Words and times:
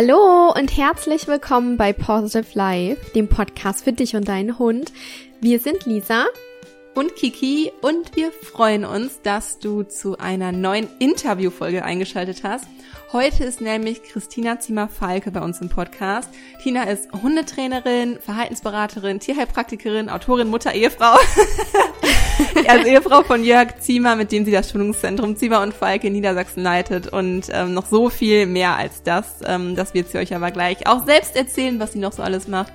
Hallo 0.00 0.54
und 0.56 0.76
herzlich 0.76 1.26
willkommen 1.26 1.76
bei 1.76 1.92
Positive 1.92 2.46
Life, 2.54 3.10
dem 3.16 3.26
Podcast 3.26 3.82
für 3.82 3.92
dich 3.92 4.14
und 4.14 4.28
deinen 4.28 4.56
Hund. 4.56 4.92
Wir 5.40 5.58
sind 5.58 5.86
Lisa 5.86 6.26
und 6.98 7.14
Kiki 7.14 7.70
und 7.80 8.16
wir 8.16 8.32
freuen 8.32 8.84
uns, 8.84 9.22
dass 9.22 9.60
du 9.60 9.84
zu 9.84 10.18
einer 10.18 10.50
neuen 10.50 10.88
Interviewfolge 10.98 11.84
eingeschaltet 11.84 12.42
hast. 12.42 12.66
Heute 13.12 13.44
ist 13.44 13.60
nämlich 13.60 14.02
Christina 14.02 14.58
Zimmer-Falke 14.58 15.30
bei 15.30 15.40
uns 15.40 15.60
im 15.60 15.68
Podcast. 15.68 16.28
Tina 16.60 16.82
ist 16.82 17.08
Hundetrainerin, 17.12 18.18
Verhaltensberaterin, 18.20 19.20
Tierheilpraktikerin, 19.20 20.08
Autorin, 20.08 20.48
Mutter, 20.48 20.74
Ehefrau. 20.74 21.16
also 22.66 22.88
Ehefrau 22.88 23.22
von 23.22 23.44
Jörg 23.44 23.78
Ziemer, 23.78 24.16
mit 24.16 24.32
dem 24.32 24.44
sie 24.44 24.50
das 24.50 24.68
Schulungszentrum 24.68 25.36
Ziemer 25.36 25.62
und 25.62 25.74
Falke 25.74 26.08
in 26.08 26.14
Niedersachsen 26.14 26.64
leitet 26.64 27.06
und 27.12 27.46
ähm, 27.52 27.74
noch 27.74 27.86
so 27.86 28.10
viel 28.10 28.46
mehr 28.46 28.76
als 28.76 29.04
das. 29.04 29.36
Ähm, 29.46 29.76
das 29.76 29.94
wird 29.94 30.10
sie 30.10 30.18
euch 30.18 30.34
aber 30.34 30.50
gleich 30.50 30.88
auch 30.88 31.06
selbst 31.06 31.36
erzählen, 31.36 31.78
was 31.78 31.92
sie 31.92 32.00
noch 32.00 32.12
so 32.12 32.24
alles 32.24 32.48
macht. 32.48 32.72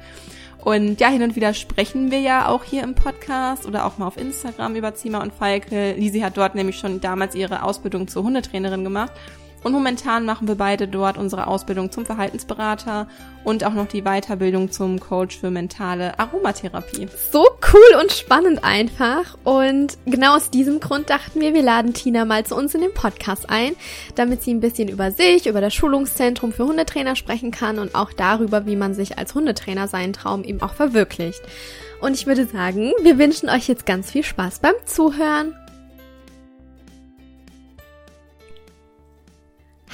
Und 0.63 1.01
ja, 1.01 1.09
hin 1.09 1.23
und 1.23 1.35
wieder 1.35 1.53
sprechen 1.53 2.09
wir 2.09 2.21
ja 2.21 2.47
auch 2.47 2.63
hier 2.63 2.83
im 2.83 2.95
Podcast 2.95 3.67
oder 3.67 3.85
auch 3.85 3.97
mal 3.97 4.07
auf 4.07 4.15
Instagram 4.15 4.75
über 4.75 4.95
Ziemer 4.95 5.21
und 5.21 5.33
Falke. 5.33 5.91
Lisi 5.91 6.21
hat 6.21 6.37
dort 6.37 6.55
nämlich 6.55 6.77
schon 6.77 7.01
damals 7.01 7.35
ihre 7.35 7.63
Ausbildung 7.63 8.07
zur 8.07 8.23
Hundetrainerin 8.23 8.85
gemacht 8.85 9.11
und 9.63 9.71
momentan 9.71 10.25
machen 10.25 10.47
wir 10.47 10.55
beide 10.55 10.87
dort 10.87 11.17
unsere 11.17 11.47
Ausbildung 11.47 11.91
zum 11.91 12.05
Verhaltensberater 12.05 13.07
und 13.43 13.63
auch 13.63 13.73
noch 13.73 13.87
die 13.87 14.01
Weiterbildung 14.01 14.71
zum 14.71 14.99
Coach 14.99 15.37
für 15.37 15.51
mentale 15.51 16.17
Aromatherapie. 16.19 17.07
So 17.31 17.45
cool 17.73 18.01
und 18.01 18.11
spannend 18.11 18.63
einfach. 18.63 19.37
Und 19.43 19.97
genau 20.05 20.35
aus 20.35 20.49
diesem 20.49 20.79
Grund 20.79 21.09
dachten 21.09 21.39
wir, 21.41 21.53
wir 21.53 21.61
laden 21.61 21.93
Tina 21.93 22.25
mal 22.25 22.45
zu 22.45 22.55
uns 22.55 22.75
in 22.75 22.81
den 22.81 22.93
Podcast 22.93 23.49
ein, 23.49 23.73
damit 24.15 24.43
sie 24.43 24.53
ein 24.53 24.59
bisschen 24.59 24.89
über 24.89 25.11
sich, 25.11 25.47
über 25.47 25.61
das 25.61 25.73
Schulungszentrum 25.73 26.51
für 26.51 26.65
Hundetrainer 26.65 27.15
sprechen 27.15 27.51
kann 27.51 27.79
und 27.79 27.95
auch 27.95 28.13
darüber, 28.13 28.65
wie 28.65 28.75
man 28.75 28.93
sich 28.93 29.17
als 29.17 29.33
Hundetrainer 29.33 29.87
seinen 29.87 30.13
Traum 30.13 30.43
eben 30.43 30.61
auch 30.61 30.73
verwirklicht. 30.73 31.41
Und 32.01 32.15
ich 32.15 32.27
würde 32.27 32.45
sagen, 32.45 32.91
wir 33.01 33.17
wünschen 33.17 33.49
euch 33.49 33.67
jetzt 33.69 33.85
ganz 33.85 34.11
viel 34.11 34.23
Spaß 34.23 34.59
beim 34.59 34.75
Zuhören. 34.85 35.55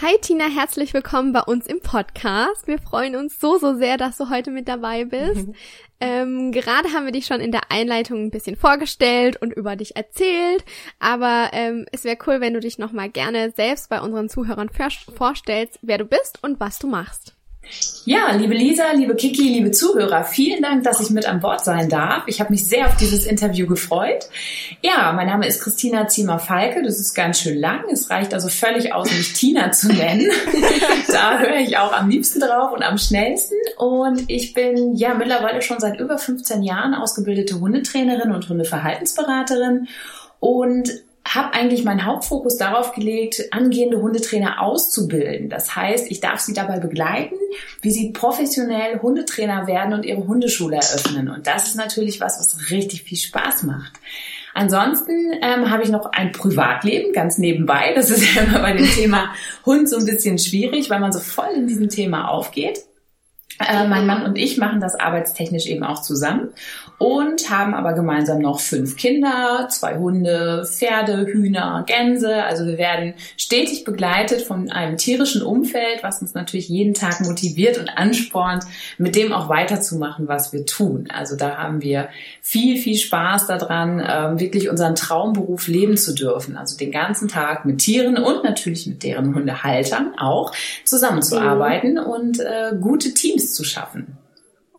Hi 0.02 0.18
Tina, 0.22 0.46
herzlich 0.46 0.94
willkommen 0.94 1.34
bei 1.34 1.42
uns 1.42 1.68
im 1.68 1.82
Podcast. 1.82 2.68
Wir 2.68 2.80
freuen 2.80 3.18
uns 3.18 3.38
so, 3.38 3.58
so 3.58 3.76
sehr, 3.76 3.98
dass 3.98 4.16
du 4.16 4.30
heute 4.30 4.50
mit 4.50 4.70
dabei 4.70 5.04
bist. 5.04 5.50
ähm, 6.00 6.54
gerade 6.54 6.94
haben 6.94 7.04
wir 7.04 7.12
dich 7.12 7.26
schon 7.26 7.42
in 7.42 7.52
der 7.52 7.70
Einleitung 7.70 8.24
ein 8.24 8.32
bisschen 8.32 8.56
vorgestellt 8.56 9.42
und 9.42 9.52
über 9.52 9.76
dich 9.76 9.98
erzählt, 9.98 10.64
aber 11.00 11.50
ähm, 11.52 11.86
es 11.92 12.06
wäre 12.06 12.18
cool, 12.28 12.40
wenn 12.40 12.54
du 12.54 12.62
dich 12.62 12.78
nochmal 12.78 13.10
gerne 13.10 13.52
selbst 13.52 13.90
bei 13.90 14.00
unseren 14.00 14.30
Zuhörern 14.30 14.70
vorstellst, 14.70 15.80
wer 15.82 15.98
du 15.98 16.06
bist 16.06 16.42
und 16.42 16.62
was 16.62 16.80
du 16.80 16.88
machst. 16.88 17.36
Ja, 18.06 18.32
liebe 18.32 18.56
Lisa, 18.56 18.92
liebe 18.94 19.16
Kiki, 19.16 19.50
liebe 19.50 19.70
Zuhörer, 19.70 20.24
vielen 20.24 20.64
Dank, 20.64 20.84
dass 20.84 21.00
ich 21.00 21.12
mit 21.12 21.28
an 21.28 21.42
Bord 21.42 21.64
sein 21.64 21.90
darf. 21.90 22.24
Ich 22.26 22.40
habe 22.40 22.52
mich 22.52 22.66
sehr 22.66 22.88
auf 22.88 22.98
dieses 22.98 23.26
Interview 23.26 23.68
gefreut. 23.68 24.28
Ja, 24.82 25.14
mein 25.14 25.28
Name 25.28 25.46
ist 25.46 25.62
Christina 25.62 26.08
Ziemer-Falke. 26.08 26.82
Das 26.82 27.00
ist 27.00 27.14
ganz 27.14 27.40
schön 27.40 27.60
lang. 27.60 27.84
Es 27.92 28.10
reicht 28.10 28.34
also 28.34 28.48
völlig 28.48 28.94
aus, 28.94 29.12
mich 29.12 29.34
Tina 29.34 29.72
zu 29.72 29.90
nennen. 29.90 30.28
da 31.12 31.38
höre 31.38 31.58
ich 31.58 31.78
auch 31.78 31.94
am 31.94 32.10
liebsten 32.10 32.40
drauf 32.40 32.72
und 32.72 32.82
am 32.82 32.98
schnellsten. 32.98 33.58
Und 33.78 34.28
ich 34.28 34.54
bin 34.54 34.96
ja 34.96 35.14
mittlerweile 35.14 35.62
schon 35.62 35.80
seit 35.80 36.00
über 36.00 36.18
15 36.18 36.64
Jahren 36.64 36.96
ausgebildete 36.96 37.60
Hundetrainerin 37.60 38.32
und 38.32 38.50
Hundeverhaltensberaterin. 38.50 39.88
Und 40.40 40.90
habe 41.36 41.54
eigentlich 41.54 41.84
meinen 41.84 42.06
Hauptfokus 42.06 42.58
darauf 42.58 42.94
gelegt, 42.94 43.44
angehende 43.52 44.02
Hundetrainer 44.02 44.62
auszubilden. 44.62 45.50
Das 45.50 45.76
heißt, 45.76 46.10
ich 46.10 46.22
darf 46.22 46.40
sie 46.40 46.54
dabei 46.54 46.80
begleiten, 46.80 47.36
wie 47.82 47.92
sie 47.92 48.12
professionell 48.12 49.00
Hundetrainer 49.02 49.68
werden 49.68 49.94
und 49.94 50.06
ihre 50.06 50.26
Hundeschule 50.26 50.78
eröffnen. 50.78 51.30
Und 51.30 51.46
das 51.46 51.68
ist 51.68 51.76
natürlich 51.76 52.20
was, 52.20 52.40
was 52.40 52.72
richtig 52.72 53.04
viel 53.04 53.18
Spaß 53.18 53.64
macht. 53.64 53.94
Ansonsten 54.56 55.34
ähm, 55.42 55.70
habe 55.70 55.84
ich 55.84 55.90
noch 55.90 56.12
ein 56.12 56.32
Privatleben 56.32 57.14
ganz 57.14 57.38
nebenbei. 57.38 57.94
Das 57.96 58.10
ist 58.10 58.36
ja 58.36 58.42
immer 58.42 58.60
bei 58.60 58.74
dem 58.74 58.88
Thema 58.88 59.34
Hund 59.66 59.88
so 59.88 59.98
ein 59.98 60.06
bisschen 60.06 60.40
schwierig, 60.40 60.90
weil 60.90 61.00
man 61.00 61.12
so 61.12 61.20
voll 61.20 61.52
in 61.56 61.68
diesem 61.68 61.90
Thema 61.90 62.30
aufgeht. 62.30 62.80
Äh, 63.60 63.88
mein 63.88 64.08
Mann 64.08 64.26
und 64.26 64.38
ich 64.38 64.58
machen 64.58 64.80
das 64.80 64.96
arbeitstechnisch 64.96 65.68
eben 65.68 65.84
auch 65.84 66.02
zusammen 66.02 66.50
und 67.00 67.50
haben 67.50 67.74
aber 67.74 67.94
gemeinsam 67.94 68.40
noch 68.40 68.60
fünf 68.60 68.98
Kinder, 68.98 69.68
zwei 69.72 69.98
Hunde, 69.98 70.66
Pferde, 70.70 71.26
Hühner, 71.26 71.86
Gänse. 71.88 72.44
Also 72.44 72.68
wir 72.68 72.78
werden 72.78 73.14
stetig 73.38 73.86
begleitet 73.86 74.42
von 74.42 74.70
einem 74.70 74.98
tierischen 74.98 75.42
Umfeld, 75.42 76.04
was 76.04 76.22
uns 76.22 76.34
natürlich 76.34 76.68
jeden 76.68 76.94
Tag 76.94 77.22
motiviert 77.22 77.78
und 77.78 77.88
anspornt, 77.88 78.66
mit 78.98 79.16
dem 79.16 79.32
auch 79.32 79.48
weiterzumachen, 79.48 80.28
was 80.28 80.52
wir 80.52 80.66
tun. 80.66 81.08
Also 81.10 81.38
da 81.38 81.58
haben 81.58 81.82
wir 81.82 82.10
viel, 82.42 82.78
viel 82.78 82.98
Spaß 82.98 83.48
daran, 83.48 84.06
ähm, 84.06 84.40
wirklich 84.40 84.70
unseren 84.70 84.96
Traumberuf 84.96 85.70
leben 85.70 85.96
zu 85.96 86.14
dürfen. 86.14 86.58
Also 86.58 86.78
den 86.78 86.92
ganzen 86.92 87.30
Tag 87.30 87.64
mit 87.64 87.80
Tieren 87.80 88.18
und 88.18 88.44
natürlich 88.44 88.86
mit 88.88 89.04
deren 89.04 89.34
Hundehaltern 89.34 90.16
auch 90.18 90.54
zusammenzuarbeiten 90.84 91.94
mhm. 91.94 92.00
und 92.00 92.40
äh, 92.42 92.74
gute 92.78 93.14
Teams 93.14 93.54
zu 93.54 93.64
schaffen. 93.64 94.19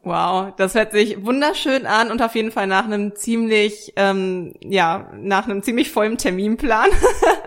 Wow, 0.03 0.55
das 0.57 0.75
hört 0.75 0.93
sich 0.93 1.27
wunderschön 1.27 1.85
an 1.85 2.11
und 2.11 2.23
auf 2.23 2.35
jeden 2.35 2.53
Fall 2.53 2.67
nach 2.67 2.87
einem 2.87 3.15
ziemlich, 3.15 3.93
ähm, 3.97 4.55
ja, 4.61 5.11
nach 5.15 5.45
einem 5.45 5.63
ziemlich 5.63 5.91
vollen 5.91 6.17
Terminplan 6.17 6.89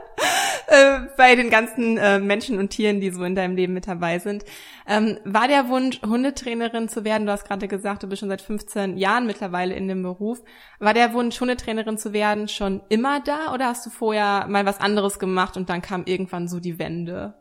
äh, 0.67 0.99
bei 1.17 1.35
den 1.35 1.49
ganzen 1.49 1.97
äh, 1.97 2.19
Menschen 2.19 2.59
und 2.59 2.69
Tieren, 2.69 3.01
die 3.01 3.09
so 3.09 3.23
in 3.23 3.33
deinem 3.33 3.55
Leben 3.55 3.73
mit 3.73 3.87
dabei 3.87 4.19
sind. 4.19 4.45
Ähm, 4.87 5.17
war 5.25 5.47
der 5.47 5.67
Wunsch, 5.67 5.99
Hundetrainerin 6.03 6.89
zu 6.89 7.03
werden? 7.03 7.25
Du 7.25 7.31
hast 7.31 7.47
gerade 7.47 7.67
gesagt, 7.67 8.03
du 8.03 8.07
bist 8.07 8.19
schon 8.19 8.29
seit 8.29 8.43
15 8.43 8.97
Jahren 8.97 9.25
mittlerweile 9.25 9.73
in 9.73 9.87
dem 9.87 10.03
Beruf. 10.03 10.43
War 10.79 10.93
der 10.93 11.13
Wunsch, 11.13 11.41
Hundetrainerin 11.41 11.97
zu 11.97 12.13
werden, 12.13 12.47
schon 12.49 12.83
immer 12.87 13.19
da 13.19 13.51
oder 13.51 13.65
hast 13.65 13.83
du 13.87 13.89
vorher 13.89 14.45
mal 14.47 14.67
was 14.67 14.79
anderes 14.79 15.17
gemacht 15.17 15.57
und 15.57 15.69
dann 15.69 15.81
kam 15.81 16.03
irgendwann 16.05 16.47
so 16.47 16.59
die 16.59 16.77
Wende? 16.77 17.33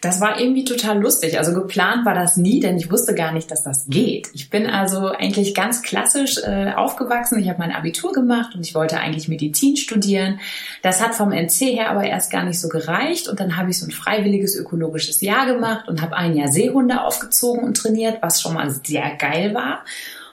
Das 0.00 0.20
war 0.20 0.38
irgendwie 0.38 0.64
total 0.64 1.00
lustig. 1.00 1.38
Also 1.38 1.54
geplant 1.54 2.04
war 2.04 2.14
das 2.14 2.36
nie, 2.36 2.60
denn 2.60 2.76
ich 2.76 2.90
wusste 2.90 3.14
gar 3.14 3.32
nicht, 3.32 3.50
dass 3.50 3.62
das 3.62 3.86
geht. 3.88 4.28
Ich 4.34 4.50
bin 4.50 4.66
also 4.66 5.08
eigentlich 5.08 5.54
ganz 5.54 5.82
klassisch 5.82 6.38
äh, 6.38 6.72
aufgewachsen. 6.74 7.38
Ich 7.38 7.48
habe 7.48 7.58
mein 7.58 7.72
Abitur 7.72 8.12
gemacht 8.12 8.54
und 8.54 8.60
ich 8.66 8.74
wollte 8.74 9.00
eigentlich 9.00 9.28
Medizin 9.28 9.76
studieren. 9.76 10.40
Das 10.82 11.02
hat 11.02 11.14
vom 11.14 11.32
NC 11.32 11.74
her 11.74 11.90
aber 11.90 12.04
erst 12.04 12.30
gar 12.30 12.44
nicht 12.44 12.60
so 12.60 12.68
gereicht. 12.68 13.28
Und 13.28 13.40
dann 13.40 13.56
habe 13.56 13.70
ich 13.70 13.78
so 13.78 13.86
ein 13.86 13.90
freiwilliges 13.90 14.56
ökologisches 14.56 15.20
Jahr 15.20 15.46
gemacht 15.46 15.88
und 15.88 16.02
habe 16.02 16.16
ein 16.16 16.36
Jahr 16.36 16.48
Seehunde 16.48 17.02
aufgezogen 17.02 17.64
und 17.64 17.76
trainiert, 17.76 18.18
was 18.20 18.40
schon 18.40 18.54
mal 18.54 18.70
sehr 18.70 19.16
geil 19.16 19.54
war. 19.54 19.84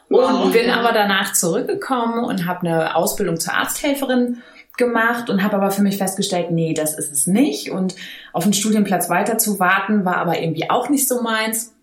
Und 0.10 0.52
bin 0.52 0.70
aber 0.70 0.92
danach 0.92 1.32
zurückgekommen 1.32 2.26
und 2.26 2.46
habe 2.46 2.68
eine 2.68 2.96
Ausbildung 2.98 3.40
zur 3.40 3.54
Arzthelferin 3.54 4.42
gemacht 4.78 5.30
und 5.30 5.44
habe 5.44 5.58
aber 5.58 5.72
für 5.72 5.82
mich 5.82 5.98
festgestellt, 5.98 6.52
nee, 6.52 6.74
das 6.74 6.98
ist 6.98 7.12
es 7.12 7.28
nicht. 7.28 7.72
Und 7.72 7.96
auf 8.34 8.44
den 8.44 8.54
Studienplatz 8.54 9.10
weiter 9.10 9.38
zu 9.38 9.60
warten, 9.60 10.06
war 10.06 10.18
aber 10.18 10.42
irgendwie 10.42 10.70
auch 10.70 10.90
nicht 10.90 11.08
so 11.08 11.22
meins. 11.22 11.74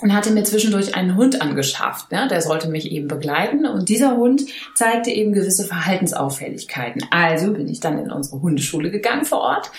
Und 0.00 0.12
hatte 0.12 0.32
mir 0.32 0.42
zwischendurch 0.42 0.96
einen 0.96 1.16
Hund 1.16 1.40
angeschafft, 1.40 2.10
ne? 2.10 2.26
der 2.28 2.42
sollte 2.42 2.68
mich 2.68 2.90
eben 2.90 3.06
begleiten. 3.06 3.64
Und 3.64 3.88
dieser 3.88 4.16
Hund 4.16 4.42
zeigte 4.74 5.10
eben 5.10 5.32
gewisse 5.32 5.64
Verhaltensauffälligkeiten. 5.64 7.06
Also 7.12 7.52
bin 7.52 7.68
ich 7.68 7.78
dann 7.78 7.98
in 7.98 8.10
unsere 8.10 8.42
Hundeschule 8.42 8.90
gegangen 8.90 9.24
vor 9.24 9.38
Ort 9.38 9.70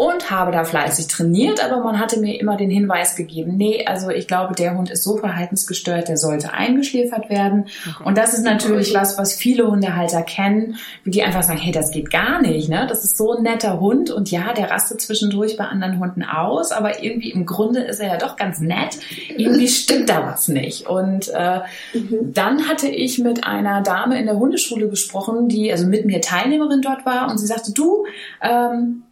und 0.00 0.30
habe 0.30 0.50
da 0.50 0.64
fleißig 0.64 1.08
trainiert, 1.08 1.62
aber 1.62 1.84
man 1.84 2.00
hatte 2.00 2.20
mir 2.20 2.40
immer 2.40 2.56
den 2.56 2.70
Hinweis 2.70 3.16
gegeben, 3.16 3.58
nee, 3.58 3.84
also 3.84 4.08
ich 4.08 4.26
glaube, 4.26 4.54
der 4.54 4.74
Hund 4.74 4.88
ist 4.88 5.04
so 5.04 5.18
verhaltensgestört, 5.18 6.08
der 6.08 6.16
sollte 6.16 6.54
eingeschläfert 6.54 7.28
werden. 7.28 7.66
Okay. 7.86 8.04
Und 8.06 8.16
das 8.16 8.32
ist 8.32 8.42
natürlich 8.42 8.94
was, 8.94 9.18
was 9.18 9.34
viele 9.34 9.70
Hundehalter 9.70 10.22
kennen, 10.22 10.76
wie 11.04 11.10
die 11.10 11.22
einfach 11.22 11.42
sagen, 11.42 11.58
hey, 11.58 11.70
das 11.70 11.90
geht 11.90 12.10
gar 12.10 12.40
nicht, 12.40 12.70
ne? 12.70 12.86
Das 12.88 13.04
ist 13.04 13.18
so 13.18 13.36
ein 13.36 13.42
netter 13.42 13.78
Hund 13.78 14.10
und 14.10 14.30
ja, 14.30 14.54
der 14.54 14.70
rastet 14.70 15.02
zwischendurch 15.02 15.58
bei 15.58 15.64
anderen 15.64 16.00
Hunden 16.00 16.24
aus, 16.24 16.72
aber 16.72 17.02
irgendwie 17.04 17.32
im 17.32 17.44
Grunde 17.44 17.80
ist 17.80 18.00
er 18.00 18.08
ja 18.08 18.16
doch 18.16 18.36
ganz 18.36 18.58
nett. 18.58 18.96
Irgendwie 19.36 19.68
stimmt 19.68 20.08
da 20.08 20.26
was 20.26 20.48
nicht. 20.48 20.86
Und 20.86 21.28
äh, 21.28 21.60
mhm. 21.92 22.32
dann 22.32 22.66
hatte 22.70 22.88
ich 22.88 23.18
mit 23.18 23.44
einer 23.44 23.82
Dame 23.82 24.18
in 24.18 24.24
der 24.24 24.38
Hundeschule 24.38 24.88
gesprochen, 24.88 25.48
die 25.48 25.70
also 25.70 25.86
mit 25.86 26.06
mir 26.06 26.22
Teilnehmerin 26.22 26.80
dort 26.80 27.04
war 27.04 27.30
und 27.30 27.36
sie 27.36 27.46
sagte, 27.46 27.74
du, 27.74 28.06
ähm, 28.40 29.02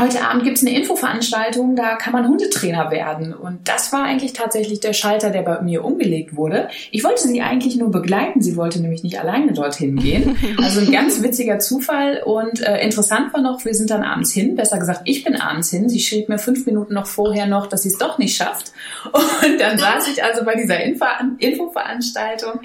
Heute 0.00 0.22
Abend 0.26 0.42
gibt 0.42 0.56
es 0.56 0.66
eine 0.66 0.74
Infoveranstaltung, 0.74 1.76
da 1.76 1.96
kann 1.96 2.14
man 2.14 2.26
Hundetrainer 2.26 2.90
werden. 2.90 3.34
Und 3.34 3.68
das 3.68 3.92
war 3.92 4.04
eigentlich 4.04 4.32
tatsächlich 4.32 4.80
der 4.80 4.94
Schalter, 4.94 5.28
der 5.28 5.42
bei 5.42 5.60
mir 5.60 5.84
umgelegt 5.84 6.34
wurde. 6.34 6.68
Ich 6.90 7.04
wollte 7.04 7.28
sie 7.28 7.42
eigentlich 7.42 7.76
nur 7.76 7.90
begleiten, 7.90 8.40
sie 8.40 8.56
wollte 8.56 8.80
nämlich 8.80 9.02
nicht 9.02 9.20
alleine 9.20 9.52
dorthin 9.52 9.96
gehen. 9.96 10.36
Also 10.62 10.80
ein 10.80 10.92
ganz 10.92 11.22
witziger 11.22 11.58
Zufall. 11.58 12.22
Und 12.24 12.60
äh, 12.60 12.82
interessant 12.82 13.34
war 13.34 13.42
noch, 13.42 13.64
wir 13.64 13.74
sind 13.74 13.90
dann 13.90 14.02
abends 14.02 14.32
hin, 14.32 14.54
besser 14.54 14.78
gesagt, 14.78 15.02
ich 15.04 15.24
bin 15.24 15.36
abends 15.36 15.70
hin. 15.70 15.88
Sie 15.88 16.00
schrieb 16.00 16.28
mir 16.28 16.38
fünf 16.38 16.66
Minuten 16.66 16.94
noch 16.94 17.06
vorher 17.06 17.46
noch, 17.46 17.66
dass 17.66 17.82
sie 17.82 17.88
es 17.88 17.98
doch 17.98 18.16
nicht 18.16 18.36
schafft. 18.36 18.72
Und 19.12 19.60
dann 19.60 19.78
saß 19.78 20.08
ich 20.08 20.22
also 20.22 20.44
bei 20.44 20.54
dieser 20.54 20.82
Info 20.82 21.04
Infoveranstaltung 21.38 22.60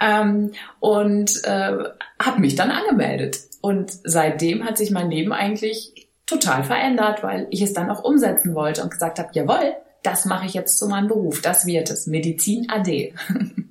ähm, 0.00 0.52
und 0.80 1.44
äh, 1.44 1.72
habe 2.20 2.40
mich 2.40 2.54
dann 2.54 2.70
angemeldet. 2.70 3.38
Und 3.60 3.90
seitdem 4.04 4.64
hat 4.64 4.78
sich 4.78 4.90
mein 4.90 5.10
Leben 5.10 5.32
eigentlich 5.32 5.97
total 6.28 6.62
verändert, 6.62 7.22
weil 7.22 7.48
ich 7.50 7.62
es 7.62 7.72
dann 7.72 7.90
auch 7.90 8.04
umsetzen 8.04 8.54
wollte 8.54 8.82
und 8.82 8.90
gesagt 8.90 9.18
habe, 9.18 9.30
jawohl, 9.32 9.74
das 10.02 10.26
mache 10.26 10.46
ich 10.46 10.54
jetzt 10.54 10.78
zu 10.78 10.86
meinem 10.86 11.08
Beruf. 11.08 11.42
Das 11.42 11.66
wird 11.66 11.90
es. 11.90 12.06
Medizin 12.06 12.70
AD. 12.70 13.14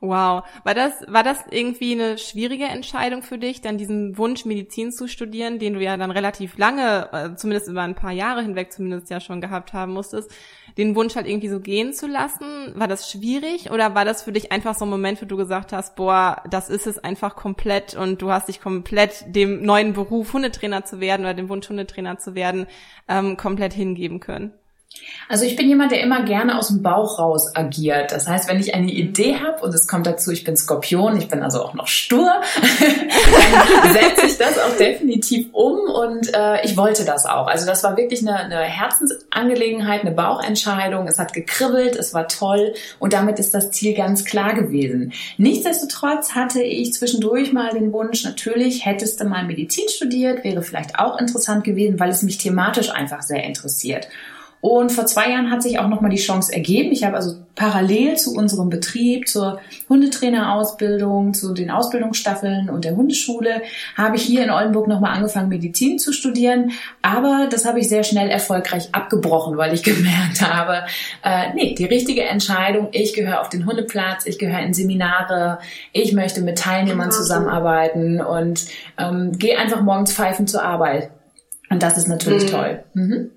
Wow. 0.00 0.44
War 0.64 0.74
das, 0.74 0.92
war 1.08 1.22
das 1.22 1.38
irgendwie 1.50 1.92
eine 1.92 2.18
schwierige 2.18 2.64
Entscheidung 2.64 3.22
für 3.22 3.38
dich, 3.38 3.62
dann 3.62 3.78
diesen 3.78 4.18
Wunsch, 4.18 4.44
Medizin 4.44 4.92
zu 4.92 5.08
studieren, 5.08 5.58
den 5.58 5.74
du 5.74 5.80
ja 5.80 5.96
dann 5.96 6.10
relativ 6.10 6.58
lange, 6.58 7.08
äh, 7.12 7.34
zumindest 7.36 7.68
über 7.68 7.82
ein 7.82 7.94
paar 7.94 8.12
Jahre 8.12 8.42
hinweg 8.42 8.72
zumindest 8.72 9.08
ja 9.08 9.20
schon 9.20 9.40
gehabt 9.40 9.72
haben 9.72 9.92
musstest, 9.92 10.30
den 10.76 10.94
Wunsch 10.94 11.16
halt 11.16 11.26
irgendwie 11.26 11.48
so 11.48 11.60
gehen 11.60 11.94
zu 11.94 12.06
lassen? 12.06 12.74
War 12.74 12.88
das 12.88 13.10
schwierig 13.10 13.70
oder 13.70 13.94
war 13.94 14.04
das 14.04 14.22
für 14.22 14.32
dich 14.32 14.52
einfach 14.52 14.74
so 14.74 14.84
ein 14.84 14.90
Moment, 14.90 15.22
wo 15.22 15.26
du 15.26 15.36
gesagt 15.36 15.72
hast, 15.72 15.96
boah, 15.96 16.42
das 16.50 16.68
ist 16.68 16.86
es 16.86 16.98
einfach 16.98 17.34
komplett 17.34 17.94
und 17.94 18.20
du 18.20 18.30
hast 18.30 18.48
dich 18.48 18.60
komplett 18.60 19.24
dem 19.34 19.62
neuen 19.62 19.94
Beruf 19.94 20.34
Hundetrainer 20.34 20.84
zu 20.84 21.00
werden 21.00 21.22
oder 21.22 21.34
dem 21.34 21.48
Wunsch 21.48 21.68
Hundetrainer 21.68 22.18
zu 22.18 22.34
werden, 22.34 22.66
ähm, 23.08 23.38
komplett 23.38 23.72
hingeben 23.72 24.20
können? 24.20 24.52
Also 25.28 25.44
ich 25.44 25.56
bin 25.56 25.68
jemand, 25.68 25.90
der 25.90 26.00
immer 26.00 26.22
gerne 26.22 26.56
aus 26.56 26.68
dem 26.68 26.82
Bauch 26.82 27.18
raus 27.18 27.50
agiert. 27.54 28.12
Das 28.12 28.28
heißt, 28.28 28.48
wenn 28.48 28.60
ich 28.60 28.74
eine 28.74 28.92
Idee 28.92 29.36
habe 29.36 29.60
und 29.62 29.74
es 29.74 29.88
kommt 29.88 30.06
dazu, 30.06 30.30
ich 30.30 30.44
bin 30.44 30.56
Skorpion, 30.56 31.16
ich 31.16 31.28
bin 31.28 31.42
also 31.42 31.62
auch 31.62 31.74
noch 31.74 31.88
stur, 31.88 32.30
dann 33.82 33.92
setze 33.92 34.26
ich 34.26 34.38
das 34.38 34.58
auch 34.58 34.76
definitiv 34.76 35.48
um 35.52 35.78
und 35.78 36.32
äh, 36.32 36.64
ich 36.64 36.76
wollte 36.76 37.04
das 37.04 37.26
auch. 37.26 37.48
Also 37.48 37.66
das 37.66 37.82
war 37.82 37.96
wirklich 37.96 38.20
eine, 38.20 38.36
eine 38.36 38.60
Herzensangelegenheit, 38.60 40.02
eine 40.02 40.12
Bauchentscheidung. 40.12 41.08
Es 41.08 41.18
hat 41.18 41.32
gekribbelt, 41.32 41.96
es 41.96 42.14
war 42.14 42.28
toll 42.28 42.74
und 43.00 43.12
damit 43.12 43.40
ist 43.40 43.52
das 43.52 43.72
Ziel 43.72 43.94
ganz 43.94 44.24
klar 44.24 44.54
gewesen. 44.54 45.12
Nichtsdestotrotz 45.38 46.34
hatte 46.34 46.62
ich 46.62 46.92
zwischendurch 46.94 47.52
mal 47.52 47.70
den 47.70 47.92
Wunsch, 47.92 48.24
natürlich 48.24 48.86
hättest 48.86 49.20
du 49.20 49.24
mal 49.24 49.44
Medizin 49.44 49.88
studiert, 49.88 50.44
wäre 50.44 50.62
vielleicht 50.62 51.00
auch 51.00 51.18
interessant 51.18 51.64
gewesen, 51.64 51.98
weil 51.98 52.10
es 52.10 52.22
mich 52.22 52.38
thematisch 52.38 52.90
einfach 52.90 53.22
sehr 53.22 53.42
interessiert. 53.42 54.08
Und 54.60 54.90
vor 54.90 55.06
zwei 55.06 55.30
Jahren 55.30 55.50
hat 55.50 55.62
sich 55.62 55.78
auch 55.78 55.88
nochmal 55.88 56.10
die 56.10 56.16
Chance 56.16 56.52
ergeben. 56.52 56.90
Ich 56.90 57.04
habe 57.04 57.16
also 57.16 57.36
parallel 57.54 58.16
zu 58.16 58.34
unserem 58.34 58.68
Betrieb, 58.68 59.28
zur 59.28 59.60
Hundetrainerausbildung, 59.88 61.34
zu 61.34 61.54
den 61.54 61.70
Ausbildungsstaffeln 61.70 62.68
und 62.68 62.84
der 62.84 62.96
Hundeschule, 62.96 63.62
habe 63.96 64.16
ich 64.16 64.22
hier 64.22 64.44
in 64.44 64.50
Oldenburg 64.50 64.88
nochmal 64.88 65.14
angefangen, 65.14 65.48
Medizin 65.48 65.98
zu 65.98 66.12
studieren. 66.12 66.72
Aber 67.02 67.48
das 67.50 67.64
habe 67.64 67.80
ich 67.80 67.88
sehr 67.88 68.02
schnell 68.02 68.28
erfolgreich 68.28 68.88
abgebrochen, 68.92 69.56
weil 69.56 69.72
ich 69.72 69.82
gemerkt 69.84 70.42
habe, 70.42 70.84
äh, 71.22 71.54
nee, 71.54 71.74
die 71.74 71.84
richtige 71.84 72.24
Entscheidung, 72.24 72.88
ich 72.92 73.14
gehöre 73.14 73.40
auf 73.40 73.48
den 73.48 73.66
Hundeplatz, 73.66 74.26
ich 74.26 74.38
gehöre 74.38 74.60
in 74.60 74.74
Seminare, 74.74 75.58
ich 75.92 76.12
möchte 76.12 76.42
mit 76.42 76.58
Teilnehmern 76.58 77.10
zusammenarbeiten 77.12 78.20
und 78.20 78.66
ähm, 78.98 79.38
gehe 79.38 79.58
einfach 79.58 79.82
morgens 79.82 80.12
pfeifen 80.12 80.46
zur 80.46 80.62
Arbeit. 80.62 81.10
Und 81.70 81.82
das 81.82 81.98
ist 81.98 82.08
natürlich 82.08 82.44
mhm. 82.44 82.48
toll. 82.48 82.84
Mhm. 82.94 83.30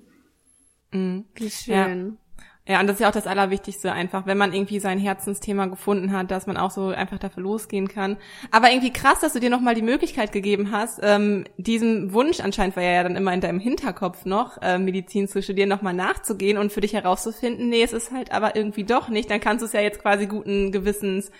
Mhm. 0.92 1.24
Wie 1.34 1.50
schön. 1.50 2.18
Ja. 2.66 2.74
ja, 2.74 2.80
und 2.80 2.86
das 2.86 2.94
ist 2.94 3.00
ja 3.00 3.08
auch 3.08 3.12
das 3.12 3.26
Allerwichtigste 3.26 3.92
einfach, 3.92 4.26
wenn 4.26 4.38
man 4.38 4.52
irgendwie 4.52 4.80
sein 4.80 4.98
Herzensthema 4.98 5.66
gefunden 5.66 6.12
hat, 6.12 6.30
dass 6.30 6.46
man 6.46 6.56
auch 6.56 6.70
so 6.70 6.88
einfach 6.88 7.18
dafür 7.18 7.42
losgehen 7.42 7.88
kann. 7.88 8.16
Aber 8.50 8.70
irgendwie 8.70 8.92
krass, 8.92 9.20
dass 9.20 9.32
du 9.32 9.40
dir 9.40 9.50
nochmal 9.50 9.74
die 9.74 9.82
Möglichkeit 9.82 10.32
gegeben 10.32 10.72
hast, 10.72 11.00
ähm, 11.02 11.44
diesem 11.56 12.12
Wunsch, 12.12 12.40
anscheinend 12.40 12.76
war 12.76 12.82
ja 12.82 13.02
dann 13.02 13.16
immer 13.16 13.32
in 13.32 13.40
deinem 13.40 13.60
Hinterkopf 13.60 14.24
noch, 14.24 14.60
äh, 14.62 14.78
Medizin 14.78 15.28
zu 15.28 15.42
studieren, 15.42 15.68
nochmal 15.68 15.94
nachzugehen 15.94 16.58
und 16.58 16.72
für 16.72 16.80
dich 16.80 16.92
herauszufinden, 16.92 17.68
nee, 17.68 17.82
es 17.82 17.92
ist 17.92 18.10
halt 18.10 18.32
aber 18.32 18.56
irgendwie 18.56 18.84
doch 18.84 19.08
nicht. 19.08 19.30
Dann 19.30 19.40
kannst 19.40 19.62
du 19.62 19.66
es 19.66 19.72
ja 19.72 19.80
jetzt 19.80 20.00
quasi 20.00 20.26
guten 20.26 20.72
Gewissens 20.72 21.30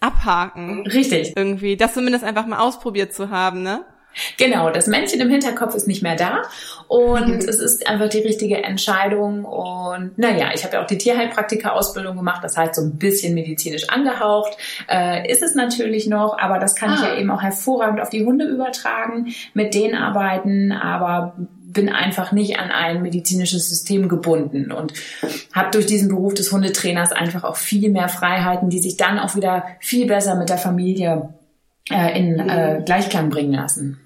abhaken. 0.00 0.86
Richtig. 0.86 1.32
Irgendwie, 1.36 1.76
das 1.76 1.94
zumindest 1.94 2.24
einfach 2.24 2.46
mal 2.46 2.58
ausprobiert 2.58 3.14
zu 3.14 3.30
haben, 3.30 3.62
ne? 3.62 3.84
Genau, 4.36 4.70
das 4.70 4.86
Männchen 4.86 5.20
im 5.20 5.30
Hinterkopf 5.30 5.74
ist 5.74 5.86
nicht 5.86 6.02
mehr 6.02 6.16
da 6.16 6.42
und 6.88 7.28
mhm. 7.28 7.48
es 7.48 7.58
ist 7.58 7.86
einfach 7.88 8.08
die 8.08 8.18
richtige 8.18 8.62
Entscheidung. 8.62 9.44
Und 9.44 10.18
naja, 10.18 10.50
ich 10.54 10.64
habe 10.64 10.74
ja 10.74 10.82
auch 10.82 10.86
die 10.86 10.98
Tierheilpraktika-Ausbildung 10.98 12.16
gemacht, 12.16 12.44
das 12.44 12.56
heißt 12.56 12.74
so 12.74 12.82
ein 12.82 12.98
bisschen 12.98 13.34
medizinisch 13.34 13.88
angehaucht. 13.88 14.56
Äh, 14.88 15.30
ist 15.30 15.42
es 15.42 15.54
natürlich 15.54 16.06
noch, 16.06 16.38
aber 16.38 16.58
das 16.58 16.74
kann 16.74 16.90
ah. 16.90 16.94
ich 16.94 17.02
ja 17.02 17.16
eben 17.16 17.30
auch 17.30 17.42
hervorragend 17.42 18.00
auf 18.00 18.10
die 18.10 18.24
Hunde 18.24 18.44
übertragen, 18.44 19.32
mit 19.54 19.74
denen 19.74 19.94
arbeiten, 19.94 20.72
aber 20.72 21.34
bin 21.72 21.88
einfach 21.88 22.32
nicht 22.32 22.58
an 22.58 22.70
ein 22.70 23.00
medizinisches 23.00 23.68
System 23.68 24.08
gebunden 24.08 24.72
und 24.72 24.92
habe 25.54 25.70
durch 25.70 25.86
diesen 25.86 26.08
Beruf 26.08 26.34
des 26.34 26.52
Hundetrainers 26.52 27.12
einfach 27.12 27.44
auch 27.44 27.56
viel 27.56 27.90
mehr 27.90 28.08
Freiheiten, 28.08 28.68
die 28.68 28.80
sich 28.80 28.96
dann 28.96 29.18
auch 29.18 29.34
wieder 29.34 29.64
viel 29.80 30.06
besser 30.06 30.34
mit 30.34 30.50
der 30.50 30.58
Familie 30.58 31.30
äh, 31.90 32.18
in 32.18 32.38
äh, 32.38 32.80
mhm. 32.80 32.84
Gleichklang 32.84 33.30
bringen 33.30 33.54
lassen. 33.54 34.01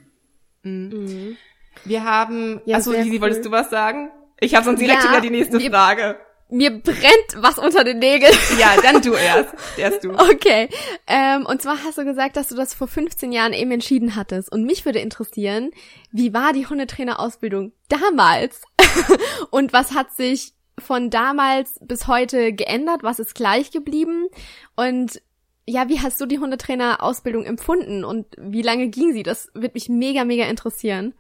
Mhm. 0.66 1.36
Wir 1.84 2.04
haben, 2.04 2.60
ja, 2.64 2.78
achso, 2.78 2.92
Lisi, 2.92 3.12
cool. 3.12 3.20
wolltest 3.22 3.44
du 3.44 3.50
was 3.50 3.70
sagen? 3.70 4.10
Ich 4.40 4.54
habe 4.54 4.64
sonst 4.64 4.80
direkt 4.80 5.04
ja, 5.04 5.10
wieder 5.10 5.20
die 5.20 5.30
nächste 5.30 5.56
mir, 5.56 5.70
Frage. 5.70 6.16
Mir 6.48 6.70
brennt 6.70 7.36
was 7.36 7.58
unter 7.58 7.84
den 7.84 7.98
Nägeln. 7.98 8.34
Ja, 8.58 8.76
dann 8.80 9.02
du 9.02 9.14
erst. 9.14 9.54
Erst 9.76 10.04
du. 10.04 10.12
Okay. 10.18 10.68
Ähm, 11.06 11.46
und 11.46 11.62
zwar 11.62 11.82
hast 11.82 11.98
du 11.98 12.04
gesagt, 12.04 12.36
dass 12.36 12.48
du 12.48 12.54
das 12.54 12.74
vor 12.74 12.86
15 12.86 13.32
Jahren 13.32 13.52
eben 13.52 13.70
entschieden 13.70 14.14
hattest. 14.16 14.52
Und 14.52 14.64
mich 14.64 14.84
würde 14.84 14.98
interessieren, 14.98 15.70
wie 16.12 16.32
war 16.34 16.52
die 16.52 16.66
Hundetrainerausbildung 16.66 17.72
damals? 17.88 18.62
und 19.50 19.72
was 19.72 19.92
hat 19.92 20.12
sich 20.12 20.52
von 20.78 21.10
damals 21.10 21.78
bis 21.82 22.06
heute 22.06 22.52
geändert? 22.52 23.02
Was 23.02 23.18
ist 23.18 23.34
gleich 23.34 23.70
geblieben? 23.70 24.28
Und 24.76 25.20
ja, 25.66 25.88
wie 25.88 26.00
hast 26.00 26.20
du 26.20 26.26
die 26.26 26.38
Hundetrainer-Ausbildung 26.38 27.44
empfunden 27.44 28.04
und 28.04 28.26
wie 28.38 28.62
lange 28.62 28.88
ging 28.88 29.12
sie? 29.12 29.22
Das 29.22 29.50
wird 29.54 29.74
mich 29.74 29.88
mega, 29.88 30.24
mega 30.24 30.44
interessieren. 30.44 31.14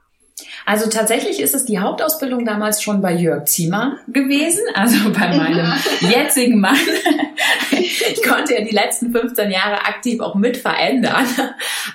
Also 0.66 0.90
tatsächlich 0.90 1.40
ist 1.40 1.54
es 1.54 1.64
die 1.64 1.78
Hauptausbildung 1.78 2.44
damals 2.44 2.82
schon 2.82 3.00
bei 3.00 3.14
Jörg 3.14 3.46
Ziemer 3.46 3.98
gewesen, 4.08 4.62
also 4.74 5.10
bei 5.10 5.34
meinem 5.34 5.72
jetzigen 6.00 6.60
Mann. 6.60 6.76
Ich 7.86 8.22
konnte 8.26 8.54
ja 8.54 8.60
die 8.62 8.74
letzten 8.74 9.12
15 9.12 9.50
Jahre 9.50 9.84
aktiv 9.84 10.20
auch 10.20 10.34
mit 10.34 10.56
verändern. 10.56 11.26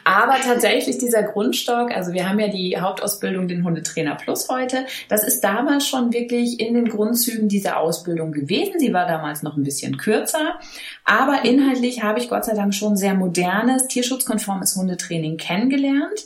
Aber 0.03 0.35
tatsächlich 0.43 0.97
dieser 0.97 1.23
Grundstock, 1.23 1.91
also 1.91 2.13
wir 2.13 2.27
haben 2.27 2.39
ja 2.39 2.47
die 2.47 2.79
Hauptausbildung 2.79 3.47
den 3.47 3.63
Hundetrainer 3.63 4.15
Plus 4.15 4.49
heute, 4.49 4.85
das 5.09 5.23
ist 5.23 5.41
damals 5.41 5.87
schon 5.87 6.13
wirklich 6.13 6.59
in 6.59 6.73
den 6.73 6.89
Grundzügen 6.89 7.47
dieser 7.49 7.77
Ausbildung 7.77 8.31
gewesen. 8.31 8.79
Sie 8.79 8.93
war 8.93 9.07
damals 9.07 9.43
noch 9.43 9.57
ein 9.57 9.63
bisschen 9.63 9.97
kürzer, 9.97 10.59
aber 11.05 11.45
inhaltlich 11.45 12.03
habe 12.03 12.19
ich 12.19 12.29
Gott 12.29 12.45
sei 12.45 12.53
Dank 12.53 12.73
schon 12.73 12.97
sehr 12.97 13.13
modernes, 13.13 13.87
tierschutzkonformes 13.87 14.75
Hundetraining 14.75 15.37
kennengelernt. 15.37 16.25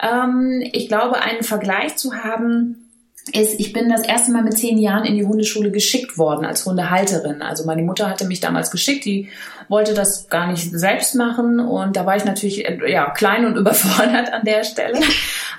Ähm, 0.00 0.62
ich 0.72 0.88
glaube, 0.88 1.20
einen 1.20 1.42
Vergleich 1.42 1.96
zu 1.96 2.14
haben, 2.14 2.85
ist, 3.32 3.58
ich 3.58 3.72
bin 3.72 3.88
das 3.88 4.02
erste 4.02 4.30
Mal 4.30 4.42
mit 4.42 4.56
zehn 4.56 4.78
Jahren 4.78 5.04
in 5.04 5.16
die 5.16 5.24
Hundeschule 5.24 5.70
geschickt 5.70 6.16
worden 6.16 6.44
als 6.44 6.64
Hundehalterin. 6.64 7.42
Also 7.42 7.64
meine 7.64 7.82
Mutter 7.82 8.08
hatte 8.08 8.26
mich 8.26 8.40
damals 8.40 8.70
geschickt, 8.70 9.04
die 9.04 9.28
wollte 9.68 9.94
das 9.94 10.28
gar 10.28 10.46
nicht 10.46 10.70
selbst 10.70 11.16
machen 11.16 11.58
und 11.58 11.96
da 11.96 12.06
war 12.06 12.16
ich 12.16 12.24
natürlich 12.24 12.64
ja 12.86 13.10
klein 13.10 13.44
und 13.44 13.56
überfordert 13.56 14.32
an 14.32 14.44
der 14.44 14.62
Stelle. 14.62 15.00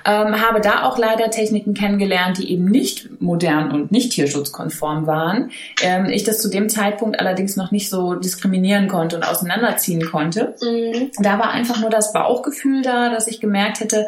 Ähm, 0.06 0.40
habe 0.40 0.60
da 0.60 0.84
auch 0.84 0.96
leider 0.96 1.30
Techniken 1.30 1.74
kennengelernt, 1.74 2.38
die 2.38 2.50
eben 2.52 2.64
nicht 2.64 3.20
modern 3.20 3.70
und 3.70 3.92
nicht 3.92 4.12
tierschutzkonform 4.12 5.06
waren. 5.06 5.50
Ähm, 5.82 6.06
ich 6.06 6.24
das 6.24 6.40
zu 6.40 6.48
dem 6.48 6.70
Zeitpunkt 6.70 7.20
allerdings 7.20 7.56
noch 7.56 7.70
nicht 7.70 7.90
so 7.90 8.14
diskriminieren 8.14 8.88
konnte 8.88 9.16
und 9.16 9.28
auseinanderziehen 9.28 10.06
konnte. 10.06 10.54
Mhm. 10.62 11.10
Da 11.18 11.38
war 11.38 11.50
einfach 11.50 11.80
nur 11.80 11.90
das 11.90 12.12
Bauchgefühl 12.12 12.80
da, 12.82 13.10
dass 13.10 13.26
ich 13.26 13.40
gemerkt 13.40 13.80
hätte, 13.80 14.06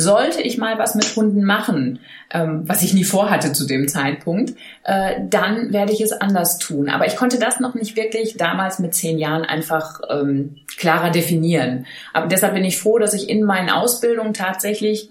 sollte 0.00 0.40
ich 0.42 0.58
mal 0.58 0.78
was 0.78 0.94
mit 0.94 1.16
Hunden 1.16 1.44
machen, 1.44 2.00
ähm, 2.30 2.62
was 2.66 2.82
ich 2.82 2.94
nie 2.94 3.04
vorhatte 3.04 3.52
zu 3.52 3.66
dem 3.66 3.88
Zeitpunkt, 3.88 4.54
äh, 4.84 5.20
dann 5.28 5.72
werde 5.72 5.92
ich 5.92 6.00
es 6.00 6.12
anders 6.12 6.58
tun. 6.58 6.88
Aber 6.88 7.06
ich 7.06 7.16
konnte 7.16 7.38
das 7.38 7.60
noch 7.60 7.74
nicht 7.74 7.96
wirklich 7.96 8.36
damals 8.36 8.78
mit 8.78 8.94
zehn 8.94 9.18
Jahren 9.18 9.44
einfach 9.44 10.00
ähm, 10.08 10.56
klarer 10.76 11.10
definieren. 11.10 11.86
Aber 12.12 12.26
deshalb 12.26 12.54
bin 12.54 12.64
ich 12.64 12.78
froh, 12.78 12.98
dass 12.98 13.14
ich 13.14 13.28
in 13.28 13.44
meinen 13.44 13.70
Ausbildungen 13.70 14.34
tatsächlich 14.34 15.09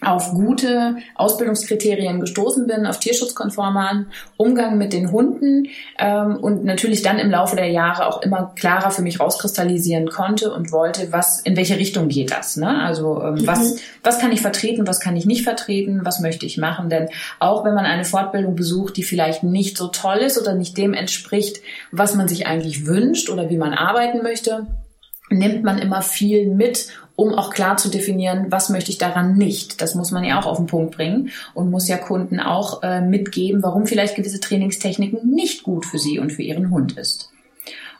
auf 0.00 0.30
gute 0.30 0.96
Ausbildungskriterien 1.16 2.20
gestoßen 2.20 2.68
bin, 2.68 2.86
auf 2.86 3.00
tierschutzkonformen 3.00 4.06
Umgang 4.36 4.78
mit 4.78 4.92
den 4.92 5.10
Hunden 5.10 5.68
ähm, 5.98 6.36
und 6.36 6.64
natürlich 6.64 7.02
dann 7.02 7.18
im 7.18 7.30
Laufe 7.30 7.56
der 7.56 7.66
Jahre 7.66 8.06
auch 8.06 8.22
immer 8.22 8.52
klarer 8.54 8.92
für 8.92 9.02
mich 9.02 9.18
rauskristallisieren 9.18 10.08
konnte 10.08 10.52
und 10.52 10.70
wollte, 10.70 11.10
was 11.10 11.40
in 11.40 11.56
welche 11.56 11.78
Richtung 11.78 12.08
geht 12.08 12.30
das. 12.30 12.56
Ne? 12.56 12.80
Also 12.80 13.20
ähm, 13.22 13.34
mhm. 13.34 13.46
was, 13.46 13.76
was 14.04 14.20
kann 14.20 14.30
ich 14.30 14.40
vertreten, 14.40 14.86
was 14.86 15.00
kann 15.00 15.16
ich 15.16 15.26
nicht 15.26 15.42
vertreten, 15.42 16.00
was 16.04 16.20
möchte 16.20 16.46
ich 16.46 16.58
machen. 16.58 16.88
Denn 16.88 17.08
auch 17.40 17.64
wenn 17.64 17.74
man 17.74 17.84
eine 17.84 18.04
Fortbildung 18.04 18.54
besucht, 18.54 18.96
die 18.96 19.02
vielleicht 19.02 19.42
nicht 19.42 19.76
so 19.76 19.88
toll 19.88 20.18
ist 20.18 20.40
oder 20.40 20.54
nicht 20.54 20.78
dem 20.78 20.94
entspricht, 20.94 21.60
was 21.90 22.14
man 22.14 22.28
sich 22.28 22.46
eigentlich 22.46 22.86
wünscht 22.86 23.30
oder 23.30 23.50
wie 23.50 23.58
man 23.58 23.74
arbeiten 23.74 24.22
möchte, 24.22 24.66
nimmt 25.30 25.64
man 25.64 25.78
immer 25.78 26.02
viel 26.02 26.46
mit 26.46 26.88
um 27.18 27.34
auch 27.34 27.50
klar 27.50 27.76
zu 27.76 27.88
definieren, 27.88 28.46
was 28.50 28.68
möchte 28.68 28.92
ich 28.92 28.98
daran 28.98 29.34
nicht. 29.34 29.82
Das 29.82 29.96
muss 29.96 30.12
man 30.12 30.22
ja 30.22 30.38
auch 30.38 30.46
auf 30.46 30.58
den 30.58 30.66
Punkt 30.66 30.94
bringen 30.94 31.30
und 31.52 31.68
muss 31.68 31.88
ja 31.88 31.96
Kunden 31.96 32.38
auch 32.38 32.84
äh, 32.84 33.00
mitgeben, 33.00 33.60
warum 33.60 33.88
vielleicht 33.88 34.14
gewisse 34.14 34.38
Trainingstechniken 34.38 35.28
nicht 35.28 35.64
gut 35.64 35.84
für 35.84 35.98
sie 35.98 36.20
und 36.20 36.32
für 36.32 36.42
ihren 36.42 36.70
Hund 36.70 36.96
ist. 36.96 37.32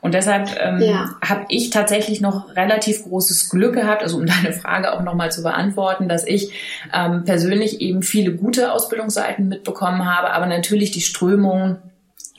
Und 0.01 0.15
deshalb 0.15 0.57
ähm, 0.61 0.81
ja. 0.81 1.17
habe 1.21 1.47
ich 1.49 1.71
tatsächlich 1.71 2.21
noch 2.21 2.55
relativ 2.55 3.03
großes 3.03 3.51
Glück 3.51 3.75
gehabt, 3.75 4.05
also 4.05 4.19
um 4.19 4.27
deine 4.45 4.53
Frage 4.53 4.93
auch 4.93 5.03
nochmal 5.03 5.33
zu 5.33 5.43
beantworten, 5.43 6.09
dass 6.09 6.25
ich 6.25 6.53
ähm, 6.95 7.25
persönlich 7.25 7.81
eben 7.81 8.03
viele 8.05 8.37
gute 8.37 8.73
Ausbildungsseiten 8.73 9.49
mitbekommen 9.49 10.07
habe, 10.07 10.31
aber 10.31 10.47
natürlich 10.47 10.93
die 10.93 11.01
Strömung 11.01 11.79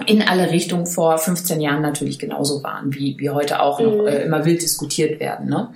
in 0.05 0.21
alle 0.21 0.49
Richtungen 0.49 0.85
vor 0.85 1.17
15 1.17 1.59
Jahren 1.59 1.81
natürlich 1.81 2.19
genauso 2.19 2.63
waren, 2.63 2.93
wie, 2.93 3.17
wie 3.19 3.31
heute 3.31 3.61
auch 3.61 3.81
noch 3.81 4.03
mhm. 4.03 4.07
äh, 4.07 4.23
immer 4.23 4.45
wild 4.45 4.61
diskutiert 4.61 5.19
werden. 5.19 5.49
Ne? 5.49 5.73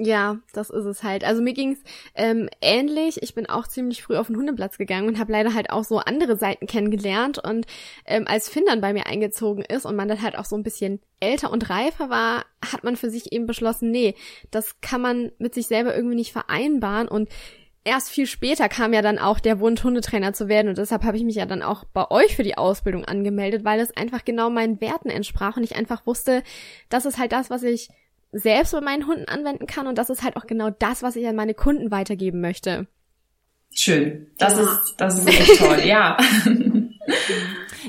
Ja, 0.00 0.38
das 0.52 0.70
ist 0.70 0.84
es 0.84 1.02
halt. 1.02 1.24
Also 1.24 1.42
mir 1.42 1.54
ging's 1.54 1.80
ähm, 2.14 2.48
ähnlich. 2.60 3.20
Ich 3.20 3.34
bin 3.34 3.46
auch 3.46 3.66
ziemlich 3.66 4.00
früh 4.00 4.16
auf 4.16 4.28
den 4.28 4.36
Hundeplatz 4.36 4.78
gegangen 4.78 5.08
und 5.08 5.18
habe 5.18 5.32
leider 5.32 5.54
halt 5.54 5.70
auch 5.70 5.82
so 5.82 5.98
andere 5.98 6.36
Seiten 6.36 6.68
kennengelernt. 6.68 7.38
Und 7.42 7.66
ähm, 8.06 8.24
als 8.28 8.48
Finn 8.48 8.62
dann 8.64 8.80
bei 8.80 8.92
mir 8.92 9.06
eingezogen 9.06 9.64
ist 9.64 9.86
und 9.86 9.96
man 9.96 10.06
dann 10.06 10.22
halt 10.22 10.38
auch 10.38 10.44
so 10.44 10.54
ein 10.54 10.62
bisschen 10.62 11.00
älter 11.18 11.50
und 11.50 11.68
reifer 11.68 12.10
war, 12.10 12.44
hat 12.64 12.84
man 12.84 12.94
für 12.94 13.10
sich 13.10 13.32
eben 13.32 13.46
beschlossen, 13.46 13.90
nee, 13.90 14.14
das 14.52 14.80
kann 14.80 15.00
man 15.00 15.32
mit 15.38 15.52
sich 15.52 15.66
selber 15.66 15.96
irgendwie 15.96 16.14
nicht 16.14 16.30
vereinbaren. 16.30 17.08
Und 17.08 17.28
erst 17.82 18.10
viel 18.10 18.26
später 18.26 18.68
kam 18.68 18.92
ja 18.92 19.02
dann 19.02 19.18
auch 19.18 19.40
der 19.40 19.58
Wunsch, 19.58 19.82
Hundetrainer 19.82 20.32
zu 20.32 20.46
werden. 20.46 20.68
Und 20.68 20.78
deshalb 20.78 21.02
habe 21.02 21.16
ich 21.16 21.24
mich 21.24 21.34
ja 21.34 21.46
dann 21.46 21.62
auch 21.62 21.82
bei 21.92 22.08
euch 22.08 22.36
für 22.36 22.44
die 22.44 22.56
Ausbildung 22.56 23.04
angemeldet, 23.04 23.64
weil 23.64 23.80
es 23.80 23.96
einfach 23.96 24.24
genau 24.24 24.48
meinen 24.48 24.80
Werten 24.80 25.10
entsprach 25.10 25.56
und 25.56 25.64
ich 25.64 25.74
einfach 25.74 26.06
wusste, 26.06 26.44
das 26.88 27.04
ist 27.04 27.18
halt 27.18 27.32
das, 27.32 27.50
was 27.50 27.64
ich 27.64 27.88
selbst 28.32 28.72
bei 28.72 28.80
meinen 28.80 29.06
Hunden 29.06 29.26
anwenden 29.26 29.66
kann 29.66 29.86
und 29.86 29.96
das 29.98 30.10
ist 30.10 30.22
halt 30.22 30.36
auch 30.36 30.46
genau 30.46 30.70
das, 30.70 31.02
was 31.02 31.16
ich 31.16 31.26
an 31.26 31.36
meine 31.36 31.54
Kunden 31.54 31.90
weitergeben 31.90 32.40
möchte. 32.40 32.86
Schön. 33.74 34.28
Das 34.38 34.56
ja. 34.56 34.62
ist, 34.62 34.94
das 34.96 35.18
ist 35.18 35.28
echt 35.28 35.58
toll, 35.58 35.80
ja. 35.84 36.16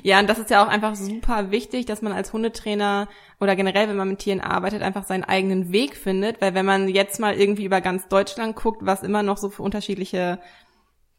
Ja, 0.04 0.20
und 0.20 0.30
das 0.30 0.40
ist 0.40 0.50
ja 0.50 0.64
auch 0.64 0.68
einfach 0.68 0.96
super 0.96 1.52
wichtig, 1.52 1.86
dass 1.86 2.02
man 2.02 2.14
als 2.14 2.34
Hundetrainer 2.34 3.08
oder 3.40 3.56
generell, 3.56 3.88
wenn 3.90 3.98
man 3.98 4.10
mit 4.10 4.20
Tieren 4.20 4.42
arbeitet, 4.42 4.82
einfach 4.82 5.04
seinen 5.04 5.24
eigenen 5.24 5.72
Weg 5.72 5.96
findet, 5.96 6.42
weil 6.42 6.54
wenn 6.54 6.66
man 6.66 6.88
jetzt 6.88 7.20
mal 7.20 7.36
irgendwie 7.36 7.66
über 7.66 7.82
ganz 7.82 8.08
Deutschland 8.08 8.56
guckt, 8.56 8.86
was 8.86 9.04
immer 9.04 9.24
noch 9.24 9.38
so 9.38 9.50
für 9.50 9.64
unterschiedliche 9.64 10.40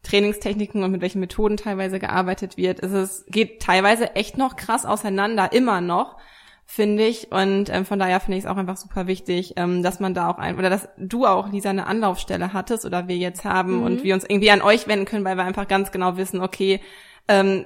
Trainingstechniken 0.03 0.83
und 0.83 0.91
mit 0.91 1.01
welchen 1.01 1.19
Methoden 1.19 1.57
teilweise 1.57 1.99
gearbeitet 1.99 2.57
wird, 2.57 2.79
ist 2.79 2.93
es 2.93 3.25
geht 3.27 3.61
teilweise 3.61 4.15
echt 4.15 4.37
noch 4.37 4.55
krass 4.55 4.85
auseinander, 4.85 5.51
immer 5.53 5.81
noch 5.81 6.17
finde 6.71 7.05
ich. 7.05 7.33
Und 7.33 7.69
ähm, 7.69 7.83
von 7.83 7.99
daher 7.99 8.21
finde 8.21 8.37
ich 8.37 8.45
es 8.45 8.49
auch 8.49 8.55
einfach 8.55 8.77
super 8.77 9.05
wichtig, 9.05 9.55
ähm, 9.57 9.83
dass 9.83 9.99
man 9.99 10.13
da 10.13 10.29
auch 10.29 10.37
ein, 10.37 10.57
oder 10.57 10.69
dass 10.69 10.87
du 10.97 11.25
auch, 11.25 11.51
Lisa, 11.51 11.69
eine 11.69 11.85
Anlaufstelle 11.85 12.53
hattest 12.53 12.85
oder 12.85 13.09
wir 13.09 13.17
jetzt 13.17 13.43
haben 13.43 13.79
mhm. 13.79 13.83
und 13.83 14.03
wir 14.03 14.13
uns 14.13 14.23
irgendwie 14.23 14.51
an 14.51 14.61
euch 14.61 14.87
wenden 14.87 15.03
können, 15.03 15.25
weil 15.25 15.35
wir 15.35 15.43
einfach 15.43 15.67
ganz 15.67 15.91
genau 15.91 16.15
wissen, 16.15 16.39
okay, 16.39 16.79
ähm, 17.27 17.65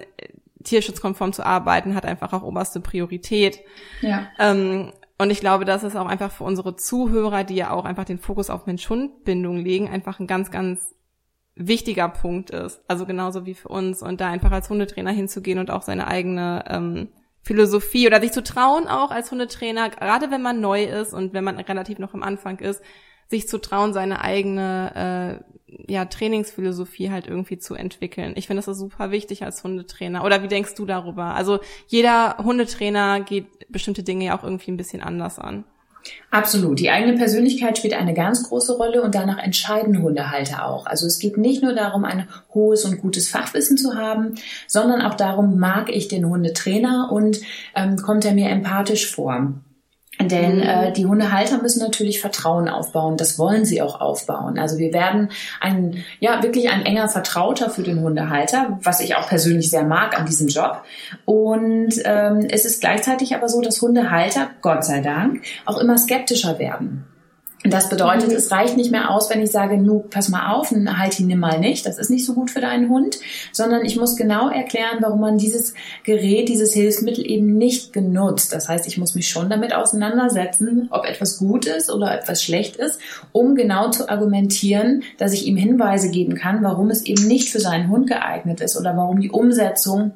tierschutzkonform 0.63 1.33
zu 1.33 1.45
arbeiten 1.45 1.93
hat 1.93 2.03
einfach 2.03 2.33
auch 2.33 2.41
oberste 2.41 2.79
Priorität. 2.79 3.59
Ja. 4.01 4.27
Ähm, 4.39 4.91
und 5.19 5.29
ich 5.29 5.39
glaube, 5.39 5.65
dass 5.65 5.83
es 5.83 5.95
auch 5.95 6.07
einfach 6.07 6.31
für 6.31 6.43
unsere 6.43 6.75
Zuhörer, 6.75 7.43
die 7.43 7.55
ja 7.55 7.69
auch 7.69 7.85
einfach 7.85 8.05
den 8.05 8.17
Fokus 8.17 8.49
auf 8.49 8.65
Mensch-Hund-Bindung 8.65 9.57
legen, 9.57 9.87
einfach 9.87 10.19
ein 10.19 10.25
ganz, 10.25 10.49
ganz 10.49 10.95
wichtiger 11.53 12.09
Punkt 12.09 12.49
ist. 12.49 12.81
Also 12.87 13.05
genauso 13.05 13.45
wie 13.45 13.53
für 13.53 13.69
uns. 13.69 14.01
Und 14.01 14.19
da 14.19 14.29
einfach 14.29 14.51
als 14.51 14.67
Hundetrainer 14.67 15.11
hinzugehen 15.11 15.59
und 15.59 15.69
auch 15.69 15.83
seine 15.83 16.07
eigene 16.07 16.65
ähm, 16.67 17.09
Philosophie 17.45 18.07
oder 18.07 18.19
sich 18.19 18.31
zu 18.31 18.41
trauen, 18.41 18.87
auch 18.87 19.11
als 19.11 19.29
Hundetrainer, 19.29 19.91
gerade 19.91 20.31
wenn 20.31 20.41
man 20.41 20.59
neu 20.61 20.83
ist 20.83 21.13
und 21.13 21.33
wenn 21.33 21.43
man 21.43 21.59
relativ 21.59 21.99
noch 21.99 22.15
am 22.15 22.23
Anfang 22.23 22.59
ist, 22.59 22.81
sich 23.27 23.47
zu 23.47 23.59
trauen, 23.59 23.93
seine 23.93 24.21
eigene 24.21 25.41
äh, 25.67 25.91
ja, 25.91 26.05
Trainingsphilosophie 26.05 27.11
halt 27.11 27.27
irgendwie 27.27 27.59
zu 27.59 27.75
entwickeln. 27.75 28.33
Ich 28.35 28.47
finde 28.47 28.63
das 28.63 28.67
ist 28.67 28.79
super 28.79 29.11
wichtig 29.11 29.43
als 29.43 29.63
Hundetrainer. 29.63 30.23
Oder 30.23 30.41
wie 30.41 30.47
denkst 30.47 30.73
du 30.73 30.85
darüber? 30.85 31.35
Also 31.35 31.59
jeder 31.87 32.37
Hundetrainer 32.39 33.21
geht 33.21 33.47
bestimmte 33.69 34.03
Dinge 34.03 34.25
ja 34.25 34.37
auch 34.37 34.43
irgendwie 34.43 34.71
ein 34.71 34.77
bisschen 34.77 35.01
anders 35.01 35.37
an. 35.37 35.65
Absolut. 36.31 36.79
Die 36.79 36.89
eigene 36.89 37.17
Persönlichkeit 37.17 37.77
spielt 37.77 37.93
eine 37.93 38.13
ganz 38.13 38.47
große 38.49 38.75
Rolle 38.75 39.01
und 39.01 39.15
danach 39.15 39.37
entscheiden 39.37 40.01
Hundehalter 40.01 40.65
auch. 40.65 40.85
Also 40.85 41.07
es 41.07 41.19
geht 41.19 41.37
nicht 41.37 41.63
nur 41.63 41.73
darum, 41.73 42.03
ein 42.03 42.27
hohes 42.53 42.83
und 42.85 43.01
gutes 43.01 43.29
Fachwissen 43.29 43.77
zu 43.77 43.95
haben, 43.95 44.35
sondern 44.67 45.01
auch 45.01 45.15
darum, 45.15 45.57
mag 45.57 45.89
ich 45.89 46.07
den 46.07 46.27
Hundetrainer 46.27 47.09
und 47.11 47.39
ähm, 47.73 47.95
kommt 47.97 48.25
er 48.25 48.33
mir 48.33 48.49
empathisch 48.49 49.09
vor. 49.09 49.53
Denn 50.21 50.57
mhm. 50.57 50.63
äh, 50.63 50.91
die 50.93 51.05
Hundehalter 51.05 51.61
müssen 51.61 51.79
natürlich 51.79 52.21
Vertrauen 52.21 52.69
aufbauen. 52.69 53.17
Das 53.17 53.37
wollen 53.37 53.65
sie 53.65 53.81
auch 53.81 53.99
aufbauen. 53.99 54.57
Also 54.57 54.77
wir 54.77 54.93
werden 54.93 55.29
ein, 55.59 56.03
ja, 56.19 56.41
wirklich 56.41 56.69
ein 56.69 56.85
enger 56.85 57.09
Vertrauter 57.09 57.69
für 57.69 57.83
den 57.83 58.01
Hundehalter, 58.01 58.79
was 58.81 59.01
ich 59.01 59.15
auch 59.15 59.27
persönlich 59.27 59.69
sehr 59.69 59.83
mag 59.83 60.17
an 60.17 60.25
diesem 60.25 60.47
Job. 60.47 60.83
Und 61.25 61.93
ähm, 62.05 62.47
es 62.49 62.65
ist 62.65 62.81
gleichzeitig 62.81 63.35
aber 63.35 63.49
so, 63.49 63.61
dass 63.61 63.81
Hundehalter, 63.81 64.49
Gott 64.61 64.85
sei 64.85 65.01
Dank, 65.01 65.41
auch 65.65 65.79
immer 65.79 65.97
skeptischer 65.97 66.59
werden. 66.59 67.05
Das 67.69 67.89
bedeutet, 67.89 68.29
mhm. 68.29 68.35
es 68.35 68.51
reicht 68.51 68.77
nicht 68.77 68.91
mehr 68.91 69.11
aus, 69.11 69.29
wenn 69.29 69.41
ich 69.41 69.51
sage, 69.51 69.77
nu, 69.77 70.03
pass 70.09 70.29
mal 70.29 70.53
auf, 70.53 70.71
halt 70.71 71.19
ihn 71.19 71.27
nimm 71.27 71.39
mal 71.39 71.59
nicht, 71.59 71.85
das 71.85 71.97
ist 71.97 72.09
nicht 72.09 72.25
so 72.25 72.33
gut 72.33 72.51
für 72.51 72.61
deinen 72.61 72.89
Hund, 72.89 73.19
sondern 73.51 73.85
ich 73.85 73.97
muss 73.97 74.15
genau 74.15 74.49
erklären, 74.49 74.97
warum 75.01 75.19
man 75.19 75.37
dieses 75.37 75.73
Gerät, 76.03 76.49
dieses 76.49 76.73
Hilfsmittel 76.73 77.29
eben 77.29 77.57
nicht 77.57 77.93
genutzt. 77.93 78.53
Das 78.53 78.69
heißt, 78.69 78.87
ich 78.87 78.97
muss 78.97 79.15
mich 79.15 79.27
schon 79.27 79.49
damit 79.49 79.73
auseinandersetzen, 79.73 80.87
ob 80.91 81.05
etwas 81.05 81.37
gut 81.37 81.65
ist 81.65 81.91
oder 81.91 82.13
etwas 82.13 82.43
schlecht 82.43 82.75
ist, 82.75 82.99
um 83.31 83.55
genau 83.55 83.89
zu 83.89 84.09
argumentieren, 84.09 85.03
dass 85.17 85.33
ich 85.33 85.47
ihm 85.47 85.57
Hinweise 85.57 86.09
geben 86.09 86.35
kann, 86.35 86.63
warum 86.63 86.89
es 86.89 87.03
eben 87.03 87.27
nicht 87.27 87.49
für 87.49 87.59
seinen 87.59 87.89
Hund 87.89 88.07
geeignet 88.07 88.61
ist 88.61 88.77
oder 88.77 88.95
warum 88.95 89.19
die 89.19 89.31
Umsetzung 89.31 90.13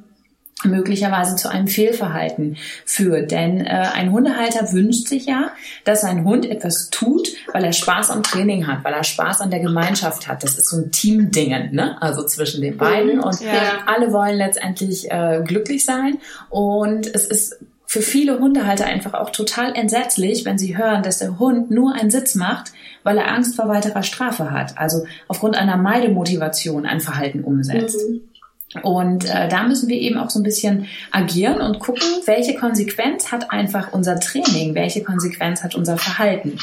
möglicherweise 0.64 1.36
zu 1.36 1.50
einem 1.50 1.68
Fehlverhalten 1.68 2.58
führt. 2.86 3.32
Denn 3.32 3.66
äh, 3.66 3.70
ein 3.94 4.12
Hundehalter 4.12 4.72
wünscht 4.74 5.08
sich 5.08 5.26
ja, 5.26 5.52
dass 5.86 6.02
sein 6.02 6.26
Hund 6.26 6.46
etwas 6.46 6.90
tut, 6.90 7.30
weil 7.54 7.64
er 7.64 7.74
Spaß 7.74 8.10
am 8.10 8.24
Training 8.24 8.68
hat, 8.68 8.84
weil 8.84 8.94
er 8.94 9.04
Spaß 9.04 9.42
an 9.42 9.52
der 9.52 9.60
Gemeinschaft 9.60 10.28
hat. 10.28 10.44
Das 10.44 10.58
ist 10.58 10.70
so 10.70 10.78
ein 10.78 10.92
Teamdingen, 10.92 11.74
ne? 11.74 12.02
Also 12.02 12.26
zwischen 12.26 12.62
den 12.62 12.78
beiden. 12.78 13.18
Mhm. 13.18 13.24
Und 13.24 13.40
ja. 13.42 13.52
alle 13.86 14.12
wollen 14.12 14.38
letztendlich 14.38 15.10
äh, 15.10 15.42
glücklich 15.46 15.86
sein. 15.86 16.18
Und 16.50 17.08
es 17.08 17.26
ist 17.26 17.58
für 17.86 18.02
viele 18.02 18.38
Hundehalter 18.38 18.86
einfach 18.86 19.16
auch 19.16 19.32
total 19.32 19.74
entsetzlich, 19.76 20.46
wenn 20.46 20.60
sie 20.60 20.78
hören, 20.78 21.02
dass 21.02 21.18
der 21.18 21.40
Hund 21.40 21.72
nur 21.72 21.96
einen 21.96 22.12
Sitz 22.12 22.36
macht, 22.36 22.72
weil 23.02 23.18
er 23.18 23.32
Angst 23.34 23.56
vor 23.56 23.68
weiterer 23.68 24.04
Strafe 24.04 24.52
hat. 24.52 24.78
Also 24.78 25.06
aufgrund 25.28 25.56
einer 25.58 25.76
Meidemotivation 25.76 26.86
ein 26.86 27.00
Verhalten 27.00 27.44
umsetzt. 27.44 27.98
Mhm. 28.08 28.22
Und 28.84 29.26
äh, 29.26 29.48
da 29.48 29.64
müssen 29.64 29.90
wir 29.90 29.98
eben 29.98 30.18
auch 30.18 30.30
so 30.30 30.40
ein 30.40 30.44
bisschen 30.44 30.88
agieren 31.12 31.60
und 31.60 31.80
gucken, 31.80 32.08
welche 32.26 32.56
Konsequenz 32.56 33.32
hat 33.32 33.50
einfach 33.52 33.94
unser 33.94 34.20
Training, 34.20 34.76
welche 34.76 35.04
Konsequenz 35.04 35.64
hat 35.64 35.74
unser 35.74 35.98
Verhalten. 35.98 36.60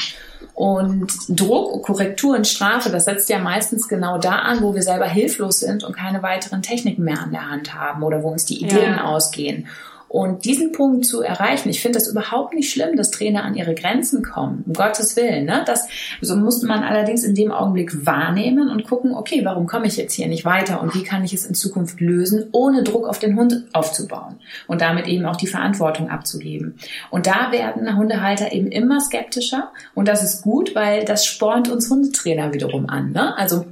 Und 0.53 1.11
Druck, 1.27 1.83
Korrektur 1.83 2.35
und 2.35 2.47
Strafe, 2.47 2.89
das 2.89 3.05
setzt 3.05 3.29
ja 3.29 3.39
meistens 3.39 3.87
genau 3.87 4.17
da 4.17 4.37
an, 4.39 4.61
wo 4.61 4.73
wir 4.73 4.81
selber 4.81 5.05
hilflos 5.05 5.59
sind 5.59 5.83
und 5.83 5.95
keine 5.95 6.23
weiteren 6.23 6.61
Techniken 6.61 7.03
mehr 7.03 7.21
an 7.21 7.31
der 7.31 7.49
Hand 7.49 7.75
haben 7.75 8.01
oder 8.01 8.23
wo 8.23 8.29
uns 8.29 8.45
die 8.45 8.63
Ideen 8.63 8.95
ja. 8.95 9.03
ausgehen. 9.03 9.67
Und 10.09 10.45
diesen 10.45 10.71
Punkt 10.71 11.05
zu 11.05 11.21
erreichen, 11.21 11.69
ich 11.69 11.81
finde 11.81 11.99
das 11.99 12.07
überhaupt 12.07 12.53
nicht 12.53 12.71
schlimm, 12.71 12.95
dass 12.95 13.11
Trainer 13.11 13.43
an 13.43 13.55
ihre 13.55 13.75
Grenzen 13.75 14.23
kommen, 14.23 14.63
um 14.65 14.73
Gottes 14.73 15.15
Willen. 15.15 15.45
Ne? 15.45 15.63
Das 15.65 15.87
so 16.21 16.35
muss 16.35 16.61
man 16.61 16.83
allerdings 16.83 17.23
in 17.23 17.35
dem 17.35 17.51
Augenblick 17.51 18.05
wahrnehmen 18.05 18.69
und 18.69 18.85
gucken, 18.85 19.13
okay, 19.13 19.43
warum 19.43 19.67
komme 19.67 19.87
ich 19.87 19.97
jetzt 19.97 20.13
hier 20.13 20.27
nicht 20.27 20.45
weiter 20.45 20.81
und 20.81 20.95
wie 20.95 21.03
kann 21.03 21.23
ich 21.23 21.33
es 21.33 21.45
in 21.45 21.55
Zukunft 21.55 21.99
lösen, 21.99 22.47
ohne 22.51 22.83
Druck 22.83 23.07
auf 23.07 23.19
den 23.19 23.37
Hund 23.37 23.63
aufzubauen 23.73 24.37
und 24.67 24.81
damit 24.81 25.07
eben 25.07 25.25
auch 25.25 25.35
die 25.35 25.47
Verantwortung 25.47 26.09
abzugeben. 26.09 26.75
Und 27.09 27.27
da 27.27 27.51
werden 27.51 27.97
Hundehalter 27.97 28.53
eben 28.53 28.71
immer 28.71 29.01
skeptischer 29.01 29.71
und 29.93 30.07
das 30.07 30.23
ist 30.23 30.41
gut, 30.41 30.75
weil 30.75 31.03
das 31.05 31.25
spornt 31.25 31.69
uns 31.69 31.89
Hundetrainer 31.89 32.53
wiederum 32.53 32.89
an. 32.89 33.11
Ne? 33.11 33.37
Also 33.37 33.65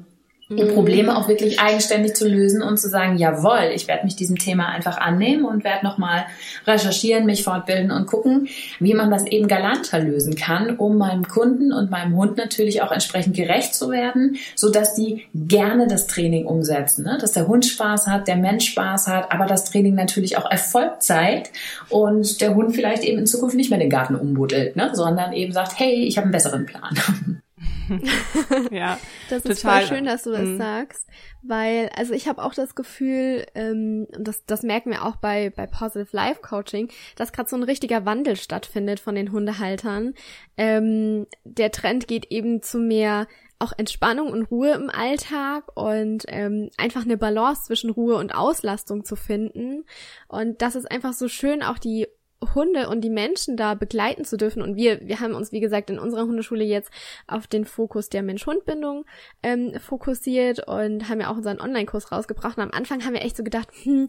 die 0.50 0.64
mhm. 0.64 0.74
Probleme 0.74 1.18
auch 1.18 1.28
wirklich 1.28 1.60
eigenständig 1.60 2.16
zu 2.16 2.28
lösen 2.28 2.62
und 2.62 2.80
zu 2.80 2.88
sagen, 2.88 3.18
jawohl, 3.18 3.72
ich 3.74 3.88
werde 3.88 4.06
mich 4.06 4.16
diesem 4.16 4.38
Thema 4.38 4.68
einfach 4.68 4.98
annehmen 4.98 5.44
und 5.44 5.64
werde 5.64 5.84
nochmal 5.84 6.26
recherchieren, 6.68 7.26
mich 7.26 7.44
fortbilden 7.44 7.90
und 7.90 8.06
gucken, 8.06 8.48
wie 8.80 8.94
man 8.94 9.10
das 9.10 9.26
eben 9.26 9.48
galanter 9.48 10.00
lösen 10.00 10.36
kann, 10.36 10.78
um 10.78 10.98
meinem 10.98 11.28
Kunden 11.28 11.74
und 11.74 11.90
meinem 11.90 12.16
Hund 12.16 12.38
natürlich 12.38 12.84
auch 12.84 12.92
entsprechend 12.92 13.36
gerecht 13.36 13.74
zu 13.74 13.90
werden, 13.90 14.38
so 14.56 14.70
dass 14.70 14.94
die 14.94 15.26
gerne 15.34 15.88
das 15.88 16.06
Training 16.06 16.46
umsetzen, 16.46 17.06
ne? 17.06 17.18
dass 17.20 17.32
der 17.32 17.48
Hund 17.48 17.66
Spaß 17.66 18.06
hat, 18.06 18.28
der 18.28 18.36
Mensch 18.36 18.70
Spaß 18.70 19.08
hat, 19.08 19.32
aber 19.32 19.48
das 19.48 19.66
Training 19.66 19.96
natürlich 19.96 20.38
auch 20.38 20.50
Erfolg 20.50 21.02
zeigt 21.02 21.52
und 21.90 22.40
der 22.40 22.54
Hund 22.54 22.76
vielleicht 22.76 23.04
eben 23.04 23.18
in 23.18 23.26
Zukunft 23.26 23.56
nicht 23.56 23.72
mehr 23.72 23.80
den 23.80 23.90
Garten 23.90 24.16
umbuddelt, 24.16 24.76
ne? 24.76 24.92
sondern 24.94 25.34
eben 25.34 25.54
sagt, 25.54 25.80
hey, 25.80 26.06
ich 26.06 26.18
habe 26.18 26.26
einen 26.26 26.32
besseren 26.34 26.66
Plan. 26.68 26.96
ja, 28.72 29.00
das 29.30 29.46
ist 29.46 29.62
total 29.62 29.86
voll 29.86 29.96
schön, 29.96 30.06
dass 30.06 30.24
du 30.24 30.32
das 30.32 30.42
mhm. 30.42 30.58
sagst, 30.58 31.08
weil 31.42 31.90
also 31.96 32.14
ich 32.14 32.28
habe 32.28 32.44
auch 32.44 32.54
das 32.54 32.76
Gefühl, 32.76 33.46
ähm, 33.56 34.08
das, 34.18 34.46
das 34.46 34.64
merken 34.64 34.92
wir 34.92 35.06
auch 35.06 35.18
bei 35.18 35.50
bei 35.50 35.68
Positive 35.68 36.08
Life 36.12 36.42
Coaching, 36.42 36.90
dass 37.16 37.32
gerade 37.32 37.50
so 37.50 37.56
ein 37.56 37.64
richtiger 37.64 38.06
Wandel 38.06 38.36
stattfindet 38.36 39.00
von 39.00 39.16
den 39.16 39.32
Hundehaltern. 39.32 40.14
Ähm, 40.58 41.28
der 41.44 41.72
Trend 41.72 42.08
geht 42.08 42.32
eben 42.32 42.62
zu 42.62 42.80
mehr 42.80 43.28
auch 43.60 43.72
Entspannung 43.78 44.32
und 44.32 44.52
Ruhe 44.52 44.74
im 44.74 44.90
Alltag 44.90 45.72
und 45.76 46.26
ähm, 46.28 46.70
einfach 46.78 47.04
eine 47.04 47.18
Balance 47.18 47.64
zwischen 47.64 47.90
Ruhe 47.90 48.18
und 48.18 48.36
Auslastung 48.36 49.06
zu 49.06 49.16
finden. 49.16 49.86
Und 50.28 50.62
das 50.62 50.76
ist 50.76 50.90
einfach 50.92 51.14
so 51.14 51.28
schön, 51.28 51.64
auch 51.64 51.78
die 51.78 52.08
Hunde 52.54 52.90
und 52.90 53.02
die 53.02 53.10
Menschen 53.10 53.58
da 53.58 53.74
begleiten 53.74 54.26
zu 54.26 54.38
dürfen. 54.38 54.62
Und 54.62 54.76
wir, 54.76 55.00
wir 55.02 55.20
haben 55.20 55.34
uns, 55.34 55.52
wie 55.52 55.62
gesagt, 55.62 55.90
in 55.90 55.98
unserer 55.98 56.24
Hundeschule 56.24 56.64
jetzt 56.64 56.92
auf 57.28 57.48
den 57.48 57.66
Fokus 57.66 58.10
der 58.10 58.22
Mensch-Hund-Bindung 58.22 59.06
ähm, 59.42 59.80
fokussiert 59.80 60.68
und 60.68 61.10
haben 61.10 61.22
ja 61.22 61.32
auch 61.32 61.38
unseren 61.38 61.60
Online-Kurs 61.60 62.12
rausgebracht. 62.12 62.58
Und 62.58 62.64
am 62.64 62.72
Anfang 62.72 63.04
haben 63.04 63.14
wir 63.14 63.24
echt 63.24 63.38
so 63.38 63.44
gedacht, 63.44 63.70
hm, 63.84 64.08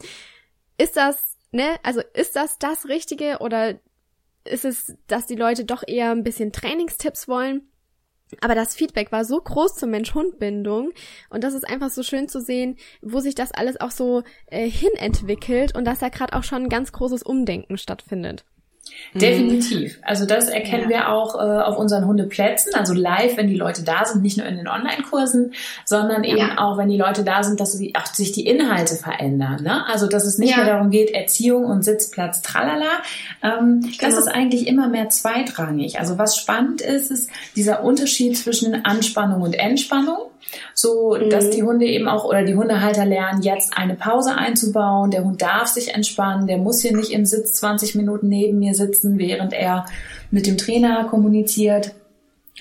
ist 0.77 0.97
das 0.97 1.37
ne, 1.57 1.77
also 1.83 2.01
ist 2.13 2.37
das 2.37 2.59
das 2.59 2.89
Richtige 2.89 3.39
oder 3.41 3.79
ist 4.45 4.65
es, 4.65 4.97
dass 5.09 5.27
die 5.27 5.35
Leute 5.35 5.65
doch 5.65 5.83
eher 5.87 6.13
ein 6.13 6.23
bisschen 6.23 6.53
Trainingstipps 6.53 7.27
wollen? 7.27 7.69
Aber 8.41 8.55
das 8.55 8.75
Feedback 8.75 9.13
war 9.13 9.25
so 9.25 9.41
groß 9.41 9.77
zur 9.77 9.89
Mensch-Hund-Bindung 9.89 10.93
und 11.31 11.45
das 11.45 11.55
ist 11.55 11.69
einfach 11.69 11.91
so 11.91 12.03
schön 12.03 12.29
zu 12.29 12.41
sehen, 12.41 12.77
wo 13.01 13.21
sich 13.21 13.35
das 13.35 13.53
alles 13.53 13.81
auch 13.81 13.93
so 13.93 14.23
äh, 14.47 14.69
hinentwickelt 14.69 15.77
und 15.77 15.85
dass 15.85 16.01
da 16.01 16.09
gerade 16.09 16.35
auch 16.35 16.43
schon 16.43 16.65
ein 16.65 16.69
ganz 16.69 16.93
großes 16.93 17.23
Umdenken 17.23 17.79
stattfindet. 17.79 18.45
Mhm. 19.13 19.19
Definitiv. 19.19 19.99
Also 20.03 20.27
das 20.27 20.49
erkennen 20.49 20.85
ja. 20.85 20.89
wir 20.89 21.09
auch 21.13 21.35
äh, 21.35 21.63
auf 21.63 21.79
unseren 21.79 22.07
Hundeplätzen, 22.07 22.75
also 22.75 22.93
live, 22.93 23.37
wenn 23.37 23.49
die 23.49 23.57
Leute 23.57 23.83
da 23.83 24.05
sind, 24.05 24.23
nicht 24.23 24.37
nur 24.37 24.47
in 24.47 24.57
den 24.57 24.69
Online-Kursen, 24.69 25.53
sondern 25.85 26.25
eben 26.25 26.39
ja. 26.39 26.59
auch, 26.59 26.79
wenn 26.79 26.89
die 26.89 26.97
Leute 26.97 27.25
da 27.25 27.43
sind, 27.43 27.61
dass 27.61 27.73
sie, 27.73 27.95
auch 27.95 28.07
sich 28.07 28.33
die 28.33 28.47
Inhalte 28.47 28.97
verändern. 28.97 29.63
Ne? 29.63 29.87
Also 29.87 30.07
dass 30.07 30.25
es 30.25 30.39
nicht 30.39 30.51
ja. 30.51 30.59
mehr 30.59 30.67
darum 30.67 30.91
geht, 30.91 31.11
Erziehung 31.11 31.65
und 31.65 31.85
Sitzplatz, 31.85 32.43
tralala. 32.43 33.03
Ähm, 33.43 33.81
genau. 33.81 33.97
Das 34.01 34.17
ist 34.17 34.29
eigentlich 34.29 34.67
immer 34.67 34.89
mehr 34.89 35.09
zweitrangig. 35.09 35.99
Also 35.99 36.19
was 36.19 36.37
spannend 36.37 36.81
ist, 36.81 37.11
ist 37.11 37.31
dieser 37.55 37.83
Unterschied 37.83 38.37
zwischen 38.37 38.85
Anspannung 38.85 39.43
und 39.43 39.55
Entspannung 39.55 40.19
so 40.75 41.17
mhm. 41.19 41.31
dass 41.31 41.51
die 41.51 41.63
Hunde 41.63 41.87
eben 41.87 42.09
auch 42.09 42.25
oder 42.25 42.45
die 42.45 42.55
Hundehalter 42.55 43.05
lernen, 43.05 43.43
jetzt 43.43 43.77
eine 43.77 43.95
Pause 43.95 44.37
einzubauen. 44.37 45.11
Der 45.11 45.25
Hund 45.25 45.43
darf 45.43 45.69
sich 45.69 45.95
entspannen, 45.95 46.47
der 46.47 46.59
muss 46.59 46.83
hier 46.83 46.97
nicht 46.97 47.13
im 47.13 47.25
Sitz 47.25 47.55
20 47.55 47.95
Minuten 47.95 48.29
neben 48.29 48.59
mir 48.59 48.75
sitzen, 48.75 49.19
während 49.19 49.53
er 49.53 49.87
mit 50.31 50.47
dem 50.47 50.59
Trainer 50.59 51.05
kommuniziert. 51.05 51.95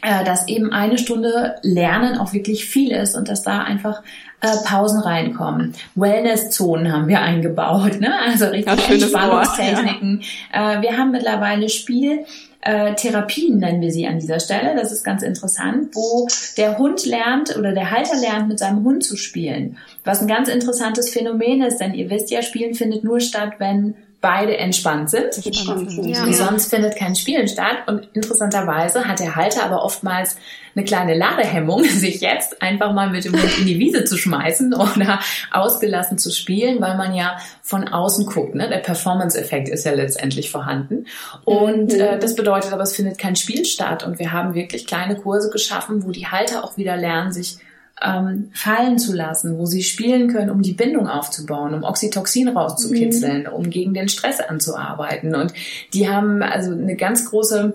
Äh, 0.01 0.25
dass 0.25 0.47
eben 0.49 0.73
eine 0.73 0.97
Stunde 0.97 1.55
Lernen 1.61 2.17
auch 2.17 2.33
wirklich 2.33 2.65
viel 2.65 2.91
ist 2.91 3.15
und 3.15 3.29
dass 3.29 3.43
da 3.43 3.59
einfach 3.59 4.03
äh, 4.41 4.47
Pausen 4.65 4.99
reinkommen. 4.99 5.73
Wellness-Zonen 5.95 6.91
haben 6.91 7.07
wir 7.07 7.21
eingebaut, 7.21 8.01
ne? 8.01 8.13
also 8.27 8.45
richtig 8.47 8.89
Entspannungstechniken. 8.89 10.21
Ja. 10.53 10.73
Äh, 10.73 10.81
wir 10.81 10.97
haben 10.97 11.11
mittlerweile 11.11 11.69
Spiel, 11.69 12.25
äh, 12.65 12.95
Therapien 12.95 13.59
nennen 13.59 13.79
wir 13.79 13.91
sie 13.91 14.07
an 14.07 14.19
dieser 14.19 14.39
Stelle. 14.39 14.75
Das 14.75 14.91
ist 14.91 15.03
ganz 15.03 15.21
interessant, 15.21 15.95
wo 15.95 16.27
der 16.57 16.77
Hund 16.79 17.05
lernt 17.05 17.55
oder 17.55 17.73
der 17.73 17.91
Halter 17.91 18.17
lernt, 18.19 18.47
mit 18.47 18.59
seinem 18.59 18.83
Hund 18.83 19.03
zu 19.03 19.15
spielen. 19.15 19.77
Was 20.03 20.21
ein 20.21 20.27
ganz 20.27 20.49
interessantes 20.49 21.11
Phänomen 21.11 21.61
ist, 21.61 21.77
denn 21.77 21.93
ihr 21.93 22.09
wisst 22.09 22.31
ja, 22.31 22.41
Spielen 22.41 22.73
findet 22.73 23.03
nur 23.03 23.19
statt, 23.19 23.53
wenn 23.59 23.95
beide 24.25 24.57
entspannt 24.57 25.11
sind. 25.11 25.45
Entspannt 25.45 25.91
sind. 25.91 26.09
Ja. 26.09 26.33
Sonst 26.33 26.71
findet 26.71 26.95
kein 26.95 27.15
Spielen 27.15 27.47
statt. 27.47 27.77
Und 27.85 28.09
interessanterweise 28.13 29.07
hat 29.07 29.19
der 29.19 29.35
Halter 29.35 29.63
aber 29.63 29.83
oftmals 29.83 30.35
eine 30.75 30.83
kleine 30.83 31.15
Ladehemmung, 31.15 31.83
sich 31.83 32.21
jetzt 32.21 32.59
einfach 32.59 32.91
mal 32.91 33.11
mit 33.11 33.23
dem 33.23 33.33
Hund 33.33 33.59
in 33.59 33.67
die 33.67 33.77
Wiese 33.77 34.03
zu 34.03 34.17
schmeißen 34.17 34.73
oder 34.73 35.19
ausgelassen 35.51 36.17
zu 36.17 36.31
spielen, 36.31 36.81
weil 36.81 36.97
man 36.97 37.13
ja 37.13 37.37
von 37.61 37.87
außen 37.87 38.25
guckt. 38.25 38.55
Ne? 38.55 38.67
Der 38.67 38.79
Performance-Effekt 38.79 39.69
ist 39.69 39.85
ja 39.85 39.91
letztendlich 39.91 40.49
vorhanden. 40.49 41.05
Und 41.43 41.93
mhm. 41.93 41.99
äh, 41.99 42.17
das 42.17 42.33
bedeutet 42.33 42.73
aber, 42.73 42.81
es 42.81 42.95
findet 42.95 43.19
kein 43.19 43.35
Spiel 43.35 43.63
statt. 43.63 44.03
Und 44.03 44.17
wir 44.17 44.31
haben 44.31 44.55
wirklich 44.55 44.87
kleine 44.87 45.17
Kurse 45.17 45.51
geschaffen, 45.51 46.03
wo 46.03 46.09
die 46.09 46.25
Halter 46.25 46.63
auch 46.63 46.77
wieder 46.77 46.97
lernen, 46.97 47.31
sich 47.31 47.59
ähm, 48.01 48.51
fallen 48.53 48.99
zu 48.99 49.13
lassen, 49.13 49.57
wo 49.57 49.65
sie 49.65 49.83
spielen 49.83 50.27
können, 50.31 50.49
um 50.49 50.61
die 50.61 50.73
Bindung 50.73 51.07
aufzubauen, 51.07 51.73
um 51.73 51.83
Oxytocin 51.83 52.49
rauszukitzeln, 52.49 53.43
mhm. 53.43 53.53
um 53.53 53.69
gegen 53.69 53.93
den 53.93 54.09
Stress 54.09 54.39
anzuarbeiten. 54.41 55.35
Und 55.35 55.53
die 55.93 56.09
haben 56.09 56.41
also 56.41 56.71
eine 56.71 56.95
ganz 56.95 57.29
große 57.29 57.73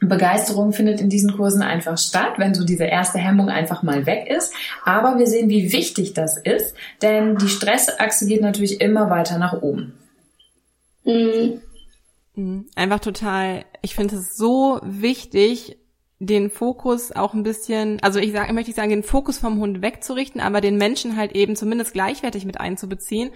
Begeisterung 0.00 0.72
findet 0.72 1.00
in 1.00 1.10
diesen 1.10 1.32
Kursen 1.32 1.62
einfach 1.62 1.98
statt, 1.98 2.34
wenn 2.36 2.54
so 2.54 2.64
diese 2.64 2.84
erste 2.84 3.18
Hemmung 3.18 3.48
einfach 3.48 3.82
mal 3.82 4.06
weg 4.06 4.28
ist. 4.30 4.54
Aber 4.84 5.18
wir 5.18 5.26
sehen, 5.26 5.48
wie 5.48 5.72
wichtig 5.72 6.14
das 6.14 6.36
ist, 6.36 6.74
denn 7.02 7.36
die 7.36 7.48
Stressachse 7.48 8.26
geht 8.26 8.40
natürlich 8.40 8.80
immer 8.80 9.10
weiter 9.10 9.38
nach 9.38 9.60
oben. 9.60 9.94
Mhm. 11.04 11.60
mhm. 12.36 12.66
Einfach 12.76 13.00
total, 13.00 13.64
ich 13.82 13.96
finde 13.96 14.16
es 14.16 14.36
so 14.36 14.78
wichtig, 14.84 15.78
den 16.20 16.50
Fokus 16.50 17.12
auch 17.12 17.32
ein 17.32 17.44
bisschen, 17.44 17.98
also 18.02 18.18
ich 18.18 18.32
sage, 18.32 18.52
möchte 18.52 18.70
ich 18.70 18.76
sagen, 18.76 18.90
den 18.90 19.04
Fokus 19.04 19.38
vom 19.38 19.60
Hund 19.60 19.82
wegzurichten, 19.82 20.40
aber 20.40 20.60
den 20.60 20.76
Menschen 20.76 21.16
halt 21.16 21.32
eben 21.32 21.54
zumindest 21.54 21.92
gleichwertig 21.92 22.44
mit 22.44 22.58
einzubeziehen, 22.58 23.30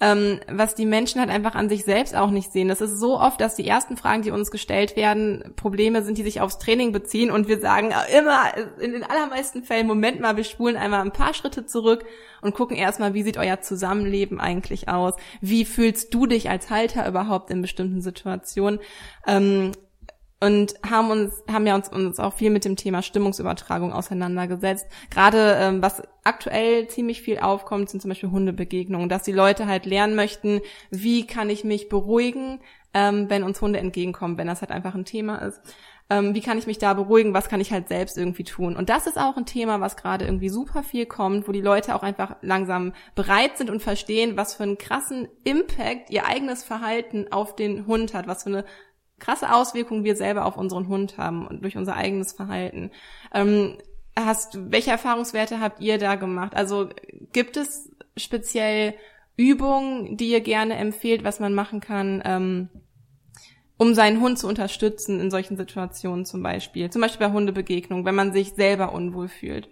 ähm, 0.00 0.40
was 0.48 0.76
die 0.76 0.86
Menschen 0.86 1.20
halt 1.20 1.28
einfach 1.28 1.56
an 1.56 1.68
sich 1.68 1.84
selbst 1.84 2.14
auch 2.16 2.30
nicht 2.30 2.52
sehen. 2.52 2.68
Das 2.68 2.80
ist 2.80 2.98
so 3.00 3.18
oft, 3.18 3.40
dass 3.40 3.56
die 3.56 3.66
ersten 3.66 3.96
Fragen, 3.96 4.22
die 4.22 4.30
uns 4.30 4.52
gestellt 4.52 4.96
werden, 4.96 5.52
Probleme 5.56 6.02
sind, 6.02 6.18
die 6.18 6.22
sich 6.22 6.40
aufs 6.40 6.58
Training 6.58 6.92
beziehen 6.92 7.32
und 7.32 7.48
wir 7.48 7.60
sagen 7.60 7.92
immer 8.16 8.56
in 8.80 8.92
den 8.92 9.02
allermeisten 9.02 9.64
Fällen, 9.64 9.88
Moment 9.88 10.20
mal, 10.20 10.36
wir 10.36 10.44
spulen 10.44 10.76
einmal 10.76 11.00
ein 11.00 11.12
paar 11.12 11.34
Schritte 11.34 11.66
zurück 11.66 12.04
und 12.40 12.54
gucken 12.54 12.76
erstmal, 12.76 13.12
wie 13.12 13.24
sieht 13.24 13.38
euer 13.38 13.60
Zusammenleben 13.60 14.40
eigentlich 14.40 14.88
aus? 14.88 15.14
Wie 15.40 15.64
fühlst 15.64 16.14
du 16.14 16.26
dich 16.26 16.48
als 16.48 16.70
Halter 16.70 17.06
überhaupt 17.08 17.50
in 17.50 17.60
bestimmten 17.60 18.00
Situationen? 18.00 18.78
Ähm, 19.26 19.72
und 20.42 20.74
haben 20.88 21.10
uns 21.10 21.42
haben 21.50 21.66
ja 21.66 21.74
uns, 21.74 21.88
uns 21.88 22.18
auch 22.18 22.32
viel 22.32 22.50
mit 22.50 22.64
dem 22.64 22.76
Thema 22.76 23.02
Stimmungsübertragung 23.02 23.92
auseinandergesetzt. 23.92 24.86
Gerade 25.10 25.56
ähm, 25.60 25.82
was 25.82 26.02
aktuell 26.24 26.88
ziemlich 26.88 27.20
viel 27.20 27.38
aufkommt, 27.38 27.90
sind 27.90 28.00
zum 28.00 28.08
Beispiel 28.08 28.30
Hundebegegnungen, 28.30 29.08
dass 29.08 29.22
die 29.22 29.32
Leute 29.32 29.66
halt 29.66 29.84
lernen 29.84 30.14
möchten, 30.14 30.60
wie 30.90 31.26
kann 31.26 31.50
ich 31.50 31.62
mich 31.64 31.88
beruhigen, 31.90 32.60
ähm, 32.94 33.28
wenn 33.28 33.42
uns 33.42 33.60
Hunde 33.60 33.78
entgegenkommen, 33.78 34.38
wenn 34.38 34.46
das 34.46 34.62
halt 34.62 34.70
einfach 34.70 34.94
ein 34.94 35.04
Thema 35.04 35.36
ist. 35.36 35.60
Ähm, 36.08 36.34
wie 36.34 36.40
kann 36.40 36.58
ich 36.58 36.66
mich 36.66 36.78
da 36.78 36.92
beruhigen? 36.92 37.34
Was 37.34 37.48
kann 37.48 37.60
ich 37.60 37.70
halt 37.70 37.86
selbst 37.86 38.18
irgendwie 38.18 38.42
tun? 38.42 38.76
Und 38.76 38.88
das 38.88 39.06
ist 39.06 39.16
auch 39.16 39.36
ein 39.36 39.46
Thema, 39.46 39.80
was 39.80 39.96
gerade 39.96 40.24
irgendwie 40.24 40.48
super 40.48 40.82
viel 40.82 41.06
kommt, 41.06 41.46
wo 41.46 41.52
die 41.52 41.60
Leute 41.60 41.94
auch 41.94 42.02
einfach 42.02 42.34
langsam 42.42 42.94
bereit 43.14 43.56
sind 43.56 43.70
und 43.70 43.80
verstehen, 43.80 44.36
was 44.36 44.54
für 44.54 44.64
einen 44.64 44.76
krassen 44.76 45.28
Impact 45.44 46.10
ihr 46.10 46.26
eigenes 46.26 46.64
Verhalten 46.64 47.30
auf 47.30 47.54
den 47.54 47.86
Hund 47.86 48.12
hat, 48.12 48.26
was 48.26 48.42
für 48.42 48.48
eine 48.48 48.64
krasse 49.20 49.52
Auswirkungen 49.52 50.04
wir 50.04 50.16
selber 50.16 50.46
auf 50.46 50.56
unseren 50.56 50.88
Hund 50.88 51.18
haben 51.18 51.46
und 51.46 51.62
durch 51.62 51.76
unser 51.76 51.94
eigenes 51.96 52.32
Verhalten. 52.32 52.90
Ähm, 53.32 53.76
hast, 54.16 54.72
welche 54.72 54.90
Erfahrungswerte 54.90 55.60
habt 55.60 55.80
ihr 55.80 55.98
da 55.98 56.16
gemacht? 56.16 56.54
Also 56.54 56.88
gibt 57.32 57.56
es 57.56 57.90
speziell 58.16 58.94
Übungen, 59.36 60.16
die 60.16 60.30
ihr 60.30 60.40
gerne 60.40 60.74
empfehlt, 60.74 61.24
was 61.24 61.40
man 61.40 61.54
machen 61.54 61.80
kann, 61.80 62.22
ähm, 62.24 62.68
um 63.78 63.94
seinen 63.94 64.20
Hund 64.20 64.38
zu 64.38 64.46
unterstützen 64.46 65.20
in 65.20 65.30
solchen 65.30 65.56
Situationen 65.56 66.26
zum 66.26 66.42
Beispiel? 66.42 66.90
Zum 66.90 67.00
Beispiel 67.00 67.26
bei 67.26 67.32
Hundebegegnungen, 67.32 68.04
wenn 68.04 68.14
man 68.14 68.32
sich 68.32 68.52
selber 68.54 68.92
unwohl 68.92 69.28
fühlt. 69.28 69.68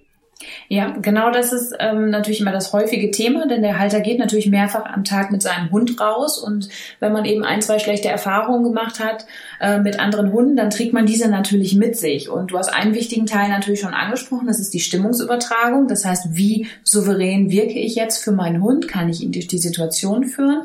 Ja, 0.68 0.96
genau 1.02 1.32
das 1.32 1.52
ist 1.52 1.74
ähm, 1.80 2.10
natürlich 2.10 2.40
immer 2.40 2.52
das 2.52 2.72
häufige 2.72 3.10
Thema, 3.10 3.48
denn 3.48 3.62
der 3.62 3.80
Halter 3.80 4.00
geht 4.00 4.20
natürlich 4.20 4.46
mehrfach 4.46 4.84
am 4.84 5.02
Tag 5.02 5.32
mit 5.32 5.42
seinem 5.42 5.72
Hund 5.72 6.00
raus 6.00 6.38
und 6.38 6.68
wenn 7.00 7.12
man 7.12 7.24
eben 7.24 7.44
ein, 7.44 7.60
zwei 7.60 7.80
schlechte 7.80 8.08
Erfahrungen 8.08 8.62
gemacht 8.62 9.00
hat 9.00 9.26
äh, 9.60 9.80
mit 9.80 9.98
anderen 9.98 10.32
Hunden, 10.32 10.54
dann 10.54 10.70
trägt 10.70 10.92
man 10.92 11.06
diese 11.06 11.28
natürlich 11.28 11.74
mit 11.74 11.96
sich. 11.96 12.28
Und 12.28 12.52
du 12.52 12.58
hast 12.58 12.68
einen 12.68 12.94
wichtigen 12.94 13.26
Teil 13.26 13.48
natürlich 13.48 13.80
schon 13.80 13.94
angesprochen, 13.94 14.46
das 14.46 14.60
ist 14.60 14.72
die 14.72 14.80
Stimmungsübertragung. 14.80 15.88
Das 15.88 16.04
heißt, 16.04 16.28
wie 16.36 16.68
souverän 16.84 17.50
wirke 17.50 17.78
ich 17.78 17.96
jetzt 17.96 18.22
für 18.22 18.32
meinen 18.32 18.62
Hund? 18.62 18.86
Kann 18.86 19.08
ich 19.08 19.20
ihn 19.20 19.32
durch 19.32 19.48
die 19.48 19.58
Situation 19.58 20.24
führen? 20.24 20.62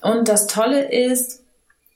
Und 0.00 0.28
das 0.28 0.48
Tolle 0.48 0.90
ist, 0.90 1.41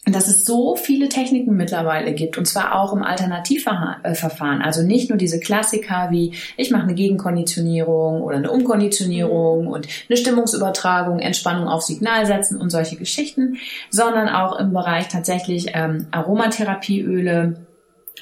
dass 0.06 0.28
es 0.28 0.44
so 0.44 0.76
viele 0.76 1.08
Techniken 1.08 1.56
mittlerweile 1.56 2.14
gibt 2.14 2.38
und 2.38 2.46
zwar 2.46 2.80
auch 2.80 2.92
im 2.92 3.02
Alternativverfahren. 3.02 4.62
Also 4.62 4.82
nicht 4.82 5.10
nur 5.10 5.18
diese 5.18 5.40
Klassiker 5.40 6.08
wie 6.10 6.32
ich 6.56 6.70
mache 6.70 6.84
eine 6.84 6.94
Gegenkonditionierung 6.94 8.22
oder 8.22 8.36
eine 8.36 8.50
Umkonditionierung 8.50 9.62
mhm. 9.62 9.68
und 9.68 9.88
eine 10.08 10.16
Stimmungsübertragung, 10.16 11.18
Entspannung 11.18 11.66
auf 11.68 11.82
Signal 11.82 12.24
setzen 12.24 12.60
und 12.60 12.70
solche 12.70 12.96
Geschichten, 12.96 13.56
sondern 13.90 14.28
auch 14.28 14.58
im 14.60 14.72
Bereich 14.72 15.08
tatsächlich 15.08 15.72
ähm, 15.74 16.06
Aromatherapieöle, 16.12 17.56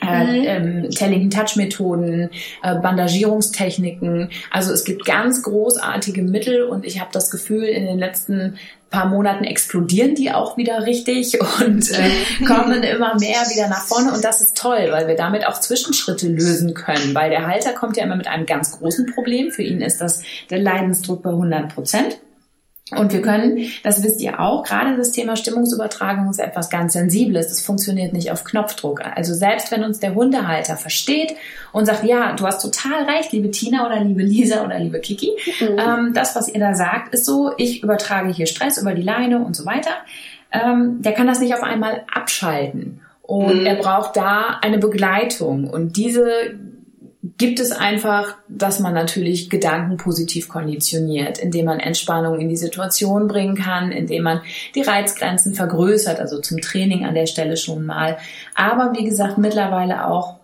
äh, 0.01 0.25
mhm. 0.25 0.85
ähm, 0.85 0.91
Telling 0.91 1.29
Touch 1.29 1.57
Methoden, 1.57 2.31
äh, 2.63 2.75
Bandagierungstechniken. 2.77 4.31
Also 4.51 4.73
es 4.73 4.85
gibt 4.85 5.05
ganz 5.05 5.43
großartige 5.43 6.23
Mittel 6.23 6.63
und 6.63 6.87
ich 6.87 7.01
habe 7.01 7.11
das 7.13 7.31
Gefühl, 7.31 7.65
in 7.65 7.85
den 7.85 7.99
letzten 7.99 8.57
paar 8.95 9.09
Monaten 9.09 9.45
explodieren 9.45 10.15
die 10.15 10.31
auch 10.31 10.57
wieder 10.57 10.87
richtig 10.87 11.39
und 11.61 11.91
äh, 11.91 12.45
kommen 12.47 12.83
immer 12.83 13.19
mehr 13.19 13.43
wieder 13.51 13.69
nach 13.69 13.85
vorne 13.85 14.13
und 14.13 14.25
das 14.25 14.41
ist 14.41 14.57
toll, 14.57 14.89
weil 14.91 15.09
wir 15.09 15.17
damit 15.17 15.47
auch 15.47 15.59
Zwischenschritte 15.59 16.29
lösen 16.29 16.75
können, 16.75 17.15
weil 17.15 17.31
der 17.31 17.47
Halter 17.47 17.73
kommt 17.73 17.97
ja 17.97 18.05
immer 18.05 18.17
mit 18.17 18.29
einem 18.29 18.47
ganz 18.47 18.79
großen 18.79 19.07
Problem. 19.13 19.51
Für 19.51 19.63
ihn 19.63 19.81
ist 19.81 20.01
das 20.01 20.23
der 20.51 20.61
Leidensdruck 20.61 21.23
bei 21.23 21.31
100 21.31 21.75
Prozent. 21.75 22.19
Und 22.91 23.15
wir 23.15 23.23
können, 23.23 23.67
das 23.83 24.03
wisst 24.03 24.21
ihr 24.21 24.41
auch, 24.41 24.63
gerade 24.63 24.95
das 24.99 25.11
Thema 25.11 25.37
Stimmungsübertragung 25.37 26.29
ist 26.29 26.39
etwas 26.39 26.69
ganz 26.69 26.93
Sensibles. 26.93 27.49
Das 27.49 27.63
funktioniert 27.63 28.13
nicht 28.13 28.31
auf 28.31 28.45
Knopfdruck. 28.45 29.01
Also 29.17 29.33
selbst 29.33 29.71
wenn 29.71 29.85
uns 29.85 30.01
der 30.01 30.15
Hundehalter 30.15 30.77
versteht 30.77 31.35
und 31.73 31.87
sagt, 31.87 32.05
ja, 32.05 32.35
du 32.35 32.47
hast 32.47 32.61
total 32.61 33.05
recht, 33.05 33.33
liebe 33.33 33.51
Tina 33.51 33.87
oder 33.87 34.01
liebe 34.01 34.23
Lisa 34.23 34.63
oder 34.65 34.79
liebe 34.79 35.01
Kiki, 35.01 35.31
mhm. 35.61 35.79
ähm, 35.79 36.13
das, 36.13 36.37
was 36.37 36.49
ihr 36.49 36.61
da 36.61 36.75
sagt, 36.75 37.15
ist 37.15 37.25
so, 37.25 37.53
ich 37.57 37.83
übertrage 37.83 38.31
hier 38.31 38.47
Stress 38.47 38.77
über 38.77 38.93
die 38.93 39.03
Leine 39.03 39.39
und 39.39 39.57
so 39.57 39.65
weiter. 39.65 39.93
Ähm, 40.53 41.01
der 41.01 41.13
kann 41.13 41.27
das 41.27 41.41
nicht 41.41 41.55
auf 41.55 41.63
einmal 41.63 42.05
abschalten. 42.13 43.01
Und 43.23 43.61
mhm. 43.61 43.67
er 43.67 43.77
braucht 43.77 44.15
da 44.15 44.59
eine 44.61 44.77
Begleitung. 44.77 45.71
Und 45.71 45.97
diese 45.97 46.29
gibt 47.39 47.59
es 47.59 47.73
einfach, 47.73 48.37
dass 48.49 48.81
man 48.81 48.93
natürlich 48.93 49.49
Gedanken 49.49 49.97
positiv 49.97 50.49
konditioniert, 50.49 51.39
indem 51.39 51.67
man 51.67 51.81
Entspannung 51.81 52.39
in 52.39 52.51
die 52.51 52.57
Situation 52.57 53.29
bringen 53.29 53.57
kann, 53.57 53.93
indem 53.93 54.25
man 54.25 54.43
die 54.75 54.83
Reizgrenzen 54.83 55.55
vergrößert, 55.55 56.21
also 56.21 56.41
zum 56.41 56.61
Training 56.61 57.07
an 57.07 57.15
der 57.15 57.27
Stelle 57.27 57.57
schon 57.57 57.87
mal. 57.87 58.19
Aber 58.55 58.93
wie 58.95 59.05
gesagt, 59.05 59.39
mittlerweile 59.39 60.07
auch 60.07 60.37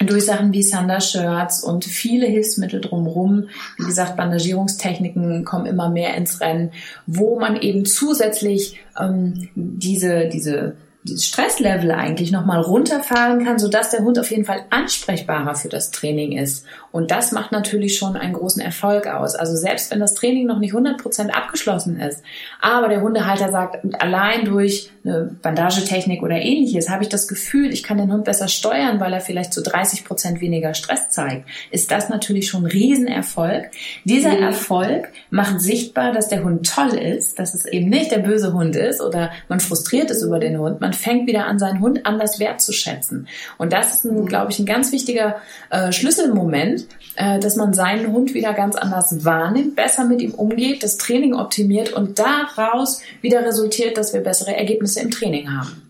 durch 0.00 0.26
Sachen 0.26 0.52
wie 0.52 0.68
Thunder 0.68 1.00
Shirts 1.00 1.62
und 1.62 1.84
viele 1.84 2.26
Hilfsmittel 2.26 2.80
drumherum. 2.80 3.48
Wie 3.78 3.86
gesagt, 3.86 4.16
Bandagierungstechniken 4.16 5.44
kommen 5.44 5.66
immer 5.66 5.88
mehr 5.88 6.14
ins 6.16 6.40
Rennen, 6.40 6.72
wo 7.06 7.38
man 7.38 7.56
eben 7.60 7.86
zusätzlich 7.86 8.80
ähm, 9.00 9.48
diese, 9.54 10.28
diese 10.28 10.76
Stresslevel 11.16 11.90
eigentlich 11.92 12.32
nochmal 12.32 12.60
runterfahren 12.60 13.44
kann, 13.44 13.58
sodass 13.58 13.90
der 13.90 14.00
Hund 14.00 14.18
auf 14.18 14.30
jeden 14.30 14.44
Fall 14.44 14.64
ansprechbarer 14.70 15.54
für 15.54 15.68
das 15.68 15.90
Training 15.90 16.32
ist. 16.32 16.64
Und 16.92 17.10
das 17.10 17.32
macht 17.32 17.52
natürlich 17.52 17.98
schon 17.98 18.16
einen 18.16 18.32
großen 18.32 18.62
Erfolg 18.62 19.06
aus. 19.06 19.34
Also 19.34 19.56
selbst 19.56 19.90
wenn 19.90 20.00
das 20.00 20.14
Training 20.14 20.46
noch 20.46 20.58
nicht 20.58 20.74
100% 20.74 21.30
abgeschlossen 21.30 22.00
ist, 22.00 22.22
aber 22.60 22.88
der 22.88 23.02
Hundehalter 23.02 23.50
sagt, 23.50 23.78
allein 24.02 24.44
durch 24.44 24.90
eine 25.04 25.30
Bandagetechnik 25.42 26.22
oder 26.22 26.36
ähnliches 26.36 26.88
habe 26.88 27.02
ich 27.02 27.08
das 27.08 27.28
Gefühl, 27.28 27.72
ich 27.72 27.82
kann 27.82 27.98
den 27.98 28.12
Hund 28.12 28.24
besser 28.24 28.48
steuern, 28.48 29.00
weil 29.00 29.12
er 29.12 29.20
vielleicht 29.20 29.52
zu 29.52 29.60
30% 29.60 30.40
weniger 30.40 30.74
Stress 30.74 31.08
zeigt, 31.08 31.48
ist 31.70 31.90
das 31.90 32.08
natürlich 32.08 32.48
schon 32.48 32.64
ein 32.64 32.70
Riesenerfolg. 32.70 33.70
Dieser 34.04 34.34
mhm. 34.34 34.42
Erfolg 34.42 35.08
macht 35.30 35.60
sichtbar, 35.60 36.12
dass 36.12 36.28
der 36.28 36.44
Hund 36.44 36.68
toll 36.68 36.96
ist, 36.96 37.38
dass 37.38 37.54
es 37.54 37.66
eben 37.66 37.88
nicht 37.88 38.10
der 38.10 38.18
böse 38.18 38.52
Hund 38.52 38.76
ist 38.76 39.00
oder 39.00 39.30
man 39.48 39.60
frustriert 39.60 40.10
ist 40.10 40.22
über 40.22 40.38
den 40.38 40.58
Hund. 40.58 40.80
Man 40.80 40.92
fängt 40.92 41.26
wieder 41.26 41.46
an, 41.46 41.58
seinen 41.58 41.80
Hund 41.80 42.06
anders 42.06 42.40
wertzuschätzen. 42.40 43.28
Und 43.56 43.72
das 43.72 43.94
ist, 43.94 44.04
ein, 44.04 44.26
glaube 44.26 44.52
ich, 44.52 44.58
ein 44.58 44.66
ganz 44.66 44.92
wichtiger 44.92 45.36
äh, 45.70 45.92
Schlüsselmoment, 45.92 46.86
dass 47.16 47.56
man 47.56 47.74
seinen 47.74 48.12
Hund 48.12 48.34
wieder 48.34 48.52
ganz 48.52 48.76
anders 48.76 49.24
wahrnimmt, 49.24 49.74
besser 49.74 50.04
mit 50.04 50.22
ihm 50.22 50.34
umgeht, 50.34 50.82
das 50.84 50.98
Training 50.98 51.34
optimiert 51.34 51.92
und 51.92 52.18
daraus 52.18 53.00
wieder 53.22 53.44
resultiert, 53.44 53.96
dass 53.98 54.12
wir 54.12 54.20
bessere 54.20 54.54
Ergebnisse 54.54 55.00
im 55.00 55.10
Training 55.10 55.50
haben. 55.50 55.87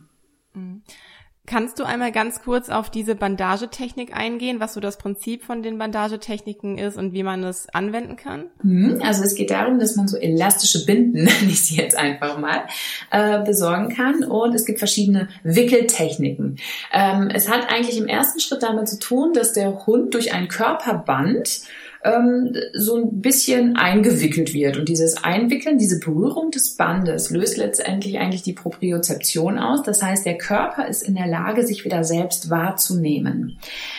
Kannst 1.48 1.78
du 1.78 1.84
einmal 1.84 2.12
ganz 2.12 2.42
kurz 2.42 2.68
auf 2.68 2.90
diese 2.90 3.14
Bandagetechnik 3.14 4.14
eingehen, 4.14 4.60
was 4.60 4.74
so 4.74 4.80
das 4.80 4.98
Prinzip 4.98 5.42
von 5.42 5.62
den 5.62 5.78
Bandagetechniken 5.78 6.76
ist 6.76 6.98
und 6.98 7.14
wie 7.14 7.22
man 7.22 7.42
es 7.42 7.70
anwenden 7.70 8.16
kann? 8.16 8.44
Mhm, 8.62 9.00
also 9.02 9.24
es 9.24 9.34
geht 9.34 9.50
darum, 9.50 9.78
dass 9.78 9.96
man 9.96 10.08
so 10.08 10.18
elastische 10.18 10.84
Binden, 10.84 11.12
nenne 11.24 11.48
ich 11.48 11.64
sie 11.64 11.76
jetzt 11.76 11.96
einfach 11.96 12.36
mal, 12.38 12.66
äh, 13.10 13.42
besorgen 13.44 13.88
kann. 13.88 14.24
Und 14.24 14.54
es 14.54 14.66
gibt 14.66 14.78
verschiedene 14.78 15.28
Wickeltechniken. 15.42 16.58
Ähm, 16.92 17.30
es 17.32 17.48
hat 17.48 17.72
eigentlich 17.72 17.96
im 17.96 18.08
ersten 18.08 18.40
Schritt 18.40 18.62
damit 18.62 18.86
zu 18.86 18.98
tun, 18.98 19.32
dass 19.32 19.54
der 19.54 19.86
Hund 19.86 20.12
durch 20.12 20.34
ein 20.34 20.48
Körperband 20.48 21.62
ähm, 22.04 22.54
so 22.74 22.96
ein 22.96 23.20
bisschen 23.20 23.76
eingewickelt 23.76 24.54
wird. 24.54 24.76
Und 24.76 24.88
dieses 24.88 25.22
Einwickeln, 25.22 25.78
diese 25.78 25.98
Berührung 25.98 26.50
des 26.50 26.76
Bandes 26.76 27.30
löst 27.30 27.56
letztendlich 27.56 28.18
eigentlich 28.18 28.42
die 28.42 28.52
Propriozeption 28.52 29.58
aus. 29.58 29.82
Das 29.82 30.02
heißt, 30.02 30.24
der 30.24 30.38
Körper 30.38 30.86
ist 30.86 31.02
in 31.02 31.14
der 31.14 31.26
Lage, 31.26 31.66
sich 31.66 31.84
wieder 31.84 32.04
selbst 32.04 32.50
wahrzunehmen. 32.50 33.58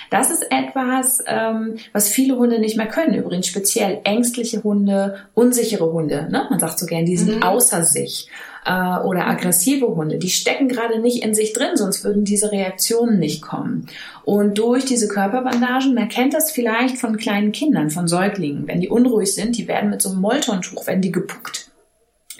Das 0.10 0.32
ist 0.32 0.46
etwas, 0.50 1.20
ähm, 1.28 1.76
was 1.94 2.10
viele 2.10 2.38
Hunde 2.38 2.60
nicht 2.60 2.78
mehr 2.78 2.88
können. 2.88 3.16
Übrigens 3.16 3.48
speziell 3.48 4.00
ängstliche 4.04 4.64
Hunde, 4.64 5.18
unsichere 5.34 5.92
Hunde. 5.92 6.28
Ne? 6.30 6.48
Man 6.50 6.60
sagt 6.60 6.80
so 6.80 6.86
gern, 6.86 7.06
die 7.06 7.18
sind 7.18 7.38
mhm. 7.38 7.44
außer 7.44 7.84
sich 7.84 8.30
äh, 8.70 9.00
oder 9.00 9.28
aggressive 9.28 9.88
Hunde, 9.88 10.20
die 10.20 10.30
stecken 10.30 10.68
gerade 10.68 11.00
nicht 11.00 11.24
in 11.24 11.34
sich 11.34 11.54
drin, 11.54 11.76
sonst 11.76 12.04
würden 12.04 12.24
diese 12.24 12.52
Reaktionen 12.52 13.18
nicht 13.18 13.42
kommen. 13.42 13.88
Und 14.24 14.60
durch 14.60 14.86
diese 14.86 15.08
Körperbandagen, 15.08 15.96
man 15.96 16.08
kennt 16.08 16.36
das 16.36 16.52
vielleicht 16.52 16.98
von 16.98 17.18
kleinen 17.18 17.52
Kindern, 17.52 17.90
von 17.90 18.08
Säuglingen, 18.08 18.68
wenn 18.68 18.80
die 18.80 18.90
unruhig 18.90 19.34
sind, 19.34 19.58
die 19.58 19.68
werden 19.68 19.90
mit 19.90 20.04
so 20.04 20.10
einem 20.10 20.22
Moltontuch, 20.22 20.86
werden 20.86 21.02
die 21.02 21.12
gepuckt. 21.12 21.69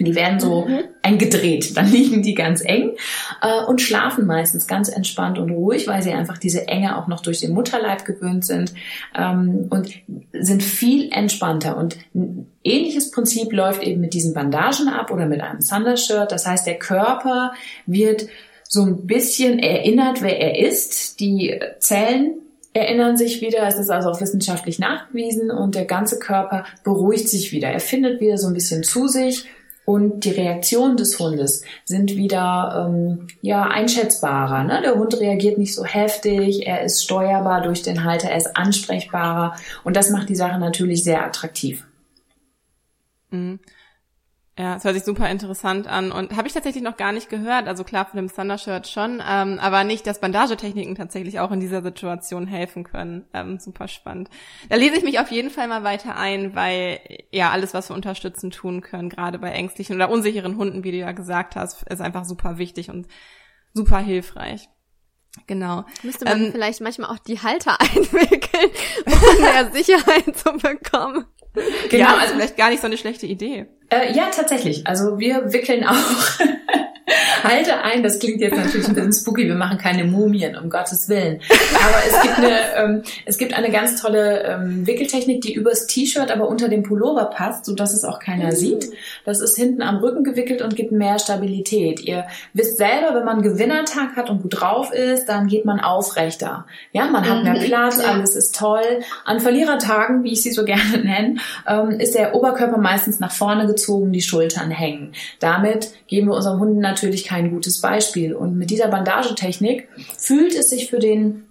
Die 0.06 0.14
werden 0.14 0.40
so 0.40 0.66
mhm. 0.66 0.80
eingedreht. 1.02 1.76
Dann 1.76 1.86
liegen 1.92 2.22
die 2.22 2.34
ganz 2.34 2.62
eng 2.64 2.96
äh, 3.42 3.64
und 3.64 3.80
schlafen 3.80 4.26
meistens 4.26 4.66
ganz 4.66 4.88
entspannt 4.88 5.38
und 5.38 5.50
ruhig, 5.50 5.86
weil 5.86 6.02
sie 6.02 6.12
einfach 6.12 6.38
diese 6.38 6.68
Enge 6.68 6.96
auch 6.96 7.06
noch 7.06 7.20
durch 7.20 7.40
den 7.40 7.52
Mutterleib 7.52 8.04
gewöhnt 8.04 8.44
sind 8.44 8.72
ähm, 9.16 9.66
und 9.70 9.90
sind 10.32 10.62
viel 10.62 11.10
entspannter. 11.12 11.76
Und 11.76 11.96
ein 12.14 12.46
ähnliches 12.64 13.10
Prinzip 13.10 13.52
läuft 13.52 13.82
eben 13.82 14.00
mit 14.00 14.14
diesen 14.14 14.34
Bandagen 14.34 14.88
ab 14.88 15.10
oder 15.10 15.26
mit 15.26 15.40
einem 15.40 15.60
Thundershirt. 15.60 16.32
Das 16.32 16.46
heißt, 16.46 16.66
der 16.66 16.78
Körper 16.78 17.52
wird 17.86 18.26
so 18.68 18.82
ein 18.82 19.06
bisschen 19.06 19.58
erinnert, 19.58 20.22
wer 20.22 20.40
er 20.40 20.66
ist. 20.66 21.20
Die 21.20 21.58
Zellen 21.80 22.40
erinnern 22.72 23.16
sich 23.16 23.40
wieder, 23.40 23.66
es 23.66 23.76
ist 23.76 23.90
also 23.90 24.10
auch 24.10 24.20
wissenschaftlich 24.20 24.78
nachgewiesen 24.78 25.50
und 25.50 25.74
der 25.74 25.86
ganze 25.86 26.18
Körper 26.20 26.64
beruhigt 26.84 27.28
sich 27.28 27.50
wieder. 27.50 27.68
Er 27.68 27.80
findet 27.80 28.20
wieder 28.20 28.38
so 28.38 28.46
ein 28.46 28.54
bisschen 28.54 28.84
zu 28.84 29.08
sich 29.08 29.46
und 29.90 30.24
die 30.24 30.30
Reaktionen 30.30 30.96
des 30.96 31.18
Hundes 31.18 31.64
sind 31.84 32.14
wieder 32.14 32.86
ähm, 32.88 33.26
ja 33.42 33.64
einschätzbarer. 33.64 34.62
Ne? 34.62 34.82
Der 34.84 34.94
Hund 34.94 35.18
reagiert 35.18 35.58
nicht 35.58 35.74
so 35.74 35.84
heftig, 35.84 36.64
er 36.68 36.82
ist 36.82 37.02
steuerbar 37.02 37.60
durch 37.62 37.82
den 37.82 38.04
Halter, 38.04 38.28
er 38.28 38.36
ist 38.36 38.56
ansprechbarer 38.56 39.56
und 39.82 39.96
das 39.96 40.10
macht 40.10 40.28
die 40.28 40.36
Sache 40.36 40.60
natürlich 40.60 41.02
sehr 41.02 41.24
attraktiv. 41.26 41.84
Mhm. 43.30 43.58
Ja, 44.60 44.76
es 44.76 44.84
hört 44.84 44.94
sich 44.94 45.04
super 45.04 45.26
interessant 45.30 45.86
an 45.86 46.12
und 46.12 46.36
habe 46.36 46.46
ich 46.46 46.52
tatsächlich 46.52 46.82
noch 46.82 46.98
gar 46.98 47.12
nicht 47.12 47.30
gehört. 47.30 47.66
Also 47.66 47.82
klar 47.82 48.04
von 48.04 48.18
dem 48.18 48.30
Thundershirt 48.30 48.88
schon, 48.88 49.22
ähm, 49.26 49.58
aber 49.58 49.84
nicht, 49.84 50.06
dass 50.06 50.20
Bandagetechniken 50.20 50.94
tatsächlich 50.96 51.40
auch 51.40 51.50
in 51.50 51.60
dieser 51.60 51.82
Situation 51.82 52.46
helfen 52.46 52.84
können. 52.84 53.24
Ähm, 53.32 53.58
super 53.58 53.88
spannend. 53.88 54.28
Da 54.68 54.76
lese 54.76 54.96
ich 54.96 55.02
mich 55.02 55.18
auf 55.18 55.30
jeden 55.30 55.48
Fall 55.48 55.66
mal 55.66 55.82
weiter 55.82 56.14
ein, 56.14 56.54
weil 56.54 57.00
ja 57.30 57.48
alles, 57.48 57.72
was 57.72 57.88
wir 57.88 57.96
unterstützen 57.96 58.50
tun 58.50 58.82
können, 58.82 59.08
gerade 59.08 59.38
bei 59.38 59.50
ängstlichen 59.50 59.96
oder 59.96 60.10
unsicheren 60.10 60.58
Hunden, 60.58 60.84
wie 60.84 60.90
du 60.90 60.98
ja 60.98 61.12
gesagt 61.12 61.56
hast, 61.56 61.84
ist 61.84 62.02
einfach 62.02 62.26
super 62.26 62.58
wichtig 62.58 62.90
und 62.90 63.06
super 63.72 64.00
hilfreich. 64.00 64.68
Genau. 65.46 65.86
Müsste 66.02 66.26
man 66.26 66.44
ähm, 66.44 66.52
vielleicht 66.52 66.82
manchmal 66.82 67.08
auch 67.08 67.18
die 67.18 67.40
Halter 67.40 67.80
einwickeln, 67.80 68.70
um 69.06 69.42
mehr 69.42 69.70
Sicherheit 69.72 70.36
zu 70.36 70.52
bekommen. 70.52 71.24
Genau, 71.88 72.04
ja, 72.04 72.16
also 72.16 72.34
vielleicht 72.34 72.58
gar 72.58 72.68
nicht 72.68 72.80
so 72.80 72.86
eine 72.86 72.98
schlechte 72.98 73.26
Idee. 73.26 73.66
Äh, 73.90 74.12
ja, 74.14 74.30
tatsächlich. 74.34 74.86
Also 74.86 75.18
wir 75.18 75.52
wickeln 75.52 75.84
auch 75.84 75.94
Halte 77.42 77.82
ein, 77.82 78.02
das 78.02 78.18
klingt 78.18 78.40
jetzt 78.40 78.56
natürlich 78.56 78.88
ein 78.88 78.94
bisschen 78.94 79.12
spooky, 79.12 79.46
wir 79.46 79.54
machen 79.54 79.78
keine 79.78 80.04
Mumien, 80.04 80.56
um 80.56 80.70
Gottes 80.70 81.08
Willen. 81.08 81.40
Aber 81.74 81.96
es 82.06 82.22
gibt 82.22 82.38
eine, 82.38 82.58
ähm, 82.76 83.02
es 83.24 83.38
gibt 83.38 83.54
eine 83.54 83.70
ganz 83.70 84.00
tolle 84.00 84.42
ähm, 84.44 84.86
Wickeltechnik, 84.86 85.40
die 85.40 85.54
übers 85.54 85.86
T-Shirt, 85.86 86.30
aber 86.30 86.48
unter 86.48 86.68
dem 86.68 86.82
Pullover 86.82 87.26
passt, 87.26 87.64
so 87.64 87.74
dass 87.74 87.94
es 87.94 88.04
auch 88.04 88.18
keiner 88.18 88.46
mhm. 88.46 88.56
sieht. 88.56 88.90
Das 89.24 89.40
ist 89.40 89.56
hinten 89.56 89.82
am 89.82 89.96
Rücken 89.96 90.24
gewickelt 90.24 90.62
und 90.62 90.76
gibt 90.76 90.92
mehr 90.92 91.18
Stabilität. 91.18 92.00
Ihr 92.00 92.26
wisst 92.52 92.76
selber, 92.76 93.14
wenn 93.14 93.24
man 93.24 93.40
einen 93.40 93.42
Gewinnertag 93.42 94.16
hat 94.16 94.30
und 94.30 94.42
gut 94.42 94.60
drauf 94.60 94.92
ist, 94.92 95.26
dann 95.26 95.48
geht 95.48 95.64
man 95.64 95.80
aufrechter. 95.80 96.66
Ja, 96.92 97.06
man 97.06 97.28
hat 97.28 97.42
mehr 97.42 97.54
mhm. 97.54 97.64
Platz, 97.64 97.98
alles 98.00 98.36
ist 98.36 98.56
toll. 98.56 99.00
An 99.24 99.40
Verlierertagen, 99.40 100.24
wie 100.24 100.32
ich 100.32 100.42
sie 100.42 100.52
so 100.52 100.64
gerne 100.64 100.98
nenne, 101.04 101.36
ähm, 101.66 101.90
ist 102.00 102.14
der 102.14 102.34
Oberkörper 102.34 102.78
meistens 102.78 103.20
nach 103.20 103.32
vorne 103.32 103.66
gezogen, 103.66 103.79
die 103.88 104.22
Schultern 104.22 104.70
hängen. 104.70 105.12
Damit 105.38 105.92
geben 106.06 106.28
wir 106.28 106.34
unserem 106.34 106.60
Hunden 106.60 106.80
natürlich 106.80 107.24
kein 107.24 107.50
gutes 107.50 107.80
Beispiel. 107.80 108.34
Und 108.34 108.56
mit 108.56 108.70
dieser 108.70 108.88
Bandagetechnik 108.88 109.88
fühlt 110.18 110.54
es 110.54 110.70
sich 110.70 110.90
für 110.90 110.98
den 110.98 111.44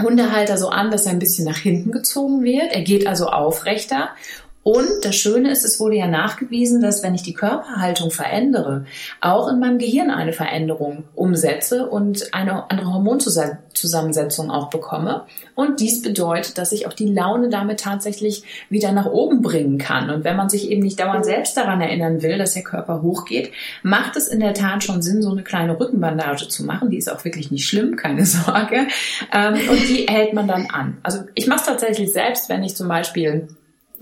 Hundehalter 0.00 0.58
so 0.58 0.68
an, 0.68 0.90
dass 0.90 1.06
er 1.06 1.12
ein 1.12 1.18
bisschen 1.20 1.44
nach 1.44 1.58
hinten 1.58 1.92
gezogen 1.92 2.42
wird. 2.42 2.72
Er 2.72 2.82
geht 2.82 3.06
also 3.06 3.28
aufrechter 3.28 4.10
und 4.64 4.88
das 5.02 5.14
Schöne 5.14 5.50
ist, 5.50 5.62
es 5.62 5.78
wurde 5.78 5.96
ja 5.96 6.06
nachgewiesen, 6.06 6.80
dass 6.80 7.02
wenn 7.02 7.14
ich 7.14 7.22
die 7.22 7.34
Körperhaltung 7.34 8.10
verändere, 8.10 8.86
auch 9.20 9.48
in 9.48 9.60
meinem 9.60 9.76
Gehirn 9.76 10.10
eine 10.10 10.32
Veränderung 10.32 11.04
umsetze 11.14 11.86
und 11.86 12.32
eine 12.32 12.70
andere 12.70 12.94
Hormonzusammensetzung 12.94 14.50
auch 14.50 14.70
bekomme. 14.70 15.26
Und 15.54 15.80
dies 15.80 16.00
bedeutet, 16.00 16.56
dass 16.56 16.72
ich 16.72 16.86
auch 16.86 16.94
die 16.94 17.12
Laune 17.12 17.50
damit 17.50 17.80
tatsächlich 17.80 18.42
wieder 18.70 18.92
nach 18.92 19.04
oben 19.04 19.42
bringen 19.42 19.76
kann. 19.76 20.08
Und 20.08 20.24
wenn 20.24 20.36
man 20.36 20.48
sich 20.48 20.70
eben 20.70 20.82
nicht 20.82 20.98
dauernd 20.98 21.26
selbst 21.26 21.58
daran 21.58 21.82
erinnern 21.82 22.22
will, 22.22 22.38
dass 22.38 22.54
der 22.54 22.64
Körper 22.64 23.02
hochgeht, 23.02 23.52
macht 23.82 24.16
es 24.16 24.28
in 24.28 24.40
der 24.40 24.54
Tat 24.54 24.82
schon 24.82 25.02
Sinn, 25.02 25.20
so 25.20 25.30
eine 25.30 25.42
kleine 25.42 25.78
Rückenbandage 25.78 26.48
zu 26.48 26.64
machen. 26.64 26.88
Die 26.88 26.96
ist 26.96 27.12
auch 27.12 27.22
wirklich 27.26 27.50
nicht 27.50 27.68
schlimm, 27.68 27.96
keine 27.96 28.24
Sorge. 28.24 28.86
Ähm, 29.30 29.54
und 29.68 29.88
die 29.90 30.06
hält 30.08 30.32
man 30.32 30.48
dann 30.48 30.68
an. 30.70 30.96
Also 31.02 31.18
ich 31.34 31.46
mache 31.48 31.60
es 31.60 31.66
tatsächlich 31.66 32.14
selbst, 32.14 32.48
wenn 32.48 32.64
ich 32.64 32.74
zum 32.74 32.88
Beispiel 32.88 33.46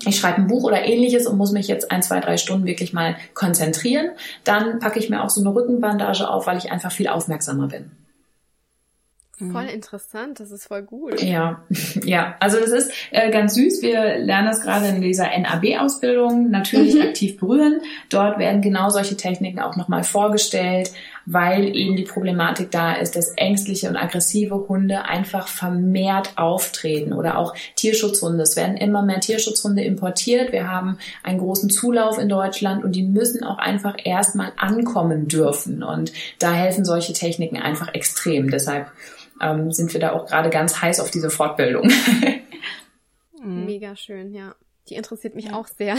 ich 0.06 0.18
schreibe 0.18 0.38
ein 0.38 0.46
Buch 0.46 0.64
oder 0.64 0.84
ähnliches 0.84 1.26
und 1.26 1.36
muss 1.36 1.52
mich 1.52 1.68
jetzt 1.68 1.90
ein, 1.90 2.02
zwei, 2.02 2.20
drei 2.20 2.36
Stunden 2.36 2.66
wirklich 2.66 2.92
mal 2.92 3.16
konzentrieren, 3.34 4.10
dann 4.44 4.78
packe 4.78 4.98
ich 4.98 5.10
mir 5.10 5.22
auch 5.22 5.30
so 5.30 5.40
eine 5.40 5.54
Rückenbandage 5.54 6.28
auf, 6.28 6.46
weil 6.46 6.58
ich 6.58 6.72
einfach 6.72 6.92
viel 6.92 7.08
aufmerksamer 7.08 7.68
bin. 7.68 7.90
Voll 9.50 9.64
interessant, 9.64 10.38
das 10.38 10.50
ist 10.52 10.68
voll 10.68 10.82
gut. 10.82 11.20
Ja, 11.20 11.64
ja, 12.04 12.36
also 12.38 12.60
das 12.60 12.70
ist 12.70 12.92
äh, 13.10 13.30
ganz 13.30 13.54
süß. 13.54 13.82
Wir 13.82 14.18
lernen 14.18 14.46
das 14.46 14.60
gerade 14.60 14.86
in 14.86 15.00
dieser 15.00 15.26
NAB-Ausbildung, 15.36 16.50
natürlich 16.50 16.94
mhm. 16.94 17.02
aktiv 17.02 17.38
berühren. 17.38 17.80
Dort 18.08 18.38
werden 18.38 18.62
genau 18.62 18.90
solche 18.90 19.16
Techniken 19.16 19.58
auch 19.58 19.76
nochmal 19.76 20.04
vorgestellt. 20.04 20.92
Weil 21.26 21.74
eben 21.76 21.96
die 21.96 22.04
Problematik 22.04 22.70
da 22.70 22.94
ist, 22.94 23.16
dass 23.16 23.32
ängstliche 23.36 23.88
und 23.88 23.96
aggressive 23.96 24.68
Hunde 24.68 25.04
einfach 25.04 25.48
vermehrt 25.48 26.36
auftreten 26.36 27.12
oder 27.12 27.38
auch 27.38 27.54
Tierschutzhunde. 27.76 28.42
Es 28.42 28.56
werden 28.56 28.76
immer 28.76 29.02
mehr 29.02 29.20
Tierschutzhunde 29.20 29.82
importiert. 29.82 30.52
Wir 30.52 30.68
haben 30.68 30.98
einen 31.22 31.38
großen 31.38 31.70
Zulauf 31.70 32.18
in 32.18 32.28
Deutschland 32.28 32.84
und 32.84 32.96
die 32.96 33.04
müssen 33.04 33.44
auch 33.44 33.58
einfach 33.58 33.96
erstmal 34.02 34.52
ankommen 34.56 35.28
dürfen. 35.28 35.82
Und 35.82 36.12
da 36.38 36.52
helfen 36.52 36.84
solche 36.84 37.12
Techniken 37.12 37.56
einfach 37.56 37.94
extrem. 37.94 38.50
Deshalb 38.50 38.90
ähm, 39.40 39.72
sind 39.72 39.92
wir 39.92 40.00
da 40.00 40.12
auch 40.12 40.26
gerade 40.26 40.50
ganz 40.50 40.80
heiß 40.80 41.00
auf 41.00 41.10
diese 41.10 41.30
Fortbildung. 41.30 41.90
Mega 43.44 43.96
schön, 43.96 44.32
ja. 44.32 44.54
Die 44.88 44.94
interessiert 44.94 45.34
mich 45.34 45.46
ja. 45.46 45.54
auch 45.54 45.66
sehr. 45.66 45.96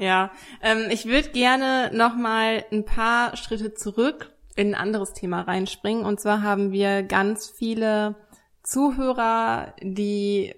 Ja, 0.00 0.30
ähm, 0.62 0.86
ich 0.90 1.04
würde 1.04 1.28
gerne 1.28 1.90
noch 1.92 2.16
mal 2.16 2.64
ein 2.72 2.86
paar 2.86 3.36
Schritte 3.36 3.74
zurück 3.74 4.32
in 4.56 4.74
ein 4.74 4.80
anderes 4.80 5.12
Thema 5.12 5.42
reinspringen. 5.42 6.06
Und 6.06 6.18
zwar 6.20 6.42
haben 6.42 6.72
wir 6.72 7.02
ganz 7.02 7.50
viele 7.50 8.16
Zuhörer, 8.62 9.74
die 9.82 10.54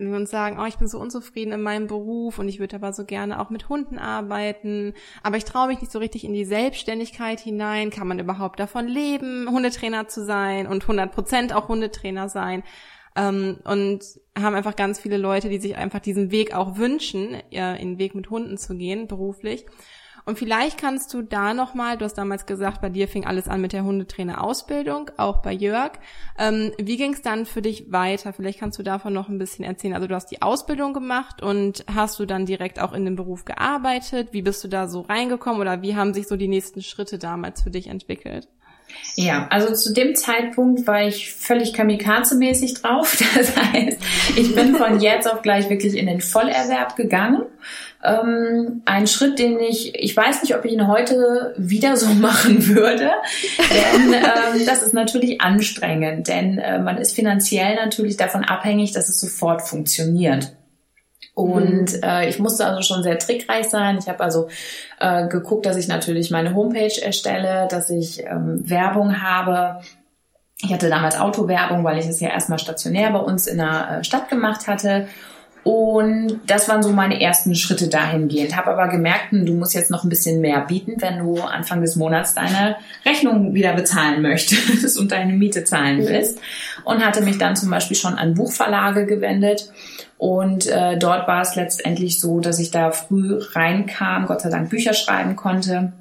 uns 0.00 0.30
sagen, 0.30 0.58
oh, 0.58 0.64
ich 0.64 0.76
bin 0.76 0.88
so 0.88 0.98
unzufrieden 0.98 1.52
in 1.52 1.62
meinem 1.62 1.86
Beruf 1.86 2.40
und 2.40 2.48
ich 2.48 2.58
würde 2.58 2.76
aber 2.76 2.92
so 2.92 3.04
gerne 3.04 3.40
auch 3.40 3.50
mit 3.50 3.68
Hunden 3.68 3.98
arbeiten, 3.98 4.94
aber 5.22 5.36
ich 5.36 5.44
traue 5.44 5.68
mich 5.68 5.80
nicht 5.80 5.92
so 5.92 5.98
richtig 6.00 6.24
in 6.24 6.32
die 6.32 6.44
Selbstständigkeit 6.44 7.38
hinein. 7.38 7.90
Kann 7.90 8.08
man 8.08 8.18
überhaupt 8.18 8.58
davon 8.58 8.88
leben, 8.88 9.48
Hundetrainer 9.48 10.08
zu 10.08 10.24
sein 10.24 10.66
und 10.66 10.82
100 10.82 11.12
Prozent 11.12 11.54
auch 11.54 11.68
Hundetrainer 11.68 12.28
sein? 12.28 12.64
Ähm, 13.16 13.58
und 13.64 14.00
haben 14.38 14.54
einfach 14.54 14.76
ganz 14.76 15.00
viele 15.00 15.16
Leute, 15.16 15.48
die 15.48 15.58
sich 15.58 15.76
einfach 15.76 16.00
diesen 16.00 16.30
Weg 16.30 16.54
auch 16.54 16.76
wünschen, 16.76 17.36
ja, 17.50 17.74
in 17.74 17.92
den 17.92 17.98
Weg 17.98 18.14
mit 18.14 18.30
Hunden 18.30 18.56
zu 18.56 18.76
gehen, 18.76 19.06
beruflich. 19.08 19.66
Und 20.24 20.38
vielleicht 20.38 20.78
kannst 20.78 21.12
du 21.14 21.22
da 21.22 21.54
nochmal, 21.54 21.96
du 21.96 22.04
hast 22.04 22.14
damals 22.14 22.46
gesagt, 22.46 22.80
bei 22.80 22.88
dir 22.88 23.08
fing 23.08 23.26
alles 23.26 23.48
an 23.48 23.60
mit 23.60 23.72
der 23.72 23.84
Hundetrainer-Ausbildung, 23.84 25.10
auch 25.16 25.42
bei 25.42 25.52
Jörg. 25.52 25.92
Ähm, 26.38 26.72
wie 26.78 26.96
ging 26.96 27.14
es 27.14 27.22
dann 27.22 27.46
für 27.46 27.62
dich 27.62 27.90
weiter? 27.90 28.32
Vielleicht 28.32 28.60
kannst 28.60 28.78
du 28.78 28.82
davon 28.82 29.12
noch 29.12 29.28
ein 29.28 29.38
bisschen 29.38 29.64
erzählen. 29.64 29.94
Also 29.94 30.06
du 30.06 30.14
hast 30.14 30.30
die 30.30 30.42
Ausbildung 30.42 30.92
gemacht 30.92 31.42
und 31.42 31.84
hast 31.92 32.18
du 32.18 32.26
dann 32.26 32.46
direkt 32.46 32.80
auch 32.80 32.92
in 32.92 33.04
dem 33.04 33.16
Beruf 33.16 33.44
gearbeitet? 33.44 34.28
Wie 34.32 34.42
bist 34.42 34.62
du 34.62 34.68
da 34.68 34.88
so 34.88 35.00
reingekommen 35.00 35.60
oder 35.60 35.82
wie 35.82 35.96
haben 35.96 36.14
sich 36.14 36.28
so 36.28 36.36
die 36.36 36.48
nächsten 36.48 36.82
Schritte 36.82 37.18
damals 37.18 37.62
für 37.62 37.70
dich 37.70 37.88
entwickelt? 37.88 38.48
Ja, 39.16 39.46
also 39.50 39.74
zu 39.74 39.92
dem 39.92 40.14
Zeitpunkt 40.14 40.86
war 40.86 41.06
ich 41.06 41.32
völlig 41.34 41.74
kamikaze-mäßig 41.74 42.80
drauf. 42.80 43.16
Das 43.34 43.56
heißt, 43.56 43.98
ich 44.36 44.54
bin 44.54 44.76
von 44.76 45.00
jetzt 45.00 45.30
auf 45.30 45.42
gleich 45.42 45.70
wirklich 45.70 45.94
in 45.96 46.06
den 46.06 46.20
Vollerwerb 46.20 46.96
gegangen. 46.96 47.42
Ähm, 48.02 48.82
ein 48.86 49.06
Schritt, 49.06 49.38
den 49.38 49.60
ich, 49.60 49.94
ich 49.94 50.16
weiß 50.16 50.42
nicht, 50.42 50.56
ob 50.56 50.64
ich 50.64 50.72
ihn 50.72 50.88
heute 50.88 51.54
wieder 51.58 51.96
so 51.96 52.06
machen 52.14 52.66
würde, 52.66 53.10
denn 53.58 54.14
ähm, 54.14 54.66
das 54.66 54.82
ist 54.82 54.94
natürlich 54.94 55.40
anstrengend, 55.40 56.28
denn 56.28 56.58
äh, 56.58 56.78
man 56.78 56.96
ist 56.96 57.14
finanziell 57.14 57.74
natürlich 57.74 58.16
davon 58.16 58.44
abhängig, 58.44 58.92
dass 58.92 59.08
es 59.08 59.20
sofort 59.20 59.62
funktioniert. 59.62 60.52
Und 61.40 61.94
mhm. 61.94 62.02
äh, 62.02 62.28
ich 62.28 62.38
musste 62.38 62.66
also 62.66 62.82
schon 62.82 63.02
sehr 63.02 63.18
trickreich 63.18 63.70
sein. 63.70 63.96
Ich 63.98 64.10
habe 64.10 64.22
also 64.22 64.48
äh, 64.98 65.26
geguckt, 65.26 65.64
dass 65.64 65.78
ich 65.78 65.88
natürlich 65.88 66.30
meine 66.30 66.54
Homepage 66.54 67.00
erstelle, 67.00 67.66
dass 67.70 67.88
ich 67.88 68.22
ähm, 68.26 68.68
Werbung 68.68 69.22
habe. 69.22 69.80
Ich 70.62 70.70
hatte 70.70 70.90
damals 70.90 71.18
Autowerbung, 71.18 71.82
weil 71.82 71.98
ich 71.98 72.06
es 72.06 72.20
ja 72.20 72.28
erstmal 72.28 72.58
stationär 72.58 73.10
bei 73.10 73.20
uns 73.20 73.46
in 73.46 73.56
der 73.56 74.00
äh, 74.00 74.04
Stadt 74.04 74.28
gemacht 74.28 74.66
hatte. 74.68 75.08
Und 75.62 76.40
das 76.46 76.68
waren 76.68 76.82
so 76.82 76.90
meine 76.90 77.20
ersten 77.20 77.54
Schritte 77.54 77.88
dahingehend. 77.88 78.54
Habe 78.54 78.72
aber 78.72 78.88
gemerkt, 78.88 79.30
hm, 79.30 79.46
du 79.46 79.54
musst 79.54 79.74
jetzt 79.74 79.90
noch 79.90 80.04
ein 80.04 80.10
bisschen 80.10 80.42
mehr 80.42 80.60
bieten, 80.60 80.96
wenn 80.98 81.20
du 81.20 81.40
Anfang 81.40 81.80
des 81.80 81.96
Monats 81.96 82.34
deine 82.34 82.76
Rechnung 83.06 83.54
wieder 83.54 83.72
bezahlen 83.72 84.20
möchtest 84.20 84.98
und 84.98 85.10
deine 85.10 85.32
Miete 85.32 85.64
zahlen 85.64 86.06
willst. 86.06 86.38
Und 86.84 87.02
hatte 87.02 87.22
mich 87.22 87.38
dann 87.38 87.56
zum 87.56 87.70
Beispiel 87.70 87.96
schon 87.96 88.14
an 88.14 88.34
Buchverlage 88.34 89.06
gewendet 89.06 89.70
und 90.20 90.66
äh, 90.66 90.98
dort 90.98 91.26
war 91.28 91.40
es 91.40 91.56
letztendlich 91.56 92.20
so, 92.20 92.40
dass 92.40 92.58
ich 92.58 92.70
da 92.70 92.90
früh 92.90 93.38
reinkam, 93.52 94.26
Gott 94.26 94.42
sei 94.42 94.50
Dank 94.50 94.68
Bücher 94.68 94.92
schreiben 94.92 95.34
konnte. 95.34 95.94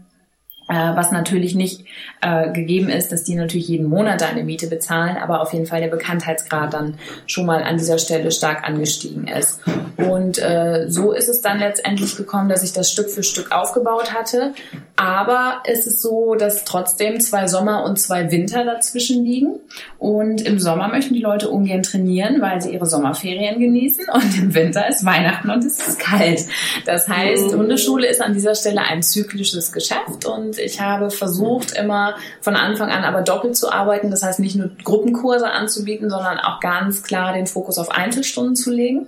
Äh, 0.70 0.96
was 0.96 1.12
natürlich 1.12 1.56
nicht 1.56 1.86
äh, 2.22 2.52
gegeben 2.52 2.90
ist, 2.90 3.12
dass 3.12 3.24
die 3.24 3.34
natürlich 3.34 3.68
jeden 3.68 3.90
Monat 3.90 4.22
eine 4.22 4.44
Miete 4.44 4.68
bezahlen, 4.68 5.18
aber 5.18 5.42
auf 5.42 5.52
jeden 5.52 5.66
Fall 5.66 5.82
der 5.82 5.88
Bekanntheitsgrad 5.88 6.76
dann 6.76 7.00
schon 7.26 7.48
mal 7.48 7.64
an 7.64 7.78
dieser 7.78 7.98
Stelle 7.98 8.30
stark 8.32 8.64
angestiegen 8.64 9.28
ist. 9.28 9.62
Und 9.98 10.38
äh, 10.38 10.86
so 10.88 11.12
ist 11.12 11.28
es 11.28 11.42
dann 11.42 11.58
letztendlich 11.58 12.16
gekommen, 12.16 12.50
dass 12.50 12.64
ich 12.64 12.72
das 12.72 12.92
Stück 12.92 13.10
für 13.10 13.24
Stück 13.24 13.52
aufgebaut 13.52 14.14
hatte. 14.14 14.54
Aber 14.96 15.64
es 15.64 15.88
ist 15.88 16.02
so, 16.02 16.36
dass 16.36 16.66
trotzdem 16.66 17.22
zwei 17.22 17.48
Sommer 17.48 17.86
und 17.86 18.00
zwei 18.00 18.32
Winter 18.32 18.66
dazwischen 18.66 19.24
liegen. 19.26 19.60
Und 19.98 20.42
im 20.42 20.60
Sommer 20.60 20.90
möchten 20.90 21.14
die 21.14 21.22
Leute 21.22 21.50
ungern 21.50 21.84
trainieren, 21.84 22.42
weil 22.42 22.62
sie 22.62 22.74
ihre 22.74 22.86
Sommerferien 22.86 23.60
genießen. 23.60 24.06
Und 24.14 24.38
im 24.38 24.54
Winter 24.54 24.88
ist 24.88 25.06
Weihnachten 25.06 25.50
und 25.50 25.64
es 25.64 25.80
ist 25.80 26.00
kalt. 26.00 26.42
Das 26.86 27.08
heißt, 27.08 27.52
mhm. 27.54 27.60
Hundeschule 27.60 28.08
ist 28.08 28.22
an 28.22 28.34
dieser 28.34 28.56
Stelle 28.56 28.82
ein 28.82 29.02
zyklisches 29.02 29.72
Geschäft. 29.72 30.26
Und 30.26 30.59
ich 30.60 30.82
habe 30.82 31.10
versucht, 31.10 31.72
immer 31.72 32.16
von 32.42 32.56
Anfang 32.56 32.90
an 32.90 33.04
aber 33.04 33.22
doppelt 33.22 33.56
zu 33.56 33.72
arbeiten. 33.72 34.12
Das 34.12 34.24
heißt, 34.24 34.40
nicht 34.40 34.56
nur 34.56 34.70
Gruppenkurse 34.84 35.50
anzubieten, 35.50 36.10
sondern 36.10 36.40
auch 36.40 36.60
ganz 36.60 37.04
klar 37.04 37.34
den 37.34 37.48
Fokus 37.48 37.78
auf 37.78 37.92
Einzelstunden 37.92 38.56
zu 38.56 38.72
legen 38.72 39.08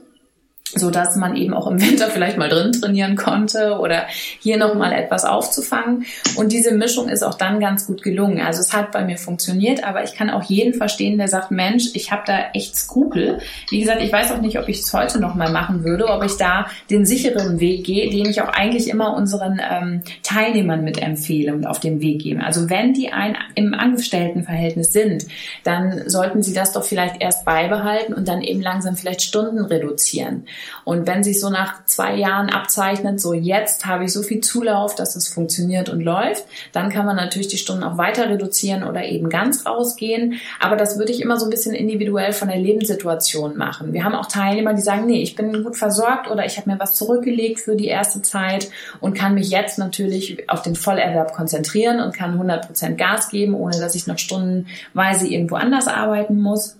so 0.75 0.89
dass 0.89 1.15
man 1.15 1.35
eben 1.35 1.53
auch 1.53 1.67
im 1.67 1.81
Winter 1.81 2.07
vielleicht 2.07 2.37
mal 2.37 2.49
drin 2.49 2.71
trainieren 2.71 3.15
konnte 3.15 3.77
oder 3.79 4.05
hier 4.39 4.57
noch 4.57 4.75
mal 4.75 4.93
etwas 4.93 5.25
aufzufangen. 5.25 6.05
Und 6.35 6.51
diese 6.51 6.73
Mischung 6.73 7.09
ist 7.09 7.23
auch 7.23 7.35
dann 7.35 7.59
ganz 7.59 7.87
gut 7.87 8.01
gelungen. 8.01 8.41
Also 8.41 8.61
es 8.61 8.73
hat 8.73 8.91
bei 8.91 9.03
mir 9.03 9.17
funktioniert, 9.17 9.83
aber 9.83 10.03
ich 10.03 10.13
kann 10.13 10.29
auch 10.29 10.43
jeden 10.43 10.73
verstehen, 10.73 11.17
der 11.17 11.27
sagt, 11.27 11.51
Mensch, 11.51 11.89
ich 11.93 12.11
habe 12.11 12.23
da 12.25 12.39
echt 12.53 12.75
Skrupel. 12.75 13.39
Wie 13.69 13.79
gesagt, 13.79 14.01
ich 14.01 14.11
weiß 14.11 14.31
auch 14.31 14.41
nicht, 14.41 14.59
ob 14.59 14.69
ich 14.69 14.79
es 14.79 14.93
heute 14.93 15.19
noch 15.19 15.35
mal 15.35 15.51
machen 15.51 15.83
würde, 15.83 16.07
ob 16.07 16.23
ich 16.23 16.37
da 16.37 16.67
den 16.89 17.05
sicheren 17.05 17.59
Weg 17.59 17.85
gehe, 17.85 18.09
den 18.09 18.25
ich 18.27 18.41
auch 18.41 18.49
eigentlich 18.49 18.89
immer 18.89 19.15
unseren 19.15 19.59
ähm, 19.59 20.01
Teilnehmern 20.23 20.83
mitempfehle 20.83 21.53
und 21.53 21.65
auf 21.65 21.79
den 21.79 22.01
Weg 22.01 22.21
gebe. 22.21 22.43
Also 22.43 22.69
wenn 22.69 22.93
die 22.93 23.11
ein 23.11 23.37
im 23.55 23.73
Angestelltenverhältnis 23.73 24.93
sind, 24.93 25.25
dann 25.63 26.09
sollten 26.09 26.41
sie 26.41 26.53
das 26.53 26.71
doch 26.71 26.83
vielleicht 26.83 27.21
erst 27.21 27.45
beibehalten 27.45 28.13
und 28.13 28.27
dann 28.27 28.41
eben 28.41 28.61
langsam 28.61 28.95
vielleicht 28.95 29.21
Stunden 29.21 29.63
reduzieren. 29.65 30.45
Und 30.83 31.07
wenn 31.07 31.23
sich 31.23 31.39
so 31.39 31.49
nach 31.49 31.85
zwei 31.85 32.15
Jahren 32.15 32.49
abzeichnet, 32.49 33.19
so 33.19 33.33
jetzt 33.33 33.85
habe 33.85 34.05
ich 34.05 34.13
so 34.13 34.23
viel 34.23 34.41
Zulauf, 34.41 34.95
dass 34.95 35.15
es 35.15 35.27
funktioniert 35.27 35.89
und 35.89 36.01
läuft, 36.01 36.45
dann 36.71 36.89
kann 36.89 37.05
man 37.05 37.15
natürlich 37.15 37.47
die 37.47 37.57
Stunden 37.57 37.83
auch 37.83 37.97
weiter 37.97 38.29
reduzieren 38.29 38.83
oder 38.83 39.05
eben 39.05 39.29
ganz 39.29 39.65
rausgehen. 39.65 40.35
Aber 40.59 40.75
das 40.75 40.97
würde 40.97 41.11
ich 41.11 41.21
immer 41.21 41.37
so 41.37 41.45
ein 41.45 41.49
bisschen 41.49 41.73
individuell 41.73 42.33
von 42.33 42.47
der 42.47 42.57
Lebenssituation 42.57 43.57
machen. 43.57 43.93
Wir 43.93 44.03
haben 44.03 44.15
auch 44.15 44.27
Teilnehmer, 44.27 44.73
die 44.73 44.81
sagen, 44.81 45.05
nee, 45.05 45.21
ich 45.21 45.35
bin 45.35 45.63
gut 45.63 45.77
versorgt 45.77 46.29
oder 46.29 46.45
ich 46.45 46.57
habe 46.57 46.69
mir 46.69 46.79
was 46.79 46.95
zurückgelegt 46.95 47.59
für 47.59 47.75
die 47.75 47.87
erste 47.87 48.21
Zeit 48.21 48.69
und 48.99 49.13
kann 49.13 49.33
mich 49.33 49.49
jetzt 49.49 49.77
natürlich 49.77 50.49
auf 50.49 50.61
den 50.61 50.75
Vollerwerb 50.75 51.33
konzentrieren 51.33 51.99
und 51.99 52.13
kann 52.13 52.33
100 52.33 52.67
Prozent 52.67 52.97
Gas 52.97 53.29
geben, 53.29 53.55
ohne 53.55 53.79
dass 53.79 53.95
ich 53.95 54.07
noch 54.07 54.17
stundenweise 54.17 55.27
irgendwo 55.27 55.55
anders 55.55 55.87
arbeiten 55.87 56.41
muss. 56.41 56.77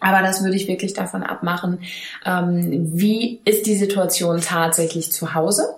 Aber 0.00 0.22
das 0.22 0.42
würde 0.42 0.56
ich 0.56 0.68
wirklich 0.68 0.92
davon 0.92 1.22
abmachen, 1.22 1.80
ähm, 2.26 2.90
wie 2.92 3.40
ist 3.44 3.66
die 3.66 3.76
Situation 3.76 4.40
tatsächlich 4.40 5.12
zu 5.12 5.34
Hause? 5.34 5.76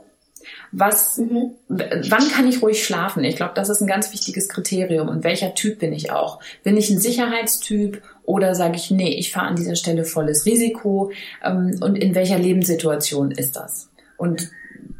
Was, 0.72 1.18
mhm. 1.18 1.52
wann 1.68 2.28
kann 2.28 2.48
ich 2.48 2.60
ruhig 2.60 2.84
schlafen? 2.84 3.24
Ich 3.24 3.36
glaube, 3.36 3.52
das 3.54 3.68
ist 3.68 3.80
ein 3.80 3.86
ganz 3.86 4.12
wichtiges 4.12 4.48
Kriterium. 4.48 5.08
Und 5.08 5.24
welcher 5.24 5.54
Typ 5.54 5.78
bin 5.78 5.92
ich 5.92 6.10
auch? 6.10 6.40
Bin 6.64 6.76
ich 6.76 6.90
ein 6.90 6.98
Sicherheitstyp 6.98 8.02
oder 8.24 8.54
sage 8.54 8.76
ich, 8.76 8.90
nee, 8.90 9.14
ich 9.14 9.32
fahre 9.32 9.46
an 9.46 9.56
dieser 9.56 9.76
Stelle 9.76 10.04
volles 10.04 10.44
Risiko? 10.44 11.12
Ähm, 11.44 11.78
und 11.80 11.96
in 11.96 12.14
welcher 12.14 12.38
Lebenssituation 12.38 13.30
ist 13.30 13.56
das? 13.56 13.90
Und 14.16 14.50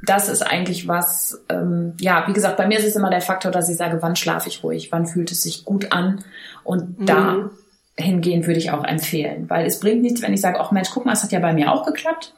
das 0.05 0.29
ist 0.29 0.43
eigentlich 0.43 0.87
was, 0.87 1.43
ähm, 1.49 1.95
ja, 2.01 2.25
wie 2.29 2.33
gesagt, 2.33 2.57
bei 2.57 2.67
mir 2.67 2.79
ist 2.79 2.87
es 2.87 2.97
immer 2.97 3.11
der 3.11 3.21
Faktor, 3.21 3.51
dass 3.51 3.69
ich 3.69 3.77
sage, 3.77 3.99
wann 4.01 4.17
schlafe 4.17 4.49
ich 4.49 4.63
ruhig, 4.63 4.93
wann 4.93 5.07
fühlt 5.07 5.33
es 5.33 5.43
sich 5.43 5.65
gut 5.65 5.93
an? 5.93 6.25
Und 6.65 7.01
mhm. 7.01 7.07
da 7.07 7.51
hingehen 7.99 8.47
würde 8.47 8.59
ich 8.59 8.71
auch 8.71 8.85
empfehlen, 8.85 9.49
weil 9.49 9.67
es 9.67 9.81
bringt 9.81 10.03
nichts, 10.03 10.23
wenn 10.23 10.35
ich 10.35 10.41
sage, 10.41 10.61
ach 10.61 10.71
Mensch, 10.71 10.91
guck 10.93 11.07
mal, 11.07 11.13
es 11.13 11.23
hat 11.23 11.33
ja 11.33 11.41
bei 11.41 11.53
mir 11.53 11.73
auch 11.73 11.87
geklappt. 11.87 12.35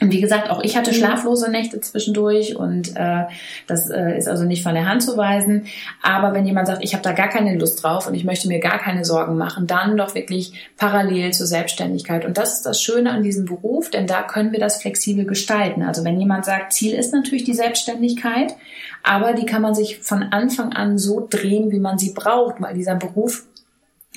Und 0.00 0.12
wie 0.12 0.20
gesagt, 0.20 0.48
auch 0.50 0.62
ich 0.62 0.76
hatte 0.76 0.92
mhm. 0.92 0.94
schlaflose 0.94 1.50
Nächte 1.50 1.80
zwischendurch 1.80 2.56
und 2.56 2.96
äh, 2.96 3.24
das 3.66 3.90
äh, 3.90 4.16
ist 4.16 4.28
also 4.28 4.44
nicht 4.44 4.62
von 4.62 4.74
der 4.74 4.88
Hand 4.88 5.02
zu 5.02 5.16
weisen. 5.16 5.66
Aber 6.02 6.34
wenn 6.34 6.46
jemand 6.46 6.68
sagt, 6.68 6.84
ich 6.84 6.94
habe 6.94 7.02
da 7.02 7.12
gar 7.12 7.28
keine 7.28 7.56
Lust 7.56 7.82
drauf 7.82 8.06
und 8.06 8.14
ich 8.14 8.24
möchte 8.24 8.46
mir 8.48 8.60
gar 8.60 8.78
keine 8.78 9.04
Sorgen 9.04 9.36
machen, 9.36 9.66
dann 9.66 9.96
doch 9.96 10.14
wirklich 10.14 10.70
parallel 10.76 11.32
zur 11.32 11.46
Selbstständigkeit. 11.46 12.24
Und 12.24 12.38
das 12.38 12.54
ist 12.54 12.62
das 12.66 12.80
Schöne 12.80 13.10
an 13.10 13.24
diesem 13.24 13.44
Beruf, 13.44 13.90
denn 13.90 14.06
da 14.06 14.22
können 14.22 14.52
wir 14.52 14.60
das 14.60 14.80
flexibel 14.80 15.24
gestalten. 15.24 15.82
Also 15.82 16.04
wenn 16.04 16.20
jemand 16.20 16.44
sagt, 16.44 16.72
Ziel 16.72 16.94
ist 16.94 17.12
natürlich 17.12 17.44
die 17.44 17.54
Selbstständigkeit, 17.54 18.54
aber 19.02 19.32
die 19.32 19.46
kann 19.46 19.62
man 19.62 19.74
sich 19.74 19.98
von 19.98 20.22
Anfang 20.22 20.72
an 20.72 20.98
so 20.98 21.26
drehen, 21.28 21.72
wie 21.72 21.80
man 21.80 21.98
sie 21.98 22.12
braucht, 22.12 22.60
weil 22.60 22.74
dieser 22.74 22.94
Beruf 22.94 23.46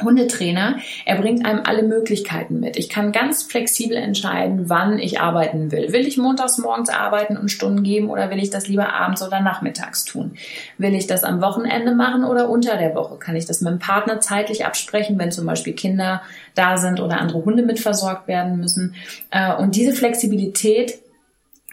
Hundetrainer, 0.01 0.77
er 1.05 1.15
bringt 1.19 1.45
einem 1.45 1.61
alle 1.63 1.83
Möglichkeiten 1.83 2.59
mit. 2.59 2.77
Ich 2.77 2.89
kann 2.89 3.11
ganz 3.11 3.43
flexibel 3.43 3.97
entscheiden, 3.97 4.69
wann 4.69 4.99
ich 4.99 5.19
arbeiten 5.19 5.71
will. 5.71 5.93
Will 5.93 6.07
ich 6.07 6.17
montags 6.17 6.57
morgens 6.57 6.89
arbeiten 6.89 7.37
und 7.37 7.49
Stunden 7.49 7.83
geben 7.83 8.09
oder 8.09 8.29
will 8.29 8.39
ich 8.39 8.49
das 8.49 8.67
lieber 8.67 8.93
abends 8.93 9.21
oder 9.21 9.39
nachmittags 9.39 10.05
tun? 10.05 10.33
Will 10.77 10.95
ich 10.95 11.07
das 11.07 11.23
am 11.23 11.41
Wochenende 11.41 11.93
machen 11.93 12.23
oder 12.23 12.49
unter 12.49 12.77
der 12.77 12.95
Woche? 12.95 13.17
Kann 13.17 13.35
ich 13.35 13.45
das 13.45 13.61
mit 13.61 13.71
dem 13.71 13.79
Partner 13.79 14.19
zeitlich 14.19 14.65
absprechen, 14.65 15.17
wenn 15.19 15.31
zum 15.31 15.45
Beispiel 15.45 15.73
Kinder 15.73 16.21
da 16.55 16.77
sind 16.77 16.99
oder 16.99 17.19
andere 17.19 17.45
Hunde 17.45 17.63
mitversorgt 17.63 18.27
werden 18.27 18.59
müssen? 18.59 18.95
Äh, 19.29 19.55
und 19.55 19.75
diese 19.75 19.93
Flexibilität 19.93 20.99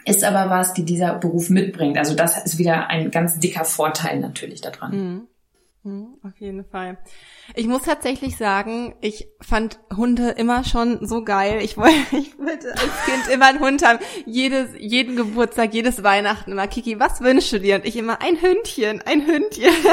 ist 0.05 0.23
aber 0.23 0.49
was, 0.49 0.73
die 0.73 0.85
dieser 0.85 1.13
Beruf 1.15 1.49
mitbringt. 1.49 1.97
Also 1.97 2.15
das 2.15 2.43
ist 2.43 2.57
wieder 2.57 2.89
ein 2.89 3.11
ganz 3.11 3.39
dicker 3.39 3.65
Vorteil 3.65 4.19
natürlich 4.19 4.61
daran. 4.61 4.91
Mhm. 4.91 5.27
Mhm, 5.83 6.17
auf 6.23 6.39
jeden 6.39 6.65
Fall. 6.65 6.97
Ich 7.55 7.67
muss 7.67 7.83
tatsächlich 7.83 8.37
sagen, 8.37 8.95
ich 9.01 9.27
fand 9.41 9.79
Hunde 9.95 10.29
immer 10.31 10.63
schon 10.63 11.05
so 11.07 11.23
geil. 11.23 11.59
Ich 11.61 11.77
wollte, 11.77 11.95
ich 12.11 12.37
wollte 12.37 12.71
als 12.71 13.05
Kind 13.05 13.27
immer 13.33 13.47
einen 13.47 13.59
Hund 13.59 13.85
haben. 13.85 13.99
Jedes, 14.25 14.69
jeden 14.77 15.15
Geburtstag, 15.15 15.73
jedes 15.73 16.03
Weihnachten 16.03 16.51
immer. 16.51 16.67
Kiki, 16.67 16.99
was 16.99 17.21
wünschst 17.21 17.53
du 17.53 17.59
dir? 17.59 17.75
Und 17.75 17.85
ich 17.85 17.95
immer 17.95 18.21
ein 18.21 18.41
Hündchen, 18.41 19.01
ein 19.01 19.25
Hündchen. 19.25 19.73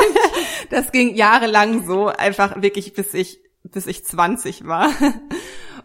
Das 0.70 0.90
ging 0.90 1.14
jahrelang 1.14 1.86
so, 1.86 2.06
einfach 2.08 2.60
wirklich 2.60 2.92
bis 2.92 3.14
ich, 3.14 3.38
bis 3.62 3.86
ich 3.86 4.04
20 4.04 4.66
war. 4.66 4.90